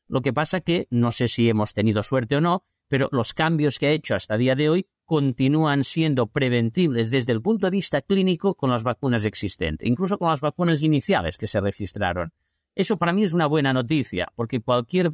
Lo 0.09 0.21
que 0.21 0.35
pasa 0.35 0.61
que 0.61 0.89
no 0.91 1.11
sé 1.11 1.29
si 1.29 1.49
hemos 1.49 1.73
tenido 1.73 2.03
suerte 2.03 2.37
o 2.37 2.43
no, 2.43 2.67
pero 2.93 3.09
los 3.11 3.33
cambios 3.33 3.79
que 3.79 3.87
ha 3.87 3.91
hecho 3.91 4.15
hasta 4.15 4.35
el 4.35 4.41
día 4.41 4.55
de 4.55 4.69
hoy 4.69 4.87
continúan 5.07 5.83
siendo 5.83 6.27
preventibles 6.27 7.11
desde 7.11 7.33
el 7.33 7.41
punto 7.41 7.67
de 7.67 7.71
vista 7.71 8.03
clínico 8.03 8.55
con 8.55 8.69
las 8.69 8.83
vacunas 8.83 9.25
existentes, 9.25 9.89
incluso 9.89 10.19
con 10.19 10.29
las 10.29 10.43
vacunas 10.43 10.83
iniciales 10.83 11.39
que 11.39 11.47
se 11.47 11.59
registraron. 11.63 12.35
Eso 12.75 12.99
para 12.99 13.15
mí 13.15 13.23
es 13.23 13.33
una 13.33 13.47
buena 13.47 13.73
noticia, 13.73 14.29
porque 14.37 14.61
cualquier 14.61 15.13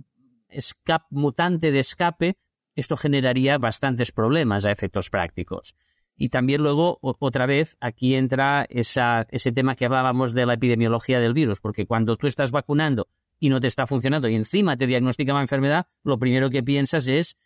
mutante 1.10 1.70
de 1.70 1.78
escape, 1.78 2.36
esto 2.74 2.96
generaría 2.96 3.58
bastantes 3.58 4.10
problemas 4.10 4.64
a 4.64 4.72
efectos 4.72 5.08
prácticos. 5.08 5.76
Y 6.16 6.30
también 6.30 6.64
luego, 6.64 6.98
otra 7.00 7.46
vez, 7.46 7.76
aquí 7.78 8.16
entra 8.16 8.66
ese 8.68 9.52
tema 9.52 9.76
que 9.76 9.84
hablábamos 9.84 10.34
de 10.34 10.46
la 10.46 10.54
epidemiología 10.54 11.20
del 11.20 11.32
virus, 11.32 11.60
porque 11.60 11.86
cuando 11.86 12.16
tú 12.16 12.26
estás 12.26 12.50
vacunando 12.50 13.06
y 13.38 13.50
no 13.50 13.60
te 13.60 13.68
está 13.68 13.86
funcionando 13.86 14.26
y 14.26 14.34
encima 14.34 14.76
te 14.76 14.88
diagnostica 14.88 15.32
la 15.32 15.42
enfermedad, 15.42 15.86
lo 16.02 16.18
primero 16.18 16.50
que 16.50 16.64
piensas 16.64 17.06
es 17.06 17.36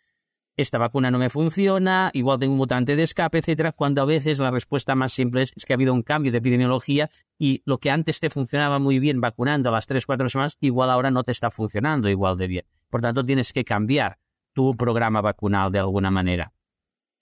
esta 0.55 0.77
vacuna 0.77 1.09
no 1.09 1.17
me 1.17 1.29
funciona, 1.29 2.11
igual 2.13 2.39
tengo 2.39 2.53
un 2.53 2.57
mutante 2.57 2.95
de 2.95 3.03
escape, 3.03 3.39
etcétera, 3.39 3.71
cuando 3.71 4.01
a 4.01 4.05
veces 4.05 4.39
la 4.39 4.51
respuesta 4.51 4.93
más 4.95 5.11
simple 5.11 5.41
es, 5.41 5.51
que 5.51 5.73
ha 5.73 5.75
habido 5.75 5.93
un 5.93 6.03
cambio 6.03 6.31
de 6.31 6.37
epidemiología 6.37 7.09
y 7.39 7.61
lo 7.65 7.79
que 7.79 7.89
antes 7.89 8.19
te 8.19 8.29
funcionaba 8.29 8.79
muy 8.79 8.99
bien 8.99 9.19
vacunando 9.19 9.69
a 9.69 9.71
las 9.71 9.87
3, 9.87 10.05
4 10.05 10.29
semanas, 10.29 10.57
igual 10.61 10.89
ahora 10.89 11.11
no 11.11 11.23
te 11.23 11.31
está 11.31 11.49
funcionando 11.49 12.09
igual 12.09 12.37
de 12.37 12.47
bien. 12.47 12.65
Por 12.89 13.01
tanto, 13.01 13.25
tienes 13.25 13.51
que 13.51 13.63
cambiar 13.63 14.19
tu 14.53 14.75
programa 14.77 15.21
vacunal 15.21 15.71
de 15.71 15.79
alguna 15.79 16.11
manera. 16.11 16.53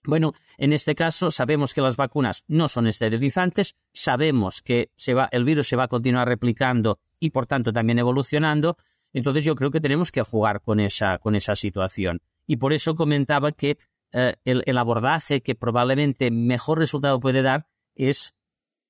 Bueno, 0.03 0.33
en 0.57 0.73
este 0.73 0.95
caso 0.95 1.29
sabemos 1.29 1.73
que 1.73 1.81
las 1.81 1.95
vacunas 1.95 2.43
no 2.47 2.67
son 2.67 2.87
esterilizantes, 2.87 3.75
sabemos 3.93 4.61
que 4.61 4.91
el 5.31 5.45
virus 5.45 5.67
se 5.67 5.75
va 5.75 5.83
a 5.83 5.87
continuar 5.87 6.27
replicando 6.27 6.99
y 7.19 7.29
por 7.29 7.45
tanto 7.45 7.71
también 7.71 7.99
evolucionando. 7.99 8.77
Entonces 9.13 9.45
yo 9.45 9.55
creo 9.55 9.69
que 9.69 9.79
tenemos 9.79 10.11
que 10.11 10.23
jugar 10.23 10.61
con 10.61 10.79
esa, 10.79 11.19
con 11.19 11.35
esa 11.35 11.55
situación. 11.55 12.21
Y 12.47 12.57
por 12.57 12.73
eso 12.73 12.95
comentaba 12.95 13.51
que 13.51 13.77
eh, 14.11 14.35
el, 14.45 14.63
el 14.65 14.77
abordaje 14.77 15.41
que 15.41 15.55
probablemente 15.55 16.31
mejor 16.31 16.79
resultado 16.79 17.19
puede 17.19 17.41
dar 17.41 17.67
es 17.95 18.35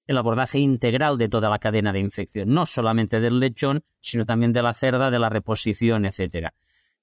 el 0.07 0.17
abordaje 0.17 0.59
integral 0.59 1.17
de 1.17 1.29
toda 1.29 1.49
la 1.49 1.59
cadena 1.59 1.93
de 1.93 1.99
infección, 1.99 2.49
no 2.49 2.65
solamente 2.65 3.19
del 3.19 3.39
lechón, 3.39 3.83
sino 3.99 4.25
también 4.25 4.51
de 4.51 4.61
la 4.61 4.73
cerda, 4.73 5.11
de 5.11 5.19
la 5.19 5.29
reposición, 5.29 6.05
etcétera. 6.05 6.53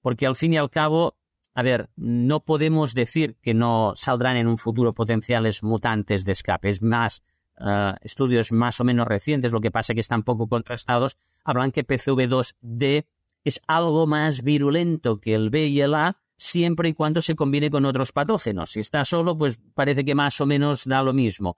Porque 0.01 0.27
al 0.27 0.35
fin 0.35 0.53
y 0.53 0.57
al 0.57 0.69
cabo, 0.69 1.17
a 1.53 1.63
ver, 1.63 1.89
no 1.95 2.41
podemos 2.41 2.93
decir 2.93 3.37
que 3.41 3.53
no 3.53 3.93
saldrán 3.95 4.37
en 4.37 4.47
un 4.47 4.57
futuro 4.57 4.93
potenciales 4.93 5.63
mutantes 5.63 6.25
de 6.25 6.33
escape. 6.33 6.69
Es 6.69 6.81
más, 6.81 7.23
eh, 7.59 7.93
estudios 8.01 8.51
más 8.51 8.79
o 8.79 8.83
menos 8.83 9.07
recientes, 9.07 9.51
lo 9.51 9.59
que 9.59 9.71
pasa 9.71 9.93
es 9.93 9.95
que 9.95 10.01
están 10.01 10.23
poco 10.23 10.47
contrastados, 10.47 11.17
hablan 11.43 11.71
que 11.71 11.85
PCV2D 11.85 13.05
es 13.43 13.61
algo 13.67 14.07
más 14.07 14.43
virulento 14.43 15.19
que 15.19 15.33
el 15.33 15.49
B 15.49 15.67
y 15.67 15.81
el 15.81 15.95
A, 15.95 16.17
siempre 16.39 16.89
y 16.89 16.93
cuando 16.93 17.21
se 17.21 17.35
combine 17.35 17.69
con 17.69 17.85
otros 17.85 18.11
patógenos. 18.11 18.71
Si 18.71 18.79
está 18.79 19.05
solo, 19.05 19.37
pues 19.37 19.59
parece 19.75 20.03
que 20.03 20.15
más 20.15 20.41
o 20.41 20.47
menos 20.47 20.85
da 20.85 21.03
lo 21.03 21.13
mismo. 21.13 21.57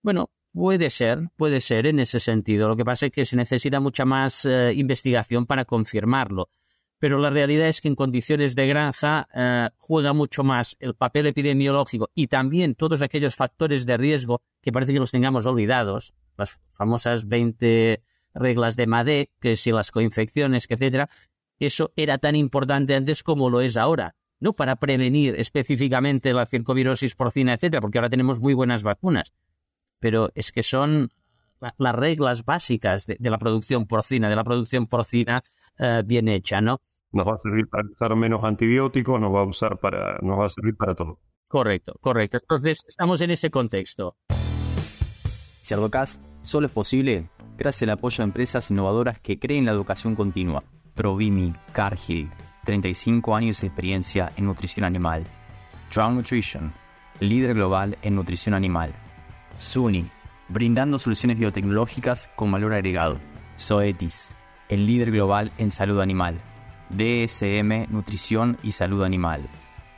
Bueno, 0.00 0.30
puede 0.52 0.88
ser, 0.88 1.28
puede 1.36 1.60
ser 1.60 1.86
en 1.86 2.00
ese 2.00 2.20
sentido. 2.20 2.68
Lo 2.68 2.76
que 2.76 2.84
pasa 2.84 3.06
es 3.06 3.12
que 3.12 3.24
se 3.24 3.36
necesita 3.36 3.80
mucha 3.80 4.04
más 4.04 4.46
eh, 4.46 4.72
investigación 4.74 5.44
para 5.44 5.64
confirmarlo 5.64 6.48
pero 7.00 7.18
la 7.18 7.30
realidad 7.30 7.66
es 7.66 7.80
que 7.80 7.88
en 7.88 7.94
condiciones 7.96 8.54
de 8.54 8.66
granja 8.66 9.26
eh, 9.34 9.70
juega 9.78 10.12
mucho 10.12 10.44
más 10.44 10.76
el 10.78 10.94
papel 10.94 11.26
epidemiológico 11.26 12.10
y 12.14 12.26
también 12.26 12.74
todos 12.74 13.00
aquellos 13.00 13.34
factores 13.34 13.86
de 13.86 13.96
riesgo 13.96 14.42
que 14.60 14.70
parece 14.70 14.92
que 14.92 14.98
los 14.98 15.10
tengamos 15.10 15.46
olvidados, 15.46 16.12
las 16.36 16.60
famosas 16.74 17.26
20 17.26 18.02
reglas 18.34 18.76
de 18.76 18.86
MADE, 18.86 19.30
que 19.40 19.56
si 19.56 19.72
las 19.72 19.90
coinfecciones, 19.90 20.66
etcétera, 20.68 21.08
eso 21.58 21.90
era 21.96 22.18
tan 22.18 22.36
importante 22.36 22.94
antes 22.94 23.22
como 23.22 23.48
lo 23.48 23.62
es 23.62 23.78
ahora. 23.78 24.14
No 24.40 24.54
para 24.54 24.76
prevenir 24.76 25.34
específicamente 25.38 26.32
la 26.32 26.46
circovirosis 26.46 27.14
porcina, 27.14 27.54
etcétera, 27.54 27.80
porque 27.80 27.98
ahora 27.98 28.10
tenemos 28.10 28.40
muy 28.40 28.54
buenas 28.54 28.82
vacunas, 28.82 29.32
pero 29.98 30.30
es 30.34 30.50
que 30.50 30.62
son 30.62 31.10
las 31.76 31.94
reglas 31.94 32.44
básicas 32.44 33.06
de, 33.06 33.18
la 33.20 33.38
producción 33.38 33.86
porcina, 33.86 34.30
de 34.30 34.36
la 34.36 34.44
producción 34.44 34.86
porcina 34.86 35.42
eh, 35.78 36.02
bien 36.04 36.28
hecha, 36.28 36.60
¿no? 36.62 36.80
nos 37.12 37.26
va 37.26 37.34
a 37.34 37.38
servir 37.38 37.68
para 37.68 37.88
usar 37.88 38.14
menos 38.16 38.42
antibióticos, 38.44 39.20
nos 39.20 39.34
va 39.34 39.40
a 39.40 39.44
usar 39.44 39.78
para, 39.78 40.18
nos 40.22 40.38
va 40.38 40.46
a 40.46 40.48
servir 40.48 40.76
para 40.76 40.94
todo. 40.94 41.18
Correcto, 41.48 41.94
correcto. 42.00 42.38
Entonces, 42.38 42.84
estamos 42.86 43.20
en 43.20 43.30
ese 43.30 43.50
contexto. 43.50 44.16
Cerdocast 45.62 46.24
solo 46.42 46.66
es 46.66 46.72
posible 46.72 47.28
gracias 47.56 47.88
al 47.88 47.94
apoyo 47.94 48.18
de 48.18 48.24
empresas 48.24 48.70
innovadoras 48.70 49.18
que 49.18 49.38
creen 49.38 49.66
la 49.66 49.72
educación 49.72 50.14
continua. 50.14 50.62
Provimi, 50.94 51.52
Cargill, 51.72 52.30
35 52.70 53.34
años 53.34 53.60
de 53.60 53.66
experiencia 53.66 54.32
en 54.36 54.44
nutrición 54.46 54.84
animal. 54.84 55.24
Drown 55.92 56.14
Nutrition, 56.14 56.72
líder 57.18 57.54
global 57.54 57.98
en 58.02 58.14
nutrición 58.14 58.54
animal. 58.54 58.92
SUNY, 59.56 60.08
brindando 60.48 61.00
soluciones 61.00 61.36
biotecnológicas 61.36 62.30
con 62.36 62.52
valor 62.52 62.72
agregado. 62.72 63.18
Zoetis, 63.58 64.36
el 64.68 64.86
líder 64.86 65.10
global 65.10 65.50
en 65.58 65.72
salud 65.72 66.00
animal. 66.00 66.40
DSM 66.90 67.90
Nutrición 67.90 68.56
y 68.62 68.70
Salud 68.70 69.02
Animal, 69.02 69.48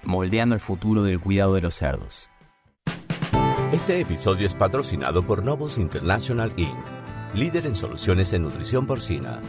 moldeando 0.05 0.55
el 0.55 0.61
futuro 0.63 1.03
del 1.03 1.21
cuidado 1.21 1.53
de 1.53 1.61
los 1.61 1.75
cerdos. 1.75 2.31
Este 3.71 4.01
episodio 4.01 4.47
es 4.47 4.55
patrocinado 4.55 5.23
por 5.23 5.45
Novus 5.45 5.77
International 5.77 6.51
Inc., 6.57 6.75
líder 7.35 7.67
en 7.67 7.75
soluciones 7.75 8.33
en 8.33 8.43
nutrición 8.43 8.87
porcina. 8.87 9.41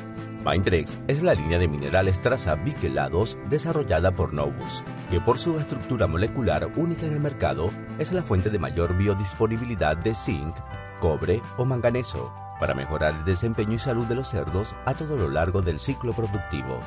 Mindrex 0.46 1.00
es 1.08 1.24
la 1.24 1.36
línea 1.36 1.58
de 1.58 1.70
minerales 1.70 2.20
traza 2.20 2.56
biquelados 2.56 3.38
desarrollada 3.50 4.12
por 4.12 4.34
Novus, 4.34 4.84
que 5.10 5.22
por 5.22 5.40
su 5.40 5.58
estructura 5.58 6.06
molecular 6.06 6.70
única 6.76 7.06
en 7.06 7.14
el 7.14 7.22
mercado 7.22 7.70
es 7.98 8.12
la 8.12 8.24
fuente 8.24 8.50
de 8.50 8.60
mayor 8.60 8.98
biodisponibilidad 8.98 9.96
de 9.96 10.14
zinc, 10.14 10.54
cobre 11.00 11.42
o 11.58 11.64
manganeso 11.64 12.34
para 12.60 12.74
mejorar 12.74 13.16
el 13.16 13.24
desempeño 13.24 13.76
y 13.76 13.80
salud 13.80 14.06
de 14.06 14.16
los 14.16 14.28
cerdos 14.28 14.76
a 14.86 14.94
todo 14.94 15.16
lo 15.16 15.30
largo 15.30 15.62
del 15.62 15.80
ciclo 15.80 16.12
productivo. 16.12 16.78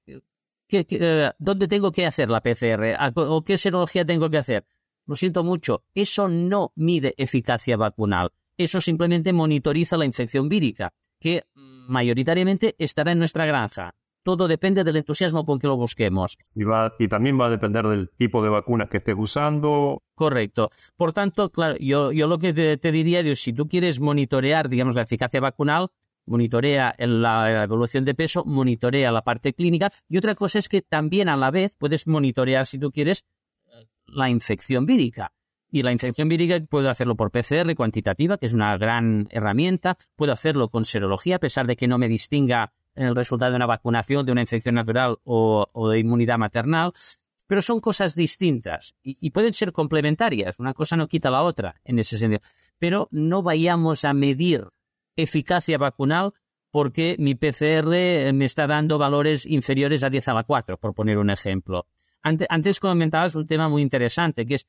eh, 0.71 1.33
¿dónde 1.39 1.69
tengo 1.69 1.93
que 1.93 2.07
hacer 2.07 2.31
la 2.31 2.43
PCR? 2.43 2.97
¿O 3.15 3.45
qué 3.45 3.59
serología 3.59 4.05
tengo 4.05 4.29
que 4.31 4.39
hacer? 4.39 4.67
Lo 5.07 5.15
siento 5.15 5.45
mucho, 5.45 5.85
eso 5.95 6.29
no 6.29 6.73
mide 6.77 7.15
eficacia 7.19 7.77
vacunal, 7.77 8.33
eso 8.57 8.81
simplemente 8.81 9.33
monitoriza 9.33 9.97
la 9.97 10.05
infección 10.05 10.49
vírica, 10.49 10.93
que 11.21 11.45
mayoritariamente 11.55 12.75
estará 12.79 13.13
en 13.13 13.19
nuestra 13.19 13.47
granja 13.47 13.95
todo 14.25 14.49
depende 14.49 14.83
del 14.83 14.97
entusiasmo 14.97 15.45
con 15.45 15.59
que 15.59 15.69
lo 15.69 15.77
busquemos. 15.77 16.37
Y, 16.55 16.65
va, 16.65 16.95
y 16.99 17.07
también 17.07 17.39
va 17.39 17.47
a 17.47 17.51
depender 17.51 17.87
del 17.87 18.09
tipo 18.09 18.43
de 18.43 18.49
vacunas 18.49 18.89
que 18.89 18.97
estés 18.97 19.15
usando. 19.17 20.03
Correcto. 20.15 20.71
Por 20.97 21.13
tanto, 21.13 21.51
claro, 21.51 21.77
yo, 21.79 22.11
yo 22.11 22.27
lo 22.27 22.39
que 22.39 22.53
te, 22.53 22.91
diría 22.93 23.21
es, 23.21 23.41
si 23.41 23.53
tú 23.53 23.69
quieres 23.69 24.01
monitorear, 24.01 24.69
digamos, 24.69 24.95
la 24.95 25.03
eficacia 25.03 25.41
vacunal, 25.41 25.89
monitorea 26.27 26.95
la 26.99 27.65
evolución 27.65 28.05
de 28.07 28.15
peso, 28.15 28.45
monitorea 28.47 29.13
la 29.13 29.23
parte 29.23 29.53
clínica 29.53 29.93
y 30.09 30.17
otra 30.17 30.35
cosa 30.35 30.59
es 30.59 30.71
que 30.71 30.81
también 30.81 31.29
a 31.29 31.37
la 31.37 31.51
vez 31.51 31.77
puedes 31.77 32.07
monitorear, 32.07 32.65
si 32.65 32.79
tú 32.79 32.91
quieres, 32.91 33.25
la 34.07 34.31
infección 34.31 34.87
vírica. 34.87 35.33
Y 35.71 35.83
la 35.83 35.91
infección 35.91 36.29
vírica 36.29 36.61
puedo 36.69 36.89
hacerlo 36.89 37.17
por 37.17 37.33
PCR 37.33 37.75
cuantitativa, 37.75 38.39
que 38.39 38.47
es 38.47 38.55
una 38.55 38.77
gran 38.77 39.27
herramienta, 39.31 39.97
puedo 40.15 40.33
hacerlo 40.33 40.69
con 40.69 40.85
serología, 40.85 41.37
a 41.37 41.41
pesar 41.41 41.67
de 41.67 41.75
que 41.75 41.89
no 41.89 41.99
me 41.99 42.09
distinga 42.09 42.73
el 42.95 43.17
resultado 43.17 43.51
de 43.51 43.57
una 43.57 43.67
vacunación, 43.67 44.25
de 44.25 44.33
una 44.33 44.43
infección 44.43 44.77
natural 44.77 45.19
o, 45.25 45.91
de 45.91 45.99
inmunidad 45.99 46.39
maternal, 46.39 46.93
pero 47.47 47.61
son 47.61 47.81
cosas 47.81 48.15
distintas 48.15 48.95
y, 49.03 49.31
pueden 49.31 49.53
ser 49.53 49.73
complementarias. 49.73 50.61
Una 50.61 50.75
cosa 50.75 50.97
no 50.97 51.09
quita 51.09 51.31
la 51.31 51.43
otra 51.43 51.81
en 51.85 51.99
ese 51.99 52.19
sentido. 52.19 52.41
Pero 52.79 53.09
no 53.11 53.43
vayamos 53.43 54.05
a 54.05 54.15
medir 54.15 54.69
eficacia 55.17 55.77
vacunal 55.77 56.33
porque 56.71 57.17
mi 57.19 57.35
PCR 57.35 58.33
me 58.33 58.45
está 58.45 58.67
dando 58.67 58.99
valores 58.99 59.47
inferiores 59.47 60.03
a 60.03 60.11
10 60.11 60.29
a 60.29 60.35
la 60.35 60.45
4, 60.45 60.79
por 60.79 60.95
poner 60.95 61.19
un 61.19 61.31
ejemplo. 61.31 61.87
Antes, 62.25 62.81
comentabas 62.81 63.35
un 63.35 63.47
tema 63.47 63.69
muy 63.69 63.83
interesante, 63.83 64.47
que 64.47 64.55
es 64.55 64.67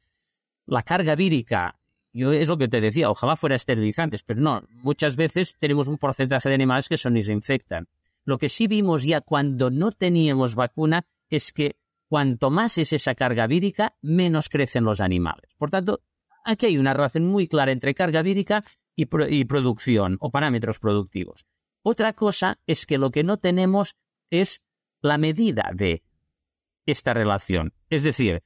la 0.66 0.84
carga 0.84 1.16
vírica. 1.16 1.80
Yo 2.12 2.34
es 2.34 2.49
lo 2.49 2.58
que 2.58 2.68
te 2.68 2.82
decía, 2.82 3.10
ojalá 3.10 3.38
fuera 3.38 3.56
esterilizantes, 3.56 4.24
pero 4.24 4.41
no. 4.41 4.64
Muchas 4.84 5.16
veces 5.16 5.56
tenemos 5.58 5.88
un 5.88 5.97
porcentaje 5.97 6.49
de 6.49 6.56
animales 6.56 6.89
que 6.89 6.97
son 6.97 7.16
y 7.16 7.22
se 7.22 7.32
infectan. 7.32 7.88
Lo 8.26 8.38
que 8.38 8.49
sí 8.49 8.68
vimos 8.68 9.03
ya 9.03 9.22
cuando 9.22 9.72
no 9.72 9.91
teníamos 9.91 10.56
vacuna 10.56 11.06
es 11.30 11.53
que 11.53 11.78
cuanto 12.10 12.49
más 12.49 12.78
es 12.78 12.91
esa 12.91 13.16
carga 13.16 13.47
vírica, 13.47 13.95
menos 14.01 14.49
crecen 14.49 14.84
los 14.84 14.99
animales. 14.99 15.56
Por 15.58 15.70
tanto, 15.70 16.01
aquí 16.43 16.66
hay 16.66 16.78
una 16.78 16.93
relación 16.93 17.26
muy 17.26 17.47
clara 17.47 17.72
entre 17.72 17.95
carga 17.95 18.22
vírica 18.22 18.64
y, 18.95 19.06
producción 19.45 20.18
o 20.20 20.30
parámetros 20.30 20.80
productivos. 20.80 21.45
Otra 21.84 22.14
cosa 22.14 22.60
es 22.68 22.86
que 22.86 22.97
lo 22.97 23.12
que 23.12 23.24
no 23.24 23.38
tenemos 23.38 23.95
es 24.30 24.62
la 25.01 25.18
medida 25.18 25.72
de 25.74 26.03
esta 26.86 27.14
relación. 27.14 27.74
Es 27.90 28.04
decir, 28.04 28.44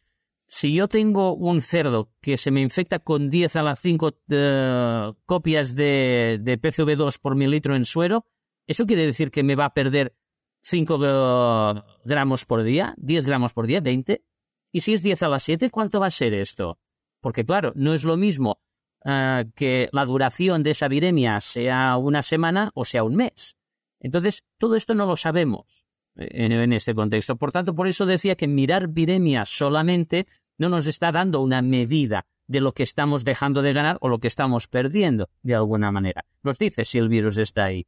si 0.47 0.73
yo 0.73 0.87
tengo 0.87 1.35
un 1.35 1.61
cerdo 1.61 2.11
que 2.21 2.37
se 2.37 2.51
me 2.51 2.61
infecta 2.61 2.99
con 2.99 3.29
10 3.29 3.55
a 3.55 3.63
las 3.63 3.79
5 3.79 4.17
eh, 4.29 5.11
copias 5.25 5.75
de, 5.75 6.39
de 6.41 6.59
PCV2 6.59 7.19
por 7.19 7.35
mililitro 7.35 7.75
en 7.75 7.85
suero, 7.85 8.25
¿eso 8.65 8.85
quiere 8.85 9.05
decir 9.05 9.29
que 9.29 9.43
me 9.43 9.55
va 9.55 9.65
a 9.65 9.73
perder 9.73 10.15
5 10.61 10.99
eh, 11.05 11.83
gramos 12.03 12.45
por 12.45 12.63
día, 12.63 12.95
10 12.97 13.25
gramos 13.25 13.53
por 13.53 13.67
día, 13.67 13.79
20? 13.79 14.23
Y 14.71 14.81
si 14.81 14.93
es 14.93 15.03
10 15.03 15.23
a 15.23 15.29
las 15.29 15.43
7, 15.43 15.69
¿cuánto 15.69 15.99
va 15.99 16.07
a 16.07 16.11
ser 16.11 16.33
esto? 16.33 16.79
Porque 17.21 17.45
claro, 17.45 17.71
no 17.75 17.93
es 17.93 18.03
lo 18.03 18.17
mismo 18.17 18.61
eh, 19.05 19.45
que 19.55 19.89
la 19.91 20.05
duración 20.05 20.63
de 20.63 20.71
esa 20.71 20.87
viremia 20.87 21.41
sea 21.41 21.97
una 21.97 22.23
semana 22.23 22.71
o 22.73 22.85
sea 22.85 23.03
un 23.03 23.15
mes. 23.15 23.55
Entonces, 23.99 24.45
todo 24.57 24.75
esto 24.75 24.95
no 24.95 25.05
lo 25.05 25.15
sabemos 25.15 25.88
en, 26.19 26.73
este 26.73 26.93
contexto. 26.93 27.37
Por 27.37 27.51
tanto, 27.51 27.73
por 27.73 27.87
eso 27.87 28.05
decía 28.05 28.35
que 28.35 28.47
mirar 28.47 28.89
viremia 28.89 29.45
solamente 29.45 30.27
no 30.57 30.69
nos 30.69 30.87
está 30.87 31.11
dando 31.11 31.41
una 31.41 31.61
medida 31.61 32.25
de 32.47 32.61
lo 32.61 32.73
que 32.73 32.83
estamos 32.83 33.23
dejando 33.23 33.61
de 33.61 33.73
ganar 33.73 33.97
o 34.01 34.09
lo 34.09 34.19
que 34.19 34.27
estamos 34.27 34.67
perdiendo 34.67 35.29
de 35.43 35.55
alguna 35.55 35.91
manera. 35.91 36.25
Nos 36.43 36.57
dice 36.57 36.83
si 36.83 36.97
el 36.97 37.07
virus 37.07 37.37
está 37.37 37.65
ahí. 37.65 37.87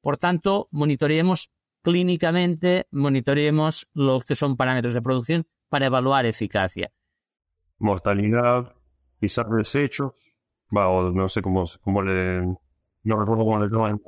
Por 0.00 0.18
tanto, 0.18 0.68
monitoreemos 0.70 1.50
clínicamente, 1.82 2.86
monitoreemos 2.90 3.88
los 3.94 4.24
que 4.24 4.34
son 4.34 4.56
parámetros 4.56 4.94
de 4.94 5.02
producción 5.02 5.46
para 5.68 5.86
evaluar 5.86 6.26
eficacia. 6.26 6.92
Mortalidad, 7.78 8.74
pisar 9.18 9.48
desechos, 9.48 10.12
no 10.70 11.28
sé 11.28 11.42
cómo, 11.42 11.64
cómo 11.82 12.02
le, 12.02 12.40
no 12.40 13.18
recuerdo 13.18 13.44
cómo 13.44 13.58
le 13.58 13.68
llaman 13.68 14.00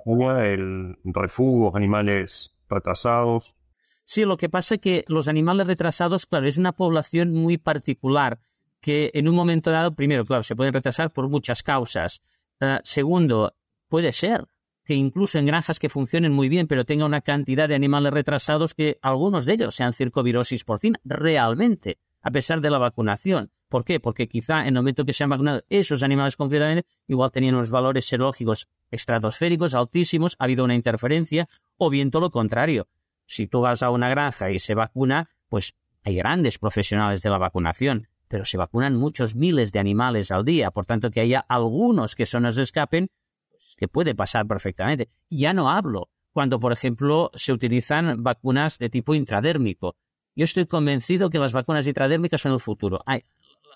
el 0.45 0.97
refugio, 1.05 1.75
animales 1.77 2.55
retrasados. 2.69 3.57
Sí, 4.05 4.25
lo 4.25 4.37
que 4.37 4.49
pasa 4.49 4.77
es 4.77 4.81
que 4.81 5.05
los 5.09 5.29
animales 5.29 5.67
retrasados, 5.67 6.27
claro, 6.27 6.47
es 6.47 6.59
una 6.59 6.73
población 6.73 7.33
muy 7.33 7.57
particular 7.57 8.39
que 8.81 9.11
en 9.15 9.29
un 9.29 9.35
momento 9.35 9.71
dado, 9.71 9.95
primero, 9.95 10.25
claro, 10.27 10.43
se 10.43 10.55
pueden 10.55 10.75
retrasar 10.75 11.11
por 11.11 11.29
muchas 11.29 11.63
causas. 11.63 12.21
Eh, 12.61 12.81
segundo, 12.85 13.55
puede 13.89 14.13
ser 14.13 14.47
que 14.85 14.95
incluso 14.95 15.39
en 15.39 15.47
granjas 15.47 15.79
que 15.79 15.89
funcionen 15.89 16.33
muy 16.33 16.51
bien, 16.51 16.67
pero 16.67 16.85
tenga 16.85 17.07
una 17.07 17.23
cantidad 17.23 17.67
de 17.67 17.75
animales 17.75 18.13
retrasados 18.13 18.75
que 18.75 18.99
algunos 19.01 19.47
de 19.47 19.55
ellos 19.55 19.75
sean 19.75 19.95
circovirosis 19.95 20.65
porcina, 20.65 21.01
realmente, 21.05 21.99
a 22.21 22.31
pesar 22.31 22.61
de 22.61 22.71
la 22.71 22.77
vacunación. 22.77 23.51
¿Por 23.71 23.87
qué? 23.87 24.01
Porque 24.01 24.29
quizá 24.29 24.61
en 24.61 24.69
el 24.69 24.75
momento 24.75 25.07
que 25.07 25.15
se 25.15 25.25
han 25.25 25.31
vacunado 25.31 25.63
esos 25.71 26.03
animales 26.03 26.37
concretamente, 26.37 26.87
igual 27.09 27.31
tenían 27.33 27.55
unos 27.55 27.71
valores 27.71 28.05
serológicos 28.05 28.69
estratosféricos 28.91 29.75
altísimos, 29.75 30.37
ha 30.39 30.45
habido 30.45 30.63
una 30.63 30.75
interferencia, 30.75 31.49
o 31.79 31.89
bien 31.89 32.11
todo 32.11 32.21
lo 32.21 32.31
contrario 32.31 32.87
si 33.27 33.47
tú 33.47 33.61
vas 33.61 33.83
a 33.83 33.91
una 33.91 34.09
granja 34.09 34.51
y 34.51 34.59
se 34.59 34.75
vacuna, 34.75 35.31
pues 35.49 35.75
hay 36.03 36.17
grandes 36.17 36.59
profesionales 36.59 37.23
de 37.23 37.31
la 37.31 37.39
vacunación, 37.39 38.09
pero 38.29 38.45
se 38.45 38.57
vacunan 38.57 38.97
muchos 38.97 39.35
miles 39.35 39.73
de 39.73 39.79
animales 39.79 40.31
al 40.31 40.45
día, 40.45 40.71
por 40.71 40.87
tanto 40.87 41.11
que 41.11 41.21
haya 41.21 41.41
algunos 41.49 42.15
que 42.15 42.27
se 42.27 42.41
nos 42.41 42.59
escapen, 42.59 43.11
pues 43.51 43.75
que 43.77 43.89
puede 43.89 44.15
pasar 44.15 44.47
perfectamente. 44.47 45.09
Ya 45.31 45.53
no 45.53 45.71
hablo 45.71 46.11
cuando, 46.33 46.59
por 46.59 46.73
ejemplo, 46.73 47.31
se 47.35 47.53
utilizan 47.53 48.23
vacunas 48.23 48.79
de 48.79 48.91
tipo 48.91 49.15
intradérmico. 49.15 49.97
Yo 50.35 50.45
estoy 50.45 50.67
convencido 50.67 51.31
que 51.31 51.39
las 51.39 51.53
vacunas 51.53 51.87
intradérmicas 51.87 52.41
son 52.41 52.53
el 52.53 52.61
futuro. 52.61 53.03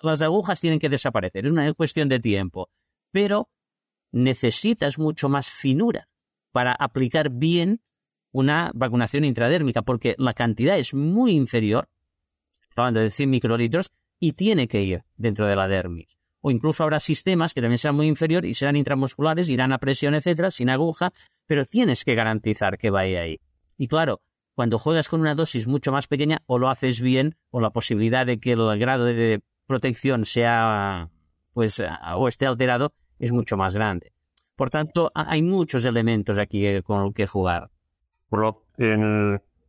las 0.03 0.23
agujas 0.23 0.61
tienen 0.61 0.81
que 0.81 0.89
desaparecer, 0.89 1.47
es 1.47 1.53
una 1.53 1.73
cuestión 1.75 2.09
de 2.09 2.19
tiempo, 2.19 2.69
pero 3.11 3.49
necesitas 4.11 4.99
mucho 4.99 5.29
más 5.29 5.49
finura 5.49 6.09
para 6.51 6.73
aplicar 6.73 7.31
bien 7.31 7.81
una 8.33 8.71
vacunación 8.75 9.25
intradérmica, 9.25 9.83
porque 9.83 10.15
la 10.19 10.35
cantidad 10.35 10.79
es 10.79 10.95
muy 10.95 11.33
inferior, 11.33 11.89
hablando 12.77 13.01
de 13.01 13.11
100 13.11 13.31
microlitros, 13.31 13.91
y 14.21 14.33
tiene 14.33 14.69
que 14.69 14.83
ir 14.83 15.05
dentro 15.17 15.47
de 15.47 15.57
la 15.57 15.69
dermis. 15.69 16.19
O 16.41 16.51
incluso 16.51 16.85
habrá 16.85 17.01
sistemas 17.01 17.55
que 17.55 17.61
también 17.61 17.79
sean 17.79 17.97
muy 17.97 18.07
inferior 18.07 18.45
y 18.45 18.55
serán 18.55 18.77
intramusculares, 18.77 19.49
irán 19.49 19.73
a 19.73 19.79
presión, 19.79 20.15
etcétera, 20.15 20.51
sin 20.51 20.71
aguja, 20.71 21.13
pero 21.47 21.65
tienes 21.65 22.05
que 22.05 22.15
garantizar 22.15 22.79
que 22.79 22.91
vaya 22.91 23.23
ahí. 23.23 23.41
Y 23.77 23.89
claro, 23.89 24.21
cuando 24.55 24.79
juegas 24.79 25.09
con 25.09 25.21
una 25.21 25.35
dosis 25.35 25.67
mucho 25.67 25.93
más 25.93 26.07
pequeña, 26.07 26.43
o 26.47 26.59
lo 26.59 26.69
haces 26.69 27.01
bien, 27.01 27.37
o 27.51 27.61
la 27.61 27.71
posibilidad 27.71 28.27
de 28.27 28.39
que 28.39 28.53
el 28.53 28.79
grado 28.79 29.05
de 29.05 29.41
protección 29.67 30.25
sea, 30.25 31.11
pues, 31.53 31.83
o 32.15 32.29
esté 32.29 32.47
alterado, 32.47 32.93
es 33.19 33.33
mucho 33.33 33.57
más 33.57 33.75
grande. 33.75 34.13
Por 34.57 34.71
tanto, 34.71 35.13
hay 35.15 35.43
muchos 35.43 35.85
elementos 35.85 36.39
aquí 36.39 36.83
con 36.83 37.03
los 37.03 37.15
que 37.15 37.27
jugar. 37.27 37.71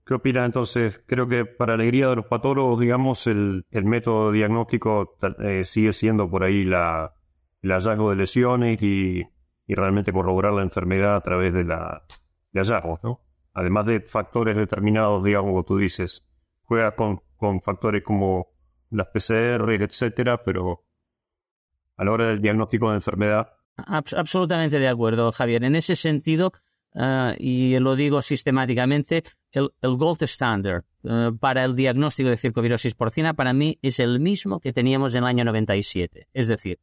¿Qué 0.09 0.15
opina 0.15 0.43
entonces? 0.43 1.03
Creo 1.05 1.27
que 1.27 1.45
para 1.45 1.75
alegría 1.75 2.07
de 2.07 2.15
los 2.15 2.25
patólogos, 2.25 2.79
digamos, 2.79 3.27
el, 3.27 3.63
método 3.71 4.31
diagnóstico 4.31 5.15
eh, 5.39 5.63
sigue 5.63 5.93
siendo 5.93 6.29
por 6.29 6.43
ahí 6.43 6.65
la, 6.65 7.13
el 7.61 7.71
hallazgo 7.71 8.09
de 8.09 8.15
lesiones 8.15 8.81
y, 8.81 9.23
realmente 9.67 10.11
corroborar 10.11 10.53
la 10.53 10.63
enfermedad 10.63 11.15
a 11.15 11.21
través 11.21 11.53
de, 11.53 11.63
la, 11.63 12.03
de 12.51 12.59
hallazgos, 12.59 12.99
¿no? 13.03 13.21
Además 13.53 13.85
de 13.85 13.99
factores 13.99 14.55
determinados, 14.55 15.23
digamos, 15.23 15.51
como 15.51 15.63
tú 15.63 15.77
dices, 15.77 16.27
juega 16.63 16.95
con, 16.95 17.21
con 17.37 17.61
factores 17.61 18.01
como 18.01 18.47
las 18.89 19.09
PCR, 19.09 19.69
etcétera, 19.79 20.43
pero 20.43 20.85
a 21.97 22.03
la 22.03 22.11
hora 22.11 22.25
del 22.29 22.41
diagnóstico 22.41 22.89
de 22.89 22.95
enfermedad. 22.95 23.53
absolutamente 23.75 24.79
de 24.79 24.87
acuerdo, 24.87 25.31
Javier. 25.31 25.63
En 25.63 25.75
ese 25.75 25.95
sentido, 25.95 26.51
Ah, 26.95 27.35
y 27.37 27.77
lo 27.79 27.95
digo 27.95 28.21
sistemáticamente, 28.21 29.23
el, 29.51 29.69
gold 29.81 30.23
standard 30.23 30.83
ah, 31.07 31.31
para 31.39 31.63
el 31.63 31.75
diagnóstico 31.75 32.29
de 32.29 32.37
circovirosis 32.37 32.95
porcina 32.95 33.33
para 33.33 33.53
mí 33.53 33.77
es 33.81 33.99
el 33.99 34.19
mismo 34.19 34.59
que 34.59 34.73
teníamos 34.73 35.13
en 35.13 35.23
el 35.23 35.29
año 35.29 35.45
97. 35.45 36.27
Es 36.33 36.47
decir, 36.47 36.79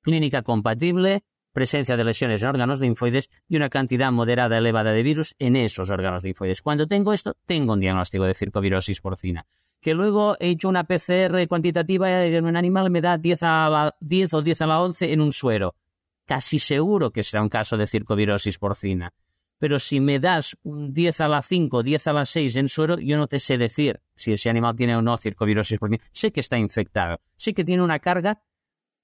clínica 0.00 0.42
compatible, 0.42 1.24
presencia 1.52 1.96
de 1.96 2.04
lesiones 2.04 2.42
en 2.42 2.48
órganos 2.48 2.80
linfoides 2.80 3.30
y 3.48 3.56
una 3.56 3.68
cantidad 3.68 4.12
moderada 4.12 4.58
elevada 4.58 4.92
de 4.92 5.02
virus 5.02 5.34
en 5.38 5.56
esos 5.56 5.90
órganos 5.90 6.22
linfoides. 6.22 6.62
Cuando 6.62 6.86
tengo 6.86 7.12
esto, 7.12 7.34
tengo 7.46 7.72
un 7.72 7.80
diagnóstico 7.80 8.24
de 8.24 8.34
circovirosis 8.34 9.00
porcina. 9.00 9.46
Que 9.80 9.94
luego 9.94 10.36
he 10.40 10.50
hecho 10.50 10.68
una 10.68 10.84
PCR 10.84 11.46
cuantitativa 11.48 12.24
en 12.24 12.44
un 12.44 12.56
animal 12.56 12.90
me 12.90 13.00
da 13.00 13.16
10, 13.16 13.42
a 13.42 13.68
la, 13.68 13.96
10 14.00 14.34
o 14.34 14.42
10 14.42 14.62
a 14.62 14.66
la 14.66 14.80
11 14.82 15.12
en 15.12 15.20
un 15.20 15.32
suero. 15.32 15.74
Casi 16.26 16.58
seguro 16.58 17.10
que 17.10 17.22
será 17.22 17.42
un 17.42 17.48
caso 17.48 17.76
de 17.76 17.86
circovirosis 17.86 18.58
porcina 18.58 19.12
pero 19.58 19.78
si 19.78 20.00
me 20.00 20.20
das 20.20 20.56
un 20.62 20.94
10 20.94 21.20
a 21.20 21.28
la 21.28 21.42
5, 21.42 21.82
10 21.82 22.06
a 22.06 22.12
la 22.12 22.24
6 22.24 22.56
en 22.56 22.68
suero, 22.68 22.98
yo 22.98 23.16
no 23.16 23.26
te 23.26 23.38
sé 23.38 23.58
decir 23.58 24.00
si 24.14 24.32
ese 24.32 24.50
animal 24.50 24.76
tiene 24.76 24.96
o 24.96 25.02
no 25.02 25.18
circovirosis 25.18 25.78
porque 25.78 26.00
Sé 26.12 26.32
que 26.32 26.40
está 26.40 26.58
infectado, 26.58 27.20
sé 27.36 27.54
que 27.54 27.64
tiene 27.64 27.82
una 27.82 27.98
carga 27.98 28.42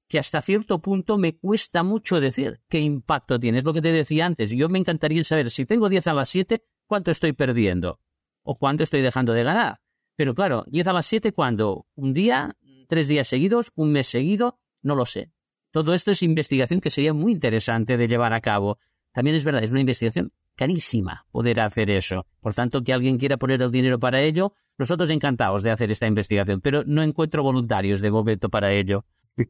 que 0.08 0.18
hasta 0.18 0.40
cierto 0.42 0.80
punto 0.80 1.18
me 1.18 1.36
cuesta 1.36 1.82
mucho 1.82 2.20
decir 2.20 2.60
qué 2.68 2.78
impacto 2.78 3.40
tiene. 3.40 3.58
Es 3.58 3.64
lo 3.64 3.72
que 3.72 3.80
te 3.80 3.90
decía 3.90 4.26
antes. 4.26 4.50
Yo 4.50 4.68
me 4.68 4.78
encantaría 4.78 5.24
saber 5.24 5.50
si 5.50 5.64
tengo 5.64 5.88
10 5.88 6.06
a 6.08 6.14
las 6.14 6.28
7, 6.28 6.62
cuánto 6.86 7.10
estoy 7.10 7.32
perdiendo 7.32 8.00
o 8.42 8.54
cuánto 8.54 8.82
estoy 8.82 9.00
dejando 9.00 9.32
de 9.32 9.44
ganar. 9.44 9.80
Pero 10.16 10.34
claro, 10.34 10.64
10 10.68 10.86
a 10.86 10.92
las 10.92 11.06
7, 11.06 11.32
¿cuándo? 11.32 11.86
¿Un 11.94 12.12
día? 12.12 12.56
¿Tres 12.88 13.08
días 13.08 13.26
seguidos? 13.26 13.72
¿Un 13.74 13.92
mes 13.92 14.06
seguido? 14.06 14.60
No 14.82 14.94
lo 14.94 15.06
sé. 15.06 15.32
Todo 15.70 15.94
esto 15.94 16.10
es 16.10 16.22
investigación 16.22 16.80
que 16.80 16.90
sería 16.90 17.14
muy 17.14 17.32
interesante 17.32 17.96
de 17.96 18.06
llevar 18.06 18.32
a 18.32 18.40
cabo. 18.40 18.78
También 19.12 19.34
es 19.34 19.42
verdad, 19.42 19.64
es 19.64 19.72
una 19.72 19.80
investigación 19.80 20.32
carísima 20.56 21.26
poder 21.30 21.60
hacer 21.60 21.90
eso. 21.90 22.26
Por 22.40 22.54
tanto, 22.54 22.82
que 22.82 22.92
alguien 22.92 23.18
quiera 23.18 23.36
poner 23.36 23.62
el 23.62 23.70
dinero 23.70 23.98
para 23.98 24.20
ello, 24.20 24.52
nosotros 24.78 25.10
encantados 25.10 25.62
de 25.62 25.70
hacer 25.70 25.90
esta 25.90 26.06
investigación, 26.06 26.60
pero 26.60 26.82
no 26.86 27.02
encuentro 27.02 27.42
voluntarios 27.42 28.00
de 28.00 28.10
momento 28.10 28.48
para 28.48 28.72
ello. 28.72 29.04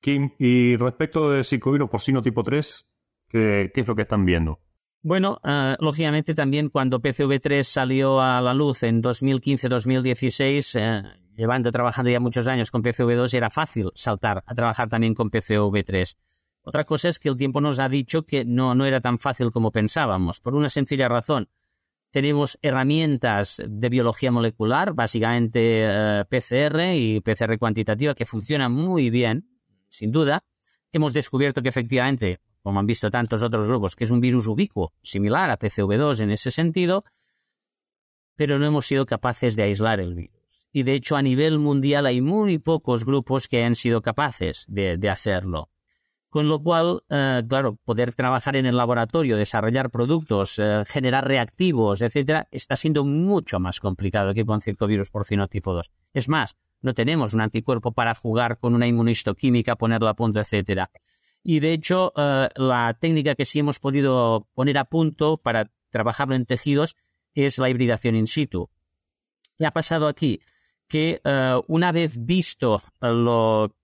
Kim, 0.00 0.30
y 0.38 0.76
respecto 0.76 1.30
de 1.30 1.42
psicoviro 1.42 1.90
porcino 1.90 2.22
tipo 2.22 2.42
3, 2.44 2.86
¿qué, 3.28 3.72
es 3.74 3.86
lo 3.86 3.96
que 3.96 4.02
están 4.02 4.24
viendo? 4.24 4.60
Bueno, 5.02 5.40
ah, 5.42 5.76
lógicamente 5.80 6.34
también 6.34 6.70
cuando 6.70 7.00
PCV3 7.00 7.62
salió 7.62 8.20
a 8.20 8.40
la 8.40 8.54
luz 8.54 8.82
en 8.82 9.02
2015-2016, 9.02 10.78
eh, 10.80 11.02
llevando 11.36 11.70
trabajando 11.70 12.10
ya 12.10 12.20
muchos 12.20 12.48
años 12.48 12.70
con 12.70 12.82
PCV2, 12.82 13.34
era 13.34 13.50
fácil 13.50 13.90
saltar 13.94 14.42
a 14.46 14.54
trabajar 14.54 14.88
también 14.88 15.14
con 15.14 15.30
PCV3. 15.30 16.16
Otra 16.62 16.84
cosa 16.84 17.08
es 17.08 17.18
que 17.18 17.28
el 17.28 17.36
tiempo 17.36 17.60
nos 17.60 17.78
ha 17.78 17.88
dicho 17.88 18.24
que 18.24 18.44
no, 18.44 18.74
no 18.74 18.84
era 18.84 19.00
tan 19.00 19.18
fácil 19.18 19.50
como 19.50 19.70
pensábamos, 19.70 20.40
por 20.40 20.54
una 20.54 20.68
sencilla 20.68 21.08
razón. 21.08 21.48
Tenemos 22.10 22.58
herramientas 22.62 23.62
de 23.66 23.88
biología 23.88 24.30
molecular, 24.30 24.94
básicamente 24.94 25.82
eh, 25.84 26.24
PCR 26.28 26.94
y 26.94 27.20
PCR 27.20 27.58
cuantitativa, 27.58 28.14
que 28.14 28.24
funcionan 28.24 28.72
muy 28.72 29.10
bien, 29.10 29.48
sin 29.88 30.10
duda. 30.10 30.44
Hemos 30.90 31.12
descubierto 31.12 31.62
que 31.62 31.68
efectivamente, 31.68 32.40
como 32.62 32.80
han 32.80 32.86
visto 32.86 33.10
tantos 33.10 33.42
otros 33.42 33.66
grupos, 33.66 33.94
que 33.94 34.04
es 34.04 34.10
un 34.10 34.20
virus 34.20 34.46
ubicuo, 34.46 34.94
similar 35.02 35.50
a 35.50 35.58
PCV2 35.58 36.22
en 36.22 36.30
ese 36.30 36.50
sentido, 36.50 37.04
pero 38.36 38.58
no 38.58 38.66
hemos 38.66 38.86
sido 38.86 39.04
capaces 39.04 39.54
de 39.54 39.64
aislar 39.64 40.00
el 40.00 40.14
virus. 40.14 40.66
Y 40.72 40.84
de 40.84 40.94
hecho, 40.94 41.16
a 41.16 41.22
nivel 41.22 41.58
mundial 41.58 42.06
hay 42.06 42.20
muy 42.22 42.58
pocos 42.58 43.04
grupos 43.04 43.48
que 43.48 43.64
han 43.64 43.74
sido 43.74 44.00
capaces 44.00 44.64
de 44.68 45.10
hacerlo. 45.10 45.70
Con 46.30 46.46
lo 46.46 46.62
cual, 46.62 47.02
eh, 47.08 47.42
claro, 47.48 47.78
poder 47.84 48.14
trabajar 48.14 48.54
en 48.56 48.66
el 48.66 48.76
laboratorio, 48.76 49.38
desarrollar 49.38 49.90
productos, 49.90 50.58
eh, 50.58 50.82
generar 50.86 51.26
reactivos, 51.26 52.02
etcétera, 52.02 52.46
está 52.50 52.76
siendo 52.76 53.04
mucho 53.04 53.58
más 53.60 53.80
complicado 53.80 54.34
que 54.34 54.44
con 54.44 54.60
circovirus 54.60 55.10
porcino 55.10 55.48
tipo 55.48 55.72
2. 55.72 55.90
Es 56.12 56.28
más, 56.28 56.56
no 56.82 56.92
tenemos 56.92 57.32
un 57.32 57.40
anticuerpo 57.40 57.92
para 57.92 58.14
jugar 58.14 58.58
con 58.58 58.74
una 58.74 58.86
inmunistoquímica, 58.86 59.76
ponerlo 59.76 60.08
a 60.08 60.14
punto, 60.14 60.38
etcétera. 60.38 60.90
Y 61.42 61.60
de 61.60 61.72
hecho, 61.72 62.12
eh, 62.14 62.50
la 62.56 62.94
técnica 63.00 63.34
que 63.34 63.46
sí 63.46 63.60
hemos 63.60 63.78
podido 63.78 64.48
poner 64.52 64.76
a 64.76 64.84
punto 64.84 65.38
para 65.38 65.70
trabajarlo 65.88 66.34
en 66.34 66.44
tejidos 66.44 66.94
es 67.32 67.56
la 67.56 67.70
hibridación 67.70 68.16
in 68.16 68.26
situ. 68.26 68.68
¿Qué 69.56 69.64
ha 69.64 69.70
pasado 69.70 70.06
aquí? 70.06 70.40
Que 70.88 71.20
una 71.66 71.92
vez 71.92 72.24
visto 72.24 72.80
lo 73.00 73.77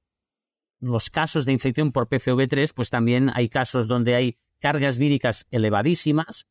los 0.84 1.10
casos 1.10 1.44
de 1.44 1.52
infección 1.52 1.92
por 1.92 2.08
PCV3, 2.08 2.72
pues 2.74 2.90
también 2.90 3.30
hay 3.34 3.48
casos 3.48 3.88
donde 3.88 4.14
hay 4.14 4.38
cargas 4.60 4.98
víricas 4.98 5.46
elevadísimas, 5.50 6.46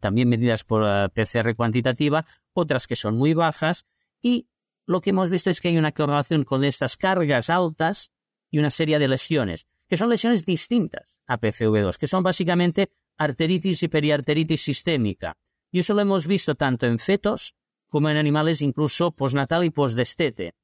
también 0.00 0.28
medidas 0.28 0.64
por 0.64 0.84
eh, 0.86 1.08
PCR 1.08 1.54
cuantitativa, 1.54 2.24
otras 2.52 2.86
que 2.86 2.96
son 2.96 3.16
muy 3.16 3.34
bajas, 3.34 3.86
y 4.22 4.48
lo 4.86 5.00
que 5.00 5.10
hemos 5.10 5.30
visto 5.30 5.50
es 5.50 5.60
que 5.60 5.68
hay 5.68 5.78
una 5.78 5.92
correlación 5.92 6.44
con 6.44 6.64
estas 6.64 6.96
cargas 6.96 7.50
altas 7.50 8.12
y 8.50 8.58
una 8.58 8.70
serie 8.70 8.98
de 8.98 9.08
lesiones, 9.08 9.66
que 9.88 9.96
son 9.96 10.10
lesiones 10.10 10.44
distintas 10.44 11.18
a 11.26 11.38
PCV2, 11.38 11.96
que 11.96 12.06
son 12.06 12.22
básicamente 12.22 12.90
arteritis 13.18 13.82
y 13.82 13.88
periarteritis 13.88 14.62
sistémica. 14.62 15.36
Y 15.70 15.80
eso 15.80 15.94
lo 15.94 16.02
hemos 16.02 16.26
visto 16.26 16.54
tanto 16.54 16.86
en 16.86 16.98
fetos 16.98 17.54
como 17.88 18.08
en 18.10 18.16
animales 18.16 18.62
incluso 18.62 19.12
postnatal 19.12 19.64
y 19.64 19.70
postdestete. 19.70 20.54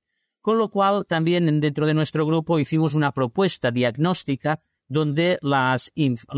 Con 0.42 0.58
lo 0.58 0.70
cual, 0.70 1.06
también 1.06 1.60
dentro 1.60 1.86
de 1.86 1.94
nuestro 1.94 2.26
grupo 2.26 2.58
hicimos 2.58 2.94
una 2.94 3.12
propuesta 3.12 3.70
diagnóstica 3.70 4.60
donde 4.88 5.38
la 5.40 5.76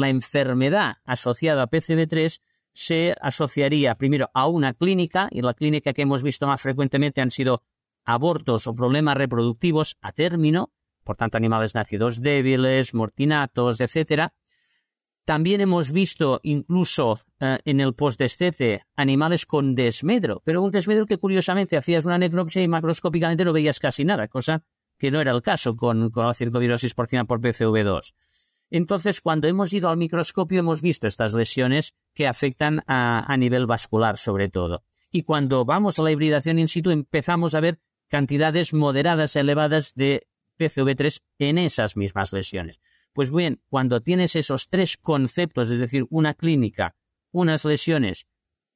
enfermedad 0.09 0.97
asociada 1.05 1.63
a 1.65 1.71
PCB3 1.71 2.41
se 2.75 3.17
asociaría 3.21 3.95
primero 3.95 4.31
a 4.35 4.47
una 4.47 4.75
clínica, 4.75 5.29
y 5.31 5.41
la 5.41 5.55
clínica 5.55 5.93
que 5.93 6.03
hemos 6.03 6.23
visto 6.23 6.47
más 6.47 6.61
frecuentemente 6.61 7.23
han 7.23 7.31
sido 7.31 7.63
abortos 8.05 8.67
o 8.67 8.75
problemas 8.75 9.17
reproductivos 9.17 9.97
a 10.03 10.13
término, 10.13 10.73
por 11.03 11.17
tanto 11.17 11.39
animales 11.39 11.75
nacidos 11.75 12.21
débiles, 12.21 12.93
mortinatos, 12.93 13.81
etcétera, 13.81 14.35
también 15.25 15.61
hemos 15.61 15.91
visto 15.91 16.41
incluso 16.43 17.19
eh, 17.41 17.59
en 17.65 17.81
el 17.81 17.95
postdestete 17.95 18.85
animales 18.97 19.47
con 19.47 19.75
desmedro, 19.75 20.43
pero 20.45 20.63
un 20.63 20.71
desmedro 20.71 21.07
que 21.07 21.19
curiosamente 21.19 21.77
hacías 21.77 22.05
una 22.05 22.19
necropsia 22.19 22.63
y 22.63 22.69
macroscópicamente 22.69 23.45
no 23.45 23.53
veías 23.53 23.79
casi 23.79 24.05
nada, 24.05 24.29
cosa 24.29 24.65
que 24.99 25.11
no 25.11 25.21
era 25.21 25.33
el 25.33 25.43
caso 25.43 25.77
con, 25.77 26.13
la 26.15 26.35
circovirosis 26.35 26.95
porcina 26.95 27.25
por 27.25 27.41
PCV2. 27.41 28.15
Entonces, 28.71 29.21
cuando 29.21 29.49
hemos 29.49 29.73
ido 29.73 29.89
al 29.89 29.97
microscopio 29.97 30.61
hemos 30.61 30.83
visto 30.83 31.07
estas 31.07 31.35
lesiones 31.35 31.95
que 32.15 32.27
afectan 32.27 32.83
a, 32.87 33.31
a 33.33 33.37
nivel 33.37 33.67
vascular 33.67 34.17
sobre 34.17 34.49
todo. 34.49 34.85
Y 35.11 35.23
cuando 35.23 35.65
vamos 35.65 35.99
a 35.99 36.03
la 36.03 36.11
hibridación 36.11 36.59
in 36.59 36.69
situ 36.69 36.91
empezamos 36.91 37.55
a 37.55 37.61
ver 37.61 37.79
cantidades 38.09 38.75
moderadas 38.75 39.37
elevadas 39.37 39.95
de 39.95 40.27
PCV3 40.59 41.23
en 41.39 41.59
esas 41.59 41.97
mismas 41.97 42.33
lesiones. 42.33 42.81
Pues 43.15 43.31
bien, 43.31 43.61
cuando 43.69 44.01
tienes 44.01 44.35
esos 44.35 44.69
tres 44.69 44.97
conceptos, 44.97 45.71
es 45.71 45.79
decir, 45.79 46.05
una 46.11 46.35
clínica, 46.35 46.97
unas 47.31 47.65
lesiones 47.65 48.27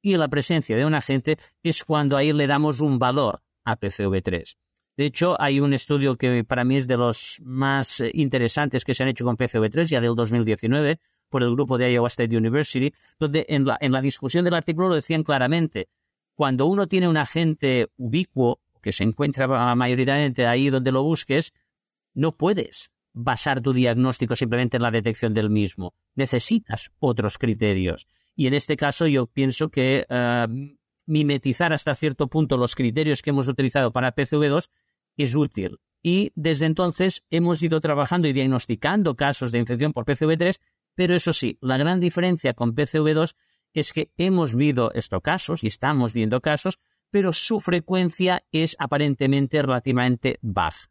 y 0.01 0.15
la 0.15 0.29
presencia 0.29 0.77
de 0.77 0.85
un 0.85 0.95
agente, 0.95 1.37
es 1.61 1.83
cuando 1.83 2.15
ahí 2.15 2.31
le 2.31 2.47
damos 2.47 2.79
un 2.79 2.99
valor 2.99 3.43
a 3.65 3.77
PCV3. 3.77 4.55
De 4.95 5.05
hecho, 5.05 5.35
hay 5.41 5.59
un 5.59 5.73
estudio 5.73 6.17
que 6.17 6.45
para 6.45 6.63
mí 6.63 6.77
es 6.77 6.87
de 6.87 6.95
los 6.95 7.41
más 7.43 7.99
eh, 7.99 8.11
interesantes 8.13 8.85
que 8.85 8.93
se 8.93 9.03
han 9.03 9.09
hecho 9.09 9.25
con 9.25 9.35
PCV3, 9.35 9.85
ya 9.89 9.99
del 9.99 10.15
2019, 10.15 11.01
por 11.27 11.43
el 11.43 11.51
grupo 11.51 11.77
de 11.77 11.91
Iowa 11.91 12.07
State 12.07 12.35
University, 12.35 12.93
donde 13.19 13.45
en 13.49 13.65
la, 13.65 13.77
en 13.81 13.91
la 13.91 14.01
discusión 14.01 14.45
del 14.45 14.53
artículo 14.53 14.87
lo 14.87 14.95
decían 14.95 15.23
claramente. 15.23 15.89
Cuando 16.33 16.65
uno 16.65 16.87
tiene 16.87 17.09
un 17.09 17.17
agente 17.17 17.89
ubicuo, 17.97 18.61
que 18.81 18.93
se 18.93 19.03
encuentra 19.03 19.75
mayoritariamente 19.75 20.47
ahí 20.47 20.69
donde 20.69 20.93
lo 20.93 21.03
busques, 21.03 21.51
no 22.13 22.37
puedes 22.37 22.89
basar 23.21 23.61
tu 23.61 23.73
diagnóstico 23.73 24.35
simplemente 24.35 24.77
en 24.77 24.83
la 24.83 24.91
detección 24.91 25.33
del 25.33 25.49
mismo. 25.49 25.93
Necesitas 26.15 26.91
otros 26.99 27.37
criterios. 27.37 28.07
Y 28.35 28.47
en 28.47 28.53
este 28.53 28.77
caso 28.77 29.07
yo 29.07 29.27
pienso 29.27 29.69
que 29.69 30.05
eh, 30.07 30.47
mimetizar 31.05 31.73
hasta 31.73 31.95
cierto 31.95 32.27
punto 32.27 32.57
los 32.57 32.75
criterios 32.75 33.21
que 33.21 33.31
hemos 33.31 33.47
utilizado 33.47 33.91
para 33.91 34.15
PCV2 34.15 34.69
es 35.17 35.35
útil. 35.35 35.79
Y 36.01 36.31
desde 36.35 36.65
entonces 36.65 37.25
hemos 37.29 37.61
ido 37.61 37.81
trabajando 37.81 38.27
y 38.27 38.33
diagnosticando 38.33 39.15
casos 39.15 39.51
de 39.51 39.59
infección 39.59 39.91
por 39.91 40.05
PCV3, 40.05 40.59
pero 40.95 41.15
eso 41.15 41.33
sí, 41.33 41.57
la 41.61 41.77
gran 41.77 41.99
diferencia 41.99 42.53
con 42.53 42.73
PCV2 42.73 43.35
es 43.73 43.91
que 43.91 44.11
hemos 44.17 44.55
visto 44.55 44.93
estos 44.93 45.21
casos 45.21 45.63
y 45.63 45.67
estamos 45.67 46.13
viendo 46.13 46.39
casos, 46.41 46.79
pero 47.11 47.33
su 47.33 47.59
frecuencia 47.59 48.43
es 48.51 48.75
aparentemente 48.79 49.61
relativamente 49.61 50.39
baja. 50.41 50.89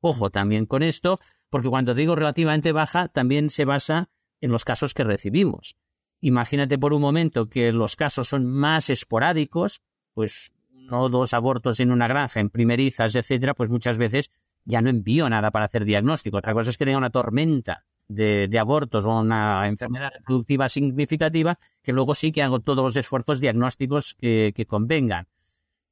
Ojo 0.00 0.30
también 0.30 0.66
con 0.66 0.82
esto, 0.82 1.18
porque 1.50 1.68
cuando 1.68 1.94
digo 1.94 2.14
relativamente 2.14 2.72
baja, 2.72 3.08
también 3.08 3.50
se 3.50 3.64
basa 3.64 4.10
en 4.40 4.52
los 4.52 4.64
casos 4.64 4.94
que 4.94 5.04
recibimos. 5.04 5.76
Imagínate 6.20 6.78
por 6.78 6.92
un 6.92 7.00
momento 7.00 7.48
que 7.48 7.72
los 7.72 7.96
casos 7.96 8.28
son 8.28 8.46
más 8.46 8.90
esporádicos, 8.90 9.82
pues 10.14 10.52
no 10.72 11.08
dos 11.08 11.34
abortos 11.34 11.80
en 11.80 11.92
una 11.92 12.08
granja, 12.08 12.40
en 12.40 12.50
primerizas, 12.50 13.14
etcétera, 13.14 13.54
pues 13.54 13.70
muchas 13.70 13.98
veces 13.98 14.30
ya 14.64 14.80
no 14.80 14.90
envío 14.90 15.28
nada 15.28 15.50
para 15.50 15.66
hacer 15.66 15.84
diagnóstico. 15.84 16.38
Otra 16.38 16.52
cosa 16.52 16.70
es 16.70 16.78
que 16.78 16.84
tenga 16.84 16.98
una 16.98 17.10
tormenta 17.10 17.84
de, 18.08 18.48
abortos 18.58 19.06
o 19.06 19.20
una 19.20 19.68
enfermedad 19.68 20.10
reproductiva 20.14 20.68
significativa, 20.68 21.58
que 21.82 21.92
luego 21.92 22.14
sí 22.14 22.32
que 22.32 22.42
hago 22.42 22.60
todos 22.60 22.84
los 22.84 22.96
esfuerzos 22.96 23.40
diagnósticos 23.40 24.14
que, 24.14 24.52
que 24.54 24.66
convengan. 24.66 25.28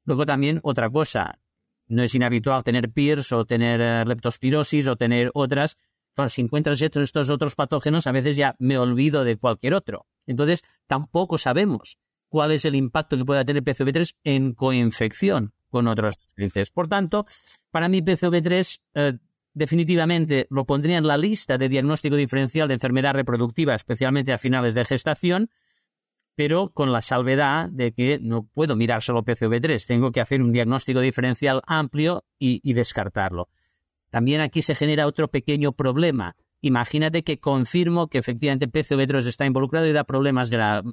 Luego 0.05 0.25
también 0.25 0.61
otra 0.63 0.91
cosa, 0.91 1.39
no 1.89 2.03
es 2.03 2.15
inhabitual 2.15 2.65
tener 2.65 2.91
PIRS 2.91 3.33
o 3.33 3.45
tener 3.45 3.81
eh, 3.81 4.05
leptospirosis 4.05 4.89
o 4.89 4.97
tener 4.97 5.31
otras. 5.35 5.77
si 6.29 6.43
encuentras 6.43 6.81
estos 6.83 7.31
otros 7.31 7.55
patógenos, 7.55 8.07
a 8.07 8.13
veces 8.13 8.37
ya 8.37 8.57
me 8.59 8.79
olvido 8.79 9.25
de 9.25 9.37
cualquier 9.37 9.75
otro. 9.75 10.07
Entonces, 10.27 10.63
tampoco 10.87 11.39
sabemos 11.39 11.99
cuál 12.29 12.53
es 12.53 12.65
el 12.65 12.75
impacto 12.75 13.17
que 13.17 13.25
pueda 13.25 13.45
tener 13.45 13.63
PCV3 13.63 14.15
en 14.25 14.55
coinfección 14.55 15.53
con 15.71 15.87
otros 15.89 16.17
pacientes. 16.17 16.71
Por 16.71 16.89
tanto, 16.89 17.27
para 17.71 17.89
mí 17.89 18.03
PCV3 18.03 18.81
eh, 18.95 19.19
definitivamente 19.53 20.47
lo 20.51 20.65
pondría 20.65 20.99
en 20.99 21.07
la 21.07 21.17
lista 21.17 21.57
de 21.59 21.69
diagnóstico 21.69 22.17
diferencial 22.17 22.69
de 22.69 22.75
enfermedad 22.75 23.15
reproductiva, 23.15 23.75
especialmente 23.75 24.33
a 24.33 24.39
finales 24.39 24.75
de 24.75 24.85
gestación, 24.85 25.51
pero 26.37 26.69
con 26.69 26.93
la 26.93 27.01
salvedad 27.01 27.69
de 27.71 27.93
que 27.93 28.19
no 28.21 28.47
puedo 28.53 28.77
mirar 28.77 29.03
solo 29.03 29.25
PCV3, 29.25 29.85
tengo 29.87 30.13
que 30.13 30.21
hacer 30.21 30.43
un 30.43 30.53
diagnóstico 30.53 31.01
diferencial 31.01 31.63
amplio 31.67 32.25
y, 32.39 32.75
descartarlo. 32.75 33.49
También 34.11 34.43
aquí 34.43 34.61
se 34.61 34.75
genera 34.75 35.07
otro 35.07 35.29
pequeño 35.29 35.73
problema. 35.73 36.37
Imagínate 36.61 37.25
que 37.25 37.39
confirmo 37.39 38.09
que 38.09 38.19
efectivamente 38.19 38.69
PCV3 38.69 39.27
está 39.27 39.47
involucrado 39.47 39.87
y 39.87 39.93
da 39.93 40.05
problemas 40.05 40.51
graves 40.51 40.93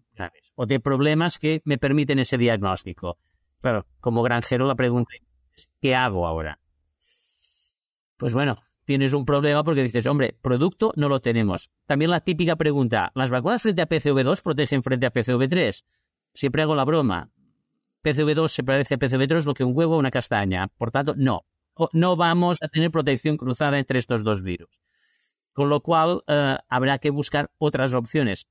o 0.56 0.66
de 0.66 0.80
problemas 0.80 1.38
que 1.38 1.62
me 1.66 1.78
permiten 1.78 2.20
ese 2.20 2.38
diagnóstico. 2.38 3.18
Claro, 3.60 3.86
como 4.00 4.24
granjero 4.24 4.66
la 4.66 4.76
pregunta 4.76 5.14
es, 5.14 5.70
¿qué 5.82 5.94
hago 5.94 6.26
ahora? 6.26 6.60
Pues 8.18 8.34
bueno, 8.34 8.62
tienes 8.86 9.14
un 9.14 9.26
problema 9.26 9.64
porque 9.64 9.84
dices, 9.84 10.08
hombre, 10.08 10.38
producto 10.42 10.94
no 10.96 11.10
lo 11.10 11.22
tenemos. 11.22 11.70
También 11.86 12.12
la 12.12 12.20
típica 12.20 12.56
pregunta, 12.56 13.12
¿las 13.16 13.30
vacunas 13.30 13.62
frente 13.62 13.82
a 13.82 13.88
PCV2 13.88 14.42
protegen 14.42 14.84
frente 14.84 15.06
a 15.06 15.14
PCV3? 15.14 15.84
Siempre 16.34 16.62
hago 16.62 16.76
la 16.76 16.86
broma. 16.86 17.32
PCV2 18.04 18.48
se 18.50 18.64
parece 18.64 18.96
a 18.96 19.00
PCV3 19.00 19.46
lo 19.46 19.54
que 19.54 19.64
un 19.64 19.76
huevo 19.76 19.96
o 19.96 20.00
una 20.00 20.12
castaña. 20.12 20.68
Por 20.68 20.92
tanto, 20.92 21.14
no. 21.16 21.46
No 21.94 22.16
vamos 22.16 22.62
a 22.62 22.68
tener 22.68 22.92
protección 22.92 23.38
cruzada 23.38 23.80
entre 23.80 23.98
estos 23.98 24.24
dos 24.24 24.44
virus. 24.44 24.82
Con 25.54 25.70
lo 25.70 25.82
cual, 25.82 26.24
eh, 26.28 26.58
habrá 26.68 27.00
que 27.00 27.10
buscar 27.10 27.52
otras 27.58 27.94
opciones. 27.94 28.48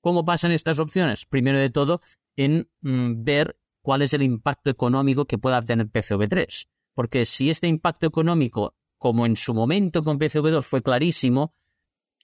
¿Cómo 0.00 0.24
pasan 0.24 0.52
estas 0.52 0.80
opciones? 0.80 1.24
Primero 1.24 1.58
de 1.58 1.70
todo, 1.70 2.00
en 2.36 2.68
mm, 2.80 3.24
ver 3.24 3.58
cuál 3.82 4.02
es 4.02 4.12
el 4.12 4.22
impacto 4.22 4.70
económico 4.70 5.26
que 5.26 5.38
pueda 5.38 5.60
tener 5.62 5.86
PCV3. 5.86 6.68
Porque 6.94 7.26
si 7.26 7.50
este 7.50 7.66
impacto 7.66 8.06
económico 8.06 8.74
como 9.04 9.26
en 9.26 9.36
su 9.36 9.52
momento 9.52 10.02
con 10.02 10.18
PCV2 10.18 10.62
fue 10.62 10.80
clarísimo, 10.80 11.52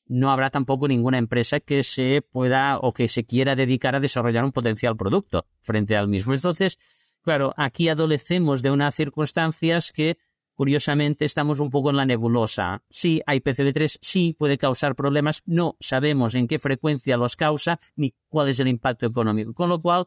no 0.06 0.30
habrá 0.30 0.48
tampoco 0.48 0.88
ninguna 0.88 1.18
empresa 1.18 1.60
que 1.60 1.82
se 1.82 2.22
pueda 2.22 2.78
o 2.78 2.94
que 2.94 3.06
se 3.06 3.26
quiera 3.26 3.54
dedicar 3.54 3.94
a 3.94 4.00
desarrollar 4.00 4.44
un 4.44 4.52
potencial 4.52 4.96
producto 4.96 5.44
frente 5.60 5.94
al 5.94 6.08
mismo. 6.08 6.32
Entonces, 6.32 6.78
claro, 7.20 7.52
aquí 7.58 7.90
adolecemos 7.90 8.62
de 8.62 8.70
unas 8.70 8.94
circunstancias 8.94 9.92
que 9.92 10.16
curiosamente 10.54 11.26
estamos 11.26 11.60
un 11.60 11.68
poco 11.68 11.90
en 11.90 11.96
la 11.96 12.06
nebulosa. 12.06 12.82
Sí, 12.88 13.20
hay 13.26 13.40
PCB3, 13.40 13.98
sí 14.00 14.34
puede 14.38 14.56
causar 14.56 14.94
problemas, 14.94 15.42
no 15.44 15.76
sabemos 15.80 16.34
en 16.34 16.48
qué 16.48 16.58
frecuencia 16.58 17.18
los 17.18 17.36
causa 17.36 17.78
ni 17.94 18.14
cuál 18.30 18.48
es 18.48 18.58
el 18.58 18.68
impacto 18.68 19.04
económico. 19.04 19.52
Con 19.52 19.68
lo 19.68 19.82
cual, 19.82 20.06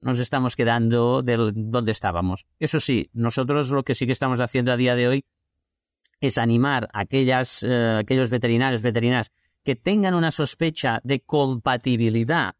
nos 0.00 0.20
estamos 0.20 0.54
quedando 0.54 1.22
de 1.22 1.36
donde 1.52 1.90
estábamos. 1.90 2.46
Eso 2.60 2.78
sí, 2.78 3.10
nosotros 3.12 3.70
lo 3.70 3.82
que 3.82 3.96
sí 3.96 4.06
que 4.06 4.12
estamos 4.12 4.40
haciendo 4.40 4.70
a 4.70 4.76
día 4.76 4.94
de 4.94 5.08
hoy 5.08 5.24
es 6.20 6.38
animar 6.38 6.88
a 6.92 7.00
aquellas, 7.00 7.62
eh, 7.62 7.98
aquellos 8.00 8.30
veterinarios, 8.30 8.82
veterinarias 8.82 9.32
que 9.64 9.76
tengan 9.76 10.14
una 10.14 10.30
sospecha 10.30 11.00
de 11.04 11.20
compatibilidad 11.20 12.54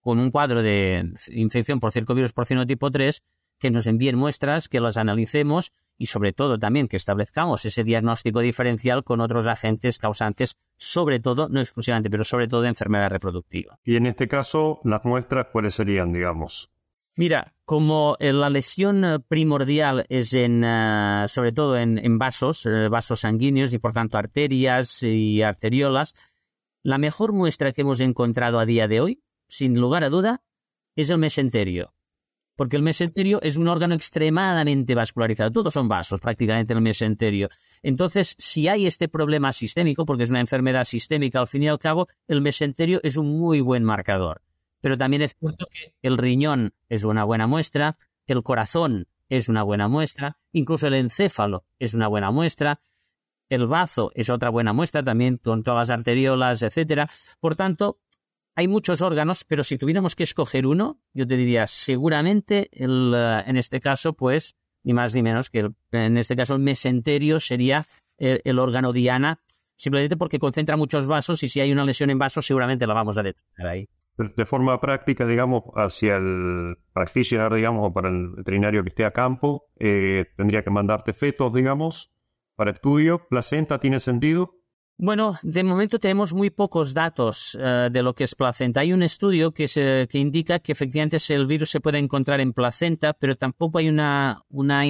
con 0.00 0.18
un 0.18 0.30
cuadro 0.30 0.62
de 0.62 1.12
infección 1.32 1.80
por 1.80 1.92
circovirus 1.92 2.32
porcino 2.32 2.66
tipo 2.66 2.90
3, 2.90 3.22
que 3.58 3.70
nos 3.70 3.86
envíen 3.86 4.16
muestras, 4.16 4.68
que 4.68 4.80
las 4.80 4.96
analicemos 4.96 5.72
y 5.98 6.06
sobre 6.06 6.32
todo 6.32 6.58
también 6.58 6.88
que 6.88 6.96
establezcamos 6.96 7.64
ese 7.64 7.82
diagnóstico 7.82 8.40
diferencial 8.40 9.02
con 9.02 9.20
otros 9.20 9.46
agentes 9.48 9.98
causantes, 9.98 10.56
sobre 10.76 11.18
todo, 11.18 11.48
no 11.48 11.60
exclusivamente, 11.60 12.08
pero 12.08 12.24
sobre 12.24 12.46
todo 12.46 12.62
de 12.62 12.68
enfermedad 12.68 13.10
reproductiva. 13.10 13.78
Y 13.84 13.96
en 13.96 14.06
este 14.06 14.28
caso, 14.28 14.80
las 14.84 15.04
muestras, 15.04 15.48
¿cuáles 15.52 15.74
serían, 15.74 16.12
digamos? 16.12 16.70
Mira, 17.16 17.52
como 17.68 18.16
eh, 18.18 18.32
la 18.32 18.48
lesión 18.48 19.04
eh, 19.04 19.18
primordial 19.20 20.06
es 20.08 20.32
en, 20.32 20.64
eh, 20.64 21.24
sobre 21.26 21.52
todo 21.52 21.76
en, 21.76 22.18
vasos, 22.18 22.66
vasos 22.90 23.20
sanguíneos 23.20 23.74
y 23.74 23.78
por 23.78 23.92
tanto 23.92 24.16
arterias 24.16 25.02
y 25.02 25.42
arteriolas, 25.42 26.14
la 26.82 26.96
mejor 26.96 27.34
muestra 27.34 27.72
que 27.72 27.82
hemos 27.82 28.00
encontrado 28.00 28.58
a 28.58 28.64
día 28.64 28.88
de 28.88 29.02
hoy, 29.02 29.22
sin 29.48 29.78
lugar 29.78 30.02
a 30.02 30.08
duda, 30.08 30.40
es 30.96 31.10
el 31.10 31.18
mesenterio. 31.18 31.92
Porque 32.56 32.76
el 32.76 32.82
mesenterio 32.82 33.38
es 33.42 33.58
un 33.58 33.68
órgano 33.68 33.94
extremadamente 33.94 34.94
vascularizado. 34.94 35.52
Todos 35.52 35.74
son 35.74 35.88
vasos 35.88 36.20
prácticamente 36.20 36.72
el 36.72 36.80
mesenterio. 36.80 37.50
Entonces, 37.82 38.34
si 38.38 38.66
hay 38.66 38.86
este 38.86 39.08
problema 39.08 39.52
sistémico, 39.52 40.06
porque 40.06 40.22
es 40.22 40.30
una 40.30 40.40
enfermedad 40.40 40.84
sistémica 40.84 41.38
al 41.38 41.48
fin 41.48 41.64
y 41.64 41.68
al 41.68 41.78
cabo, 41.78 42.08
el 42.28 42.40
mesenterio 42.40 42.98
es 43.02 43.18
un 43.18 43.38
muy 43.38 43.60
buen 43.60 43.84
marcador. 43.84 44.40
Pero 44.80 44.96
también 44.96 45.22
es 45.22 45.36
cierto 45.38 45.66
que 45.70 45.94
el 46.02 46.18
riñón 46.18 46.74
es 46.88 47.04
una 47.04 47.24
buena 47.24 47.46
muestra, 47.46 47.96
el 48.26 48.42
corazón 48.42 49.08
es 49.28 49.48
una 49.48 49.62
buena 49.62 49.88
muestra, 49.88 50.38
incluso 50.52 50.86
el 50.86 50.94
encéfalo 50.94 51.64
es 51.78 51.94
una 51.94 52.08
buena 52.08 52.30
muestra, 52.30 52.80
el 53.48 53.66
bazo 53.66 54.10
es 54.14 54.30
otra 54.30 54.50
buena 54.50 54.72
muestra 54.72 55.02
también 55.02 55.38
con 55.38 55.62
todas 55.62 55.88
las 55.88 55.98
arteriolas, 55.98 56.62
etcétera. 56.62 57.08
Por 57.40 57.56
tanto, 57.56 57.98
hay 58.54 58.68
muchos 58.68 59.02
órganos, 59.02 59.44
pero 59.44 59.64
si 59.64 59.78
tuviéramos 59.78 60.14
que 60.14 60.24
escoger 60.24 60.66
uno, 60.66 61.00
yo 61.14 61.26
te 61.26 61.36
diría 61.36 61.66
seguramente 61.66 62.68
el, 62.72 63.14
eh, 63.16 63.42
en 63.46 63.56
este 63.56 63.80
caso, 63.80 64.12
pues 64.14 64.56
ni 64.82 64.92
más 64.92 65.14
ni 65.14 65.22
menos 65.22 65.50
que 65.50 65.70
en 65.92 66.16
este 66.16 66.36
caso 66.36 66.54
el 66.54 66.60
mesenterio 66.60 67.40
sería 67.40 67.86
el, 68.16 68.40
el, 68.44 68.58
órgano 68.58 68.92
diana, 68.92 69.40
simplemente 69.76 70.16
porque 70.16 70.38
concentra 70.38 70.76
muchos 70.76 71.06
vasos 71.06 71.42
y 71.42 71.48
si 71.48 71.60
hay 71.60 71.72
una 71.72 71.84
lesión 71.84 72.10
en 72.10 72.18
vasos 72.18 72.46
seguramente 72.46 72.86
la 72.86 72.94
vamos 72.94 73.18
a 73.18 73.22
detectar 73.22 73.66
ahí 73.66 73.88
de 74.18 74.46
forma 74.46 74.80
práctica, 74.80 75.26
digamos, 75.26 75.64
hacia 75.74 76.16
el 76.16 76.76
practitioner, 76.92 77.54
digamos, 77.54 77.88
o 77.88 77.92
para 77.92 78.08
el 78.08 78.30
veterinario 78.30 78.82
que 78.82 78.88
esté 78.88 79.04
a 79.04 79.12
campo, 79.12 79.70
eh, 79.78 80.26
tendría 80.36 80.62
que 80.62 80.70
mandarte 80.70 81.12
fetos, 81.12 81.52
digamos, 81.52 82.12
para 82.56 82.72
estudio. 82.72 83.28
¿Placenta 83.28 83.78
tiene 83.78 84.00
sentido? 84.00 84.58
Bueno, 85.00 85.36
de 85.44 85.62
momento 85.62 86.00
tenemos 86.00 86.32
muy 86.32 86.50
pocos 86.50 86.92
datos 86.92 87.56
eh, 87.60 87.88
de 87.88 88.02
lo 88.02 88.14
que 88.14 88.24
es 88.24 88.34
placenta. 88.34 88.80
Hay 88.80 88.92
un 88.92 89.04
estudio 89.04 89.52
que, 89.52 89.68
se, 89.68 90.08
que 90.10 90.18
indica 90.18 90.58
que 90.58 90.72
efectivamente 90.72 91.18
el 91.28 91.46
virus 91.46 91.70
se 91.70 91.78
puede 91.78 91.98
encontrar 91.98 92.40
en 92.40 92.52
placenta, 92.52 93.12
pero 93.12 93.36
tampoco 93.36 93.78
hay 93.78 93.88
una, 93.88 94.42
una 94.48 94.82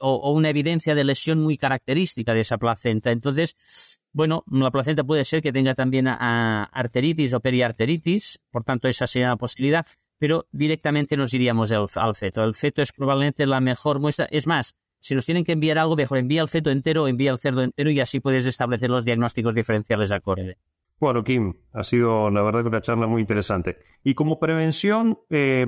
o, 0.00 0.32
una 0.32 0.50
evidencia 0.50 0.96
de 0.96 1.04
lesión 1.04 1.38
muy 1.38 1.56
característica 1.56 2.34
de 2.34 2.40
esa 2.40 2.58
placenta. 2.58 3.12
Entonces, 3.12 4.00
bueno, 4.12 4.44
la 4.50 4.70
placenta 4.70 5.04
puede 5.04 5.24
ser 5.24 5.40
que 5.42 5.52
tenga 5.52 5.74
también 5.74 6.06
arteritis 6.06 7.32
o 7.34 7.40
periarteritis, 7.40 8.40
por 8.50 8.64
tanto 8.64 8.88
esa 8.88 9.06
sería 9.06 9.28
una 9.28 9.36
posibilidad, 9.36 9.86
pero 10.18 10.46
directamente 10.52 11.16
nos 11.16 11.32
iríamos 11.34 11.72
al, 11.72 12.14
feto. 12.14 12.44
El 12.44 12.54
feto 12.54 12.82
es 12.82 12.92
probablemente 12.92 13.46
la 13.46 13.60
mejor 13.60 14.00
muestra. 14.00 14.26
Es 14.30 14.46
más, 14.46 14.76
si 15.00 15.14
nos 15.14 15.26
tienen 15.26 15.44
que 15.44 15.52
enviar 15.52 15.78
algo, 15.78 15.96
mejor 15.96 16.18
envía 16.18 16.42
el 16.42 16.48
feto 16.48 16.70
entero, 16.70 17.08
envía 17.08 17.32
el 17.32 17.38
cerdo 17.38 17.62
entero 17.62 17.90
y 17.90 18.00
así 18.00 18.20
puedes 18.20 18.46
establecer 18.46 18.90
los 18.90 19.04
diagnósticos 19.04 19.54
diferenciales 19.54 20.12
acorde. 20.12 20.58
Bueno, 21.00 21.24
Kim, 21.24 21.54
ha 21.72 21.82
sido 21.82 22.30
la 22.30 22.42
verdad 22.42 22.66
una 22.66 22.80
charla 22.80 23.08
muy 23.08 23.22
interesante. 23.22 23.78
Y 24.04 24.14
como 24.14 24.38
prevención, 24.38 25.18
eh, 25.30 25.66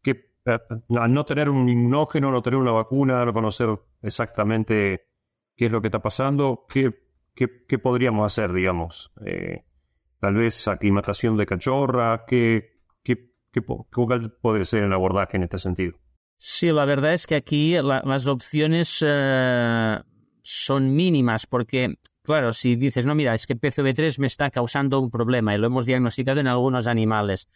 que 0.00 0.30
eh, 0.46 0.58
al 0.98 1.12
no 1.12 1.24
tener 1.26 1.50
un 1.50 1.68
inmunógeno, 1.68 2.30
no 2.30 2.40
tener 2.40 2.58
una 2.58 2.72
vacuna, 2.72 3.24
no 3.26 3.34
conocer 3.34 3.68
exactamente 4.00 5.08
qué 5.56 5.66
es 5.66 5.72
lo 5.72 5.82
que 5.82 5.88
está 5.88 6.00
pasando, 6.00 6.64
¿qué, 6.70 7.03
¿qué, 7.34 7.78
podríamos 7.78 8.26
hacer, 8.26 8.52
digamos? 8.52 9.12
Eh, 9.24 9.64
tal 10.20 10.34
vez 10.34 10.66
aclimatación 10.68 11.36
de 11.36 11.46
cachorra, 11.46 12.24
¿qué, 12.26 12.80
qué, 13.02 13.32
qué, 13.52 13.62
cuál 13.62 14.32
podría 14.40 14.64
ser 14.64 14.84
el 14.84 14.92
abordaje 14.92 15.36
en 15.36 15.44
este 15.44 15.58
sentido? 15.58 15.98
Sí, 16.36 16.70
la 16.72 16.84
verdad 16.84 17.14
es 17.14 17.26
que 17.26 17.36
aquí 17.36 17.76
las 17.80 18.26
opciones 18.26 19.04
eh, 19.06 19.98
son 20.42 20.94
mínimas 20.94 21.46
porque, 21.46 21.96
claro, 22.22 22.52
si 22.52 22.76
dices, 22.76 23.06
no, 23.06 23.14
mira, 23.14 23.34
es 23.34 23.46
que 23.46 23.56
PCV3 23.56 24.18
me 24.18 24.26
está 24.26 24.50
causando 24.50 25.00
un 25.00 25.10
problema 25.10 25.54
y 25.54 25.58
lo 25.58 25.66
hemos 25.66 25.86
diagnosticado 25.86 26.40
en 26.40 26.48
algunos 26.48 26.86
animales. 26.86 27.48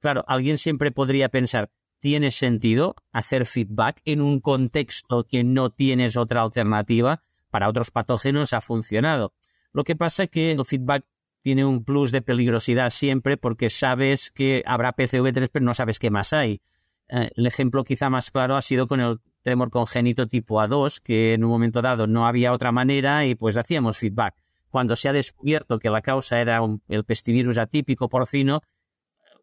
Claro, 0.00 0.24
alguien 0.28 0.58
siempre 0.58 0.92
podría 0.92 1.28
pensar, 1.28 1.70
¿tiene 1.98 2.30
sentido 2.30 2.94
hacer 3.12 3.46
feedback 3.46 4.00
en 4.04 4.20
un 4.20 4.40
contexto 4.40 5.24
que 5.24 5.42
no 5.42 5.70
tienes 5.70 6.16
otra 6.16 6.42
alternativa? 6.42 7.22
Para 7.50 7.68
otros 7.68 7.90
patógenos 7.90 8.52
ha 8.52 8.60
funcionado. 8.60 9.32
Lo 9.72 9.84
que 9.84 9.96
pasa 9.96 10.24
es 10.24 10.30
que 10.30 10.52
el 10.52 10.64
feedback 10.64 11.04
tiene 11.40 11.64
un 11.64 11.84
plus 11.84 12.10
de 12.10 12.22
peligrosidad 12.22 12.90
siempre 12.90 13.36
porque 13.36 13.70
sabes 13.70 14.30
que 14.30 14.62
habrá 14.66 14.96
PCV3 14.96 15.48
pero 15.52 15.64
no 15.64 15.74
sabes 15.74 15.98
qué 15.98 16.10
más 16.10 16.32
hay. 16.32 16.60
Eh, 17.08 17.30
el 17.36 17.46
ejemplo 17.46 17.84
quizá 17.84 18.10
más 18.10 18.30
claro 18.30 18.56
ha 18.56 18.62
sido 18.62 18.86
con 18.86 19.00
el 19.00 19.20
tremor 19.42 19.70
congénito 19.70 20.26
tipo 20.26 20.60
A2, 20.60 21.00
que 21.00 21.34
en 21.34 21.44
un 21.44 21.50
momento 21.50 21.82
dado 21.82 22.08
no 22.08 22.26
había 22.26 22.52
otra 22.52 22.72
manera 22.72 23.26
y 23.26 23.36
pues 23.36 23.56
hacíamos 23.56 23.98
feedback. 23.98 24.34
Cuando 24.70 24.96
se 24.96 25.08
ha 25.08 25.12
descubierto 25.12 25.78
que 25.78 25.88
la 25.88 26.02
causa 26.02 26.40
era 26.40 26.60
el 26.88 27.04
pestivirus 27.04 27.58
atípico 27.58 28.08
porcino, 28.08 28.62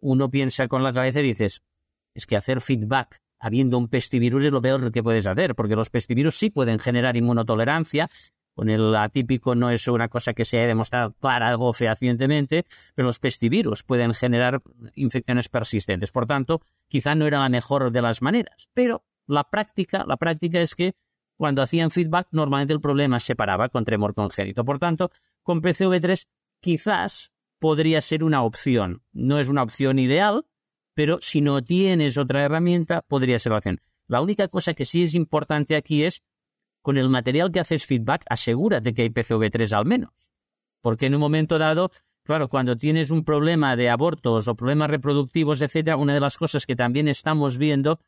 uno 0.02 0.30
piensa 0.30 0.68
con 0.68 0.84
la 0.84 0.92
cabeza 0.92 1.22
y 1.22 1.24
dices, 1.24 1.64
es 2.14 2.26
que 2.26 2.36
hacer 2.36 2.60
feedback 2.60 3.22
habiendo 3.44 3.78
un 3.78 3.90
pestivirus 3.90 4.46
es 4.46 4.54
lo 4.54 4.62
peor 4.62 4.90
que 4.90 5.04
puedes 5.04 5.28
hacer, 5.28 5.54
porque 5.54 5.76
los 5.76 5.90
pestivirus 5.90 6.36
sí 6.36 6.50
pueden 6.50 6.80
generar 6.80 7.18
inmunotolerancia. 7.18 8.10
Con 8.56 8.70
el 8.70 8.96
atípico 8.96 9.54
no 9.54 9.70
es 9.70 9.86
una 9.90 10.08
cosa 10.08 10.34
que 10.34 10.46
se 10.46 10.60
haya 10.60 10.68
demostrado 10.68 11.12
clara 11.20 11.54
o 11.58 11.74
fehacientemente, 11.74 12.66
pero 12.96 13.08
los 13.08 13.20
pestivirus 13.20 13.84
pueden 13.84 14.14
generar 14.14 14.62
infecciones 14.96 15.50
persistentes. 15.50 16.12
Por 16.12 16.26
tanto, 16.26 16.62
quizá 16.88 17.16
no 17.16 17.26
era 17.28 17.40
la 17.40 17.50
mejor 17.50 17.92
de 17.92 18.02
las 18.02 18.22
maneras, 18.22 18.70
pero 18.74 19.04
la 19.28 19.44
práctica, 19.44 20.06
la 20.08 20.16
práctica 20.16 20.62
es 20.62 20.74
que 20.74 20.94
cuando 21.36 21.62
hacían 21.64 21.92
feedback, 21.92 22.30
normalmente 22.32 22.72
el 22.72 22.80
problema 22.80 23.20
se 23.20 23.36
paraba 23.36 23.68
con 23.68 23.84
tremor 23.84 24.14
congénito. 24.14 24.64
Por 24.64 24.80
tanto, 24.80 25.10
con 25.42 25.62
PCV3 25.62 26.28
quizás 26.62 27.34
podría 27.60 28.00
ser 28.00 28.24
una 28.24 28.44
opción. 28.44 29.02
No 29.12 29.38
es 29.40 29.50
una 29.50 29.64
opción 29.64 30.00
ideal, 30.00 30.46
pero 30.94 31.20
si 31.22 31.42
no 31.42 31.64
tienes 31.64 32.18
otra 32.18 32.44
herramienta, 32.44 33.02
podría 33.02 33.40
ser 33.40 33.52
la 33.52 33.58
opción. 33.58 33.82
La 34.08 34.22
única 34.22 34.48
cosa 34.48 34.74
que 34.74 34.86
sí 34.86 35.04
es 35.04 35.16
importante 35.16 35.76
aquí 35.76 36.04
es, 36.04 36.22
con 36.82 36.98
el 36.98 37.10
material 37.10 37.52
que 37.52 37.60
haces 37.60 37.86
feedback, 37.86 38.24
asegúrate 38.30 38.94
que 38.94 39.04
hay 39.04 39.10
PCV3 39.10 39.74
al 39.74 39.86
menos. 39.86 40.32
Porque 40.82 41.06
en 41.06 41.16
un 41.16 41.22
momento 41.22 41.58
dado, 41.58 41.92
claro, 42.24 42.50
cuando 42.50 42.76
tienes 42.76 43.10
un 43.10 43.24
problema 43.24 43.76
de 43.76 43.90
abortos 43.90 44.48
o 44.48 44.56
problemas 44.56 44.90
reproductivos, 44.90 45.62
etcétera, 45.62 45.96
una 45.96 46.14
de 46.14 46.20
las 46.20 46.38
cosas 46.38 46.66
que 46.66 46.76
también 46.76 47.08
estamos 47.08 47.58
viendo 47.58 48.00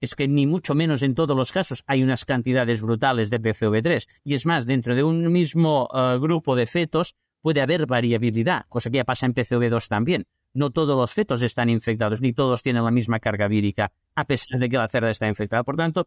es 0.00 0.14
que 0.14 0.28
ni 0.28 0.46
mucho 0.46 0.74
menos 0.74 1.02
en 1.02 1.14
todos 1.14 1.36
los 1.36 1.50
casos 1.50 1.82
hay 1.86 2.04
unas 2.04 2.24
cantidades 2.24 2.82
brutales 2.82 3.30
de 3.30 3.40
PCV3. 3.40 4.06
Y 4.22 4.34
es 4.34 4.46
más, 4.46 4.66
dentro 4.66 4.94
de 4.94 5.02
un 5.02 5.32
mismo 5.32 5.88
eh, 5.92 6.18
grupo 6.20 6.54
de 6.54 6.66
fetos 6.66 7.16
puede 7.40 7.62
haber 7.62 7.86
variabilidad, 7.86 8.66
cosa 8.68 8.90
que 8.90 8.98
ya 8.98 9.04
pasa 9.04 9.26
en 9.26 9.34
PCV2 9.34 9.88
también 9.88 10.26
no 10.54 10.70
todos 10.70 10.96
los 10.96 11.12
fetos 11.12 11.42
están 11.42 11.68
infectados, 11.68 12.20
ni 12.20 12.32
todos 12.32 12.62
tienen 12.62 12.84
la 12.84 12.90
misma 12.90 13.20
carga 13.20 13.48
vírica, 13.48 13.92
a 14.14 14.24
pesar 14.24 14.58
de 14.58 14.68
que 14.68 14.76
la 14.76 14.88
cerda 14.88 15.10
está 15.10 15.28
infectada. 15.28 15.62
Por 15.64 15.76
tanto, 15.76 16.06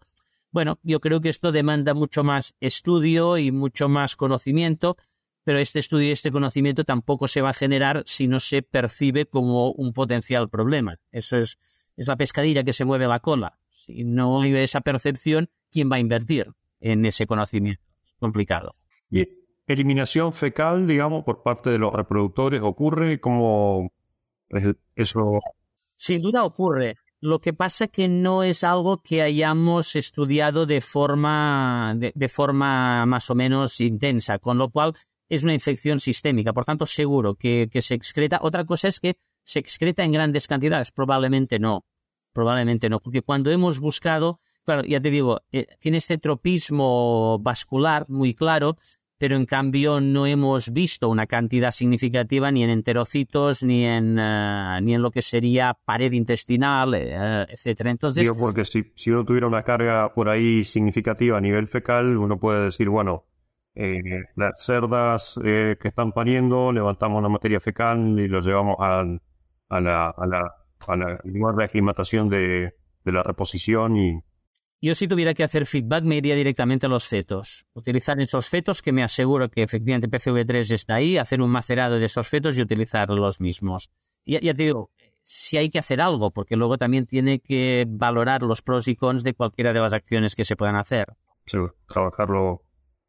bueno, 0.52 0.80
yo 0.84 1.00
creo 1.00 1.22
que 1.22 1.30
esto 1.30 1.52
demanda 1.52 1.94
mucho 1.94 2.24
más 2.24 2.56
estudio 2.60 3.38
y 3.38 3.52
mucho 3.52 3.88
más 3.88 4.16
conocimiento, 4.16 4.98
pero 5.44 5.60
este 5.60 5.80
estudio 5.80 6.10
y 6.10 6.12
este 6.12 6.32
conocimiento 6.32 6.84
tampoco 6.84 7.28
se 7.28 7.42
va 7.42 7.50
a 7.50 7.54
generar 7.54 8.04
si 8.06 8.28
no 8.28 8.40
se 8.40 8.62
percibe 8.62 9.26
como 9.26 9.72
un 9.72 9.94
potencial 9.94 10.50
problema. 10.50 10.98
Eso 11.12 11.38
es, 11.38 11.58
es 11.96 12.08
la 12.08 12.18
pescadilla 12.18 12.64
que 12.64 12.74
se 12.74 12.86
mueve 12.86 13.08
la 13.08 13.20
cola. 13.20 13.58
Si 13.70 14.04
no 14.04 14.42
hay 14.42 14.56
esa 14.56 14.82
percepción, 14.82 15.50
¿quién 15.72 15.90
va 15.92 15.96
a 15.96 16.00
invertir 16.00 16.52
en 16.80 17.06
ese 17.06 17.26
conocimiento? 17.26 17.82
Es 18.06 18.16
complicado. 18.20 18.76
¿Y 19.10 19.28
eliminación 19.68 20.34
fecal, 20.34 20.88
digamos, 20.88 21.24
por 21.24 21.44
parte 21.44 21.70
de 21.70 21.80
los 21.80 21.94
reproductores 21.94 22.62
ocurre 22.62 23.20
como 23.20 23.92
Sin 25.96 26.22
duda 26.22 26.44
ocurre. 26.44 26.96
Lo 27.20 27.40
que 27.40 27.54
pasa 27.54 27.86
es 27.86 27.92
que 27.92 28.08
no 28.08 28.42
es 28.42 28.64
algo 28.64 29.04
que 29.04 29.22
hayamos 29.22 29.96
estudiado 29.96 30.66
de 30.66 30.82
forma, 30.82 31.94
de, 31.96 32.30
forma 32.30 33.06
más 33.06 33.30
o 33.30 33.36
menos 33.36 33.80
intensa, 33.80 34.40
con 34.40 34.58
lo 34.58 34.72
cual 34.72 34.94
es 35.30 35.44
una 35.44 35.54
infección 35.54 36.00
sistémica. 36.00 36.52
Por 36.52 36.66
tanto, 36.66 36.88
seguro 36.88 37.36
que, 37.36 37.70
se 37.80 37.94
excreta. 37.94 38.40
Otra 38.42 38.66
cosa 38.66 38.88
es 38.88 39.00
que 39.00 39.18
se 39.44 39.60
excreta 39.60 40.04
en 40.04 40.12
grandes 40.12 40.48
cantidades. 40.48 40.92
Probablemente 40.92 41.60
no. 41.60 41.86
Probablemente 42.34 42.90
no. 42.90 43.00
Porque 43.00 43.22
cuando 43.22 43.52
hemos 43.52 43.80
buscado, 43.80 44.40
claro, 44.66 44.84
ya 44.84 45.00
te 45.00 45.12
digo, 45.12 45.42
eh, 45.52 45.68
tiene 45.80 46.00
este 46.00 46.18
tropismo 46.18 47.38
vascular 47.40 48.10
muy 48.10 48.34
claro 48.34 48.78
pero 49.22 49.36
en 49.36 49.46
cambio 49.46 50.02
no 50.02 50.26
hemos 50.26 50.74
visto 50.74 51.08
una 51.08 51.28
cantidad 51.28 51.70
significativa 51.70 52.50
ni 52.50 52.64
en 52.64 52.72
enterocitos 52.72 53.62
ni 53.62 53.86
en, 53.86 54.18
eh, 54.18 54.80
ni 54.82 54.96
en 54.96 55.02
lo 55.04 55.12
que 55.12 55.22
sería 55.22 55.78
pared 55.86 56.12
intestinal, 56.12 56.96
eh, 56.96 57.46
etcétera. 57.48 57.92
Entonces, 57.92 58.24
Digo, 58.24 58.36
porque 58.36 58.66
si, 58.66 58.92
si 58.96 59.12
uno 59.12 59.24
tuviera 59.24 59.46
una 59.46 59.62
carga 59.62 60.12
por 60.16 60.28
ahí 60.28 60.64
significativa 60.64 61.38
a 61.38 61.42
nivel 61.42 61.68
fecal, 61.68 62.18
uno 62.18 62.40
puede 62.40 62.64
decir, 62.64 62.90
bueno, 62.90 63.28
eh, 63.76 64.02
las 64.36 64.66
cerdas 64.66 65.40
que 65.44 65.78
están 65.84 66.14
pariendo, 66.14 66.72
levantamos 66.72 67.22
la 67.22 67.30
materia 67.30 67.60
fecal 67.60 68.20
y 68.20 68.28
lo 68.28 68.40
llevamos 68.40 68.78
al, 68.80 69.22
a 69.70 69.80
la, 69.80 70.10
a 70.10 70.26
la, 70.26 70.52
a 70.88 70.96
la 70.96 71.20
lugar 71.26 71.54
de 71.58 71.66
aclimatación 71.66 72.28
de, 72.28 72.74
de 73.06 73.12
la 73.12 73.22
reposición 73.22 73.98
y, 73.98 74.20
yo 74.82 74.96
si 74.96 75.08
tuviera 75.08 75.34
que 75.34 75.44
hacer 75.44 75.66
feedback 75.66 76.04
me 76.04 76.18
iría 76.18 76.36
directamente 76.36 76.88
a 76.88 76.90
los 76.90 77.08
fetos. 77.08 77.66
Utilizar 77.74 78.20
esos 78.20 78.50
fetos 78.50 78.82
que 78.82 78.92
me 78.92 79.04
aseguro 79.04 79.50
que 79.50 79.62
efectivamente 79.62 80.10
PCV3 80.10 80.74
está 80.74 80.96
ahí, 80.96 81.18
hacer 81.18 81.42
un 81.42 81.52
macerado 81.52 82.00
de 82.00 82.06
esos 82.06 82.28
fetos 82.28 82.58
y 82.58 82.64
utilizar 82.64 83.10
los 83.12 83.40
mismos. 83.40 83.92
Y 84.26 84.44
ya 84.44 84.54
te 84.54 84.64
digo, 84.64 84.92
si 85.22 85.58
hay 85.58 85.70
que 85.70 85.80
hacer 85.80 86.02
algo, 86.02 86.32
porque 86.32 86.56
luego 86.56 86.78
también 86.78 87.06
tiene 87.06 87.40
que 87.40 87.86
valorar 87.88 88.42
los 88.42 88.62
pros 88.62 88.88
y 88.88 88.96
cons 88.96 89.24
de 89.24 89.34
cualquiera 89.34 89.72
de 89.72 89.80
las 89.80 89.94
acciones 89.94 90.36
que 90.36 90.46
se 90.46 90.56
puedan 90.56 90.76
hacer. 90.76 91.14
Sí, 91.46 91.58
trabajarlo 91.88 92.64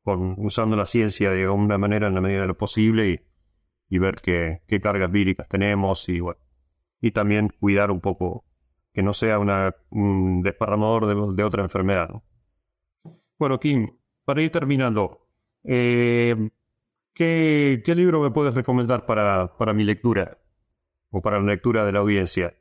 usando 0.05 0.77
la 0.77 0.87
ciencia 0.87 1.31
de 1.31 1.45
alguna 1.45 1.79
manera 1.79 2.09
en 2.09 2.15
la 2.15 2.21
medida 2.21 2.43
de 2.43 2.49
lo 2.49 2.57
posible 2.57 3.25
y, 3.89 3.99
ver 3.99 4.17
qué, 4.17 4.61
cargas 4.81 5.11
víricas 5.11 5.49
tenemos 5.49 6.07
y 6.09 7.11
también 7.13 7.49
cuidar 7.61 7.91
un 7.91 8.01
poco 8.01 8.45
que 8.93 9.03
no 9.03 9.13
sea 9.13 9.39
una, 9.39 9.75
un 9.91 10.43
desparramador 10.43 11.35
de, 11.35 11.45
otra 11.45 11.63
enfermedad. 11.63 12.11
Bueno, 13.39 13.59
Kim, 13.59 13.99
para 14.25 14.43
ir 14.43 14.51
terminando, 14.51 15.27
eh, 15.65 16.51
¿qué, 17.15 17.83
libro 17.97 18.21
me 18.21 18.31
puedes 18.31 18.55
recomendar 18.55 19.07
para, 19.07 19.57
para 19.57 19.73
mi 19.73 19.85
lectura 19.85 20.39
o 21.11 21.21
para 21.23 21.41
la 21.41 21.47
lectura 21.47 21.85
de 21.85 21.93
la 21.93 22.01
audiencia 22.01 22.55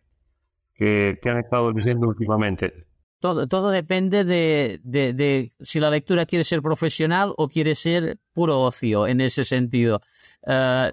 que, 0.73 1.19
han 1.25 1.37
estado 1.37 1.71
leyendo 1.71 2.07
últimamente? 2.07 2.87
Todo, 3.19 3.69
depende 3.69 4.23
de, 4.23 4.79
de, 4.83 5.51
si 5.59 5.79
la 5.79 5.91
lectura 5.91 6.25
quiere 6.25 6.43
ser 6.43 6.63
profesional 6.63 7.33
o 7.37 7.47
quiere 7.47 7.75
ser 7.75 8.17
puro 8.33 8.61
ocio 8.61 9.05
en 9.05 9.21
ese 9.21 9.43
sentido. 9.43 10.01
Eh, 10.47 10.91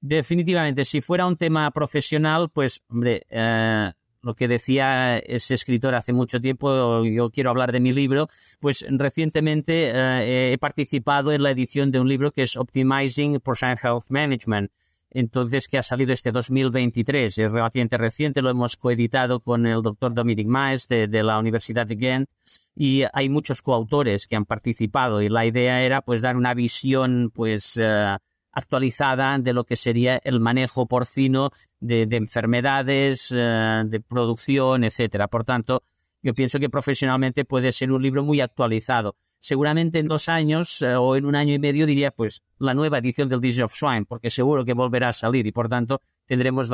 definitivamente, 0.00 0.84
si 0.84 1.00
fuera 1.00 1.24
un 1.24 1.36
tema 1.36 1.70
profesional, 1.70 2.50
pues, 2.50 2.82
hombre, 2.88 3.24
eh, 3.30 3.92
lo 4.22 4.34
que 4.34 4.48
decía 4.48 5.18
ese 5.18 5.54
escritor 5.54 5.94
hace 5.94 6.12
mucho 6.12 6.40
tiempo, 6.40 7.04
yo 7.04 7.30
quiero 7.30 7.50
hablar 7.50 7.72
de 7.72 7.80
mi 7.80 7.92
libro, 7.92 8.28
pues 8.60 8.84
recientemente 8.88 9.90
eh, 9.92 10.52
he 10.52 10.58
participado 10.58 11.32
en 11.32 11.42
la 11.42 11.50
edición 11.50 11.90
de 11.90 12.00
un 12.00 12.08
libro 12.08 12.30
que 12.32 12.42
es 12.42 12.56
Optimizing 12.56 13.40
Person 13.40 13.76
Health 13.82 14.06
Management, 14.10 14.70
entonces 15.14 15.68
que 15.68 15.76
ha 15.76 15.82
salido 15.82 16.12
este 16.12 16.32
2023, 16.32 17.36
es 17.36 17.50
relativamente 17.50 17.98
reciente, 17.98 18.40
lo 18.40 18.50
hemos 18.50 18.76
coeditado 18.76 19.40
con 19.40 19.66
el 19.66 19.82
doctor 19.82 20.14
Dominic 20.14 20.46
Maes 20.46 20.88
de, 20.88 21.08
la 21.22 21.38
Universidad 21.38 21.86
de 21.86 21.96
Ghent 21.96 22.30
y 22.74 23.02
hay 23.12 23.28
muchos 23.28 23.60
coautores 23.60 24.26
que 24.26 24.36
han 24.36 24.46
participado 24.46 25.20
y 25.20 25.28
la 25.28 25.44
idea 25.44 25.82
era 25.82 26.00
pues 26.00 26.22
dar 26.22 26.36
una 26.36 26.54
visión 26.54 27.30
pues 27.34 27.76
eh, 27.76 28.16
actualizada 28.52 29.38
de 29.38 29.52
lo 29.52 29.64
que 29.64 29.76
sería 29.76 30.18
el 30.24 30.40
manejo 30.40 30.86
porcino 30.86 31.50
de, 31.80 32.06
enfermedades, 32.10 33.32
eh, 33.34 33.82
de 33.86 34.00
producción, 34.00 34.84
etcétera. 34.84 35.28
Por 35.28 35.44
tanto, 35.44 35.82
yo 36.22 36.34
pienso 36.34 36.60
que 36.60 36.70
profesionalmente 36.70 37.44
puede 37.44 37.72
ser 37.72 37.90
un 37.92 38.02
libro 38.02 38.22
muy 38.22 38.40
actualizado. 38.40 39.16
Seguramente 39.38 39.98
en 39.98 40.06
dos 40.06 40.28
años 40.28 40.82
eh, 40.82 40.94
o 40.94 41.16
en 41.16 41.24
un 41.24 41.34
año 41.34 41.54
y 41.54 41.58
medio 41.58 41.84
diría, 41.84 42.12
pues, 42.12 42.42
la 42.58 42.74
nueva 42.74 42.98
edición 42.98 43.28
del 43.28 43.40
Disease 43.40 43.64
of 43.64 43.74
Swine, 43.74 44.04
porque 44.04 44.30
seguro 44.30 44.64
que 44.64 44.74
volverá 44.74 45.08
a 45.08 45.12
salir 45.12 45.46
y 45.46 45.52
por 45.52 45.68
tanto 45.68 46.00
tendremos 46.26 46.70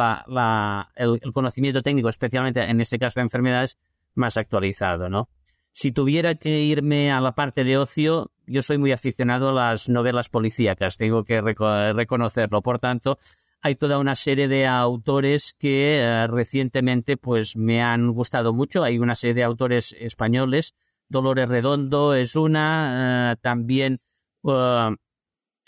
el, 0.97 1.19
el, 1.23 1.33
conocimiento 1.33 1.81
técnico, 1.81 2.11
especialmente 2.11 2.63
en 2.63 2.81
este 2.83 2.99
caso 2.99 3.21
de 3.21 3.25
enfermedades, 3.25 3.79
más 4.15 4.37
actualizado, 4.37 5.09
¿no? 5.09 5.31
Si 5.73 5.93
tuviera 5.93 6.35
que 6.35 6.61
irme 6.61 7.13
a 7.13 7.21
la 7.21 7.33
parte 7.33 7.65
de 7.65 7.79
ocio, 7.79 8.33
yo 8.47 8.63
soy 8.63 8.79
muy 8.79 8.93
aficionado 8.93 9.51
a 9.51 9.53
las 9.53 9.89
novelas 9.89 10.29
policíacas, 10.29 10.97
tengo 10.97 11.25
que 11.25 11.41
reconocerlo. 11.41 12.63
Por 12.63 12.81
tanto, 12.81 13.19
hay 13.61 13.75
toda 13.75 13.99
una 13.99 14.15
serie 14.15 14.49
de 14.49 14.67
autores 14.67 15.55
que 15.59 15.99
eh, 15.99 16.27
recientemente 16.27 17.17
pues 17.17 17.57
me 17.57 17.83
han 17.83 18.13
gustado 18.13 18.53
mucho. 18.53 18.85
Hay 18.85 18.99
una 18.99 19.15
serie 19.15 19.35
de 19.35 19.45
autores 19.45 19.97
españoles. 19.99 20.75
Dolores 21.09 21.49
Redondo 21.49 22.15
es 22.15 22.37
una. 22.37 23.33
Eh, 23.33 23.37
también 23.41 24.01
eh, 24.45 24.97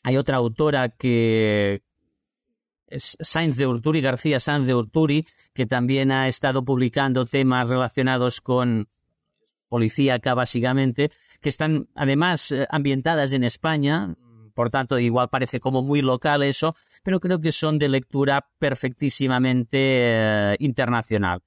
hay 0.03 0.17
otra 0.17 0.37
autora 0.37 0.89
que 0.91 1.83
Sainz 2.97 3.57
de 3.57 3.67
Urturi, 3.67 4.01
García 4.01 4.41
Sainz 4.41 4.67
de 4.67 4.75
Urturi, 4.75 5.27
que 5.53 5.67
también 5.67 6.13
ha 6.13 6.29
estado 6.29 6.65
publicando 6.65 7.27
temas 7.27 7.69
relacionados 7.69 8.41
con 8.41 8.89
policíaca 9.71 10.35
básicamente, 10.35 11.11
que 11.41 11.49
están 11.49 11.89
además 11.95 12.53
eh, 12.53 12.67
ambientadas 12.69 13.33
en 13.33 13.45
España, 13.45 14.15
por 14.55 14.69
tanto 14.69 14.99
igual 14.99 15.31
parece 15.31 15.61
como 15.61 15.81
muy 15.81 16.03
local 16.03 16.43
eso, 16.43 16.75
pero 17.03 17.21
creo 17.21 17.41
que 17.41 17.53
son 17.53 17.79
de 17.79 17.89
lectura 17.89 18.47
perfectísimamente 18.59 19.79
eh, 19.81 20.57
internacional. 20.59 21.41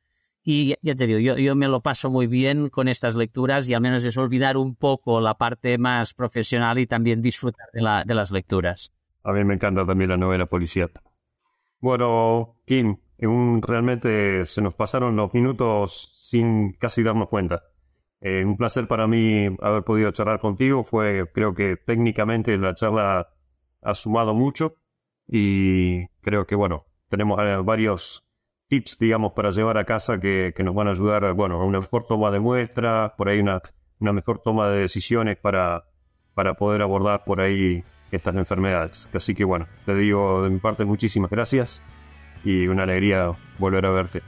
Y 0.45 0.76
ya 0.82 0.95
te 0.95 1.07
digo, 1.07 1.19
yo, 1.19 1.55
me 1.55 1.67
lo 1.69 1.82
paso 1.82 2.09
muy 2.09 2.28
bien 2.28 2.69
con 2.69 2.88
estas 2.89 3.15
lecturas 3.15 3.69
y 3.69 3.74
al 3.74 3.82
menos 3.82 4.03
es 4.03 4.17
olvidar 4.17 4.57
un 4.57 4.76
poco 4.76 5.21
la 5.21 5.36
parte 5.36 5.78
más 5.78 6.13
profesional 6.13 6.80
y 6.80 6.88
también 6.88 7.21
disfrutar 7.21 7.67
de, 7.71 7.82
la, 7.82 8.03
de 8.03 8.13
las 8.13 8.32
lecturas. 8.32 8.91
A 9.24 9.32
mí 9.32 9.43
me 9.45 9.53
encanta 9.53 9.86
también 9.86 10.09
la 10.09 10.17
novela 10.17 10.45
policial. 10.47 10.91
Bueno, 11.80 12.57
Kim, 12.65 12.97
realmente 13.61 14.43
se 14.43 14.61
nos 14.61 14.74
pasaron 14.74 15.15
los 15.15 15.34
minutos 15.34 16.19
sin 16.24 16.74
casi 16.74 17.03
darnos 17.03 17.30
cuenta. 17.30 17.63
Eh, 18.26 18.45
un 18.45 18.55
placer 18.55 18.88
para 18.88 19.05
mí 19.05 19.47
haber 19.61 19.84
podido 19.84 20.09
charlar 20.11 20.39
contigo. 20.39 20.84
Fue, 20.86 21.30
creo 21.34 21.53
que 21.53 21.76
técnicamente 21.76 22.57
la 22.57 22.74
charla 22.74 23.28
ha 23.82 23.93
sumado 23.95 24.34
mucho 24.34 24.76
y 25.28 26.07
creo 26.21 26.47
que, 26.47 26.55
bueno, 26.55 26.86
tenemos 27.09 27.38
eh, 27.41 27.57
varios 27.63 28.26
tips, 28.69 28.97
digamos, 28.97 29.34
para 29.34 29.51
llevar 29.51 29.78
a 29.78 29.84
casa 29.84 30.21
que, 30.21 30.53
nos 30.63 30.74
van 30.74 30.88
a 30.88 30.91
ayudar, 30.91 31.34
bueno, 31.34 31.61
a 31.61 31.65
una 31.65 31.82
mejor 31.82 32.07
toma 32.07 32.32
de 32.32 32.39
muestras, 32.39 33.11
por 33.17 33.28
ahí 33.28 33.39
una, 33.39 33.61
una 33.99 34.13
mejor 34.13 34.39
toma 34.39 34.69
de 34.69 34.80
decisiones 34.80 35.38
para, 35.38 35.84
para 36.34 36.53
poder 36.53 36.82
abordar 36.82 37.26
por 37.26 37.41
ahí 37.41 37.84
estas 38.09 38.36
enfermedades. 38.36 39.09
Así 39.13 39.36
que, 39.36 39.43
bueno, 39.43 39.67
te 39.86 39.95
digo 39.95 40.43
de 40.43 40.49
mi 40.49 40.59
parte 40.59 40.86
muchísimas 40.86 41.30
gracias 41.30 41.84
y 42.45 42.67
una 42.67 42.84
alegría 42.84 43.34
volver 43.59 43.86
a 43.86 43.91
verte. 43.91 44.21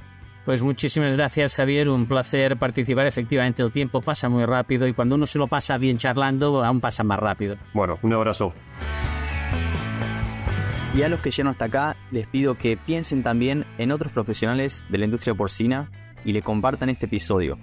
Pues 0.45 0.61
muchísimas 0.61 1.17
gracias 1.17 1.55
Javier, 1.55 1.89
un 1.89 2.05
placer 2.05 2.57
participar. 2.57 3.07
Efectivamente 3.07 3.63
el 3.63 3.71
tiempo 3.71 4.01
pasa 4.01 4.29
muy 4.29 4.45
rápido 4.45 4.87
y 4.87 4.93
cuando 4.93 5.15
uno 5.15 5.25
se 5.25 5.39
lo 5.39 5.47
pasa 5.47 5.77
bien 5.79 5.97
charlando, 5.97 6.63
aún 6.63 6.79
pasa 6.79 7.03
más 7.03 7.19
rápido. 7.19 7.57
Bueno, 7.73 7.97
un 8.03 8.13
abrazo. 8.13 8.53
Y 10.95 11.01
a 11.01 11.09
los 11.09 11.19
que 11.19 11.31
llegan 11.31 11.47
hasta 11.47 11.65
acá, 11.65 11.97
les 12.11 12.27
pido 12.27 12.55
que 12.55 12.77
piensen 12.77 13.23
también 13.23 13.65
en 13.79 13.91
otros 13.91 14.13
profesionales 14.13 14.83
de 14.89 14.99
la 14.99 15.05
industria 15.05 15.33
porcina 15.33 15.91
y 16.23 16.31
le 16.31 16.41
compartan 16.41 16.89
este 16.89 17.07
episodio, 17.07 17.57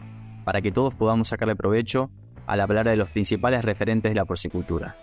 para 0.44 0.60
que 0.60 0.70
todos 0.72 0.94
podamos 0.94 1.28
sacarle 1.28 1.56
provecho 1.56 2.10
a 2.46 2.56
la 2.56 2.66
palabra 2.66 2.90
de 2.90 2.98
los 2.98 3.08
principales 3.08 3.64
referentes 3.64 4.10
de 4.10 4.16
la 4.16 4.26
porcicultura. 4.26 4.96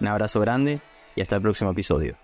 Un 0.00 0.06
abrazo 0.06 0.38
grande 0.40 0.80
y 1.16 1.22
hasta 1.22 1.36
el 1.36 1.42
próximo 1.42 1.72
episodio. 1.72 2.16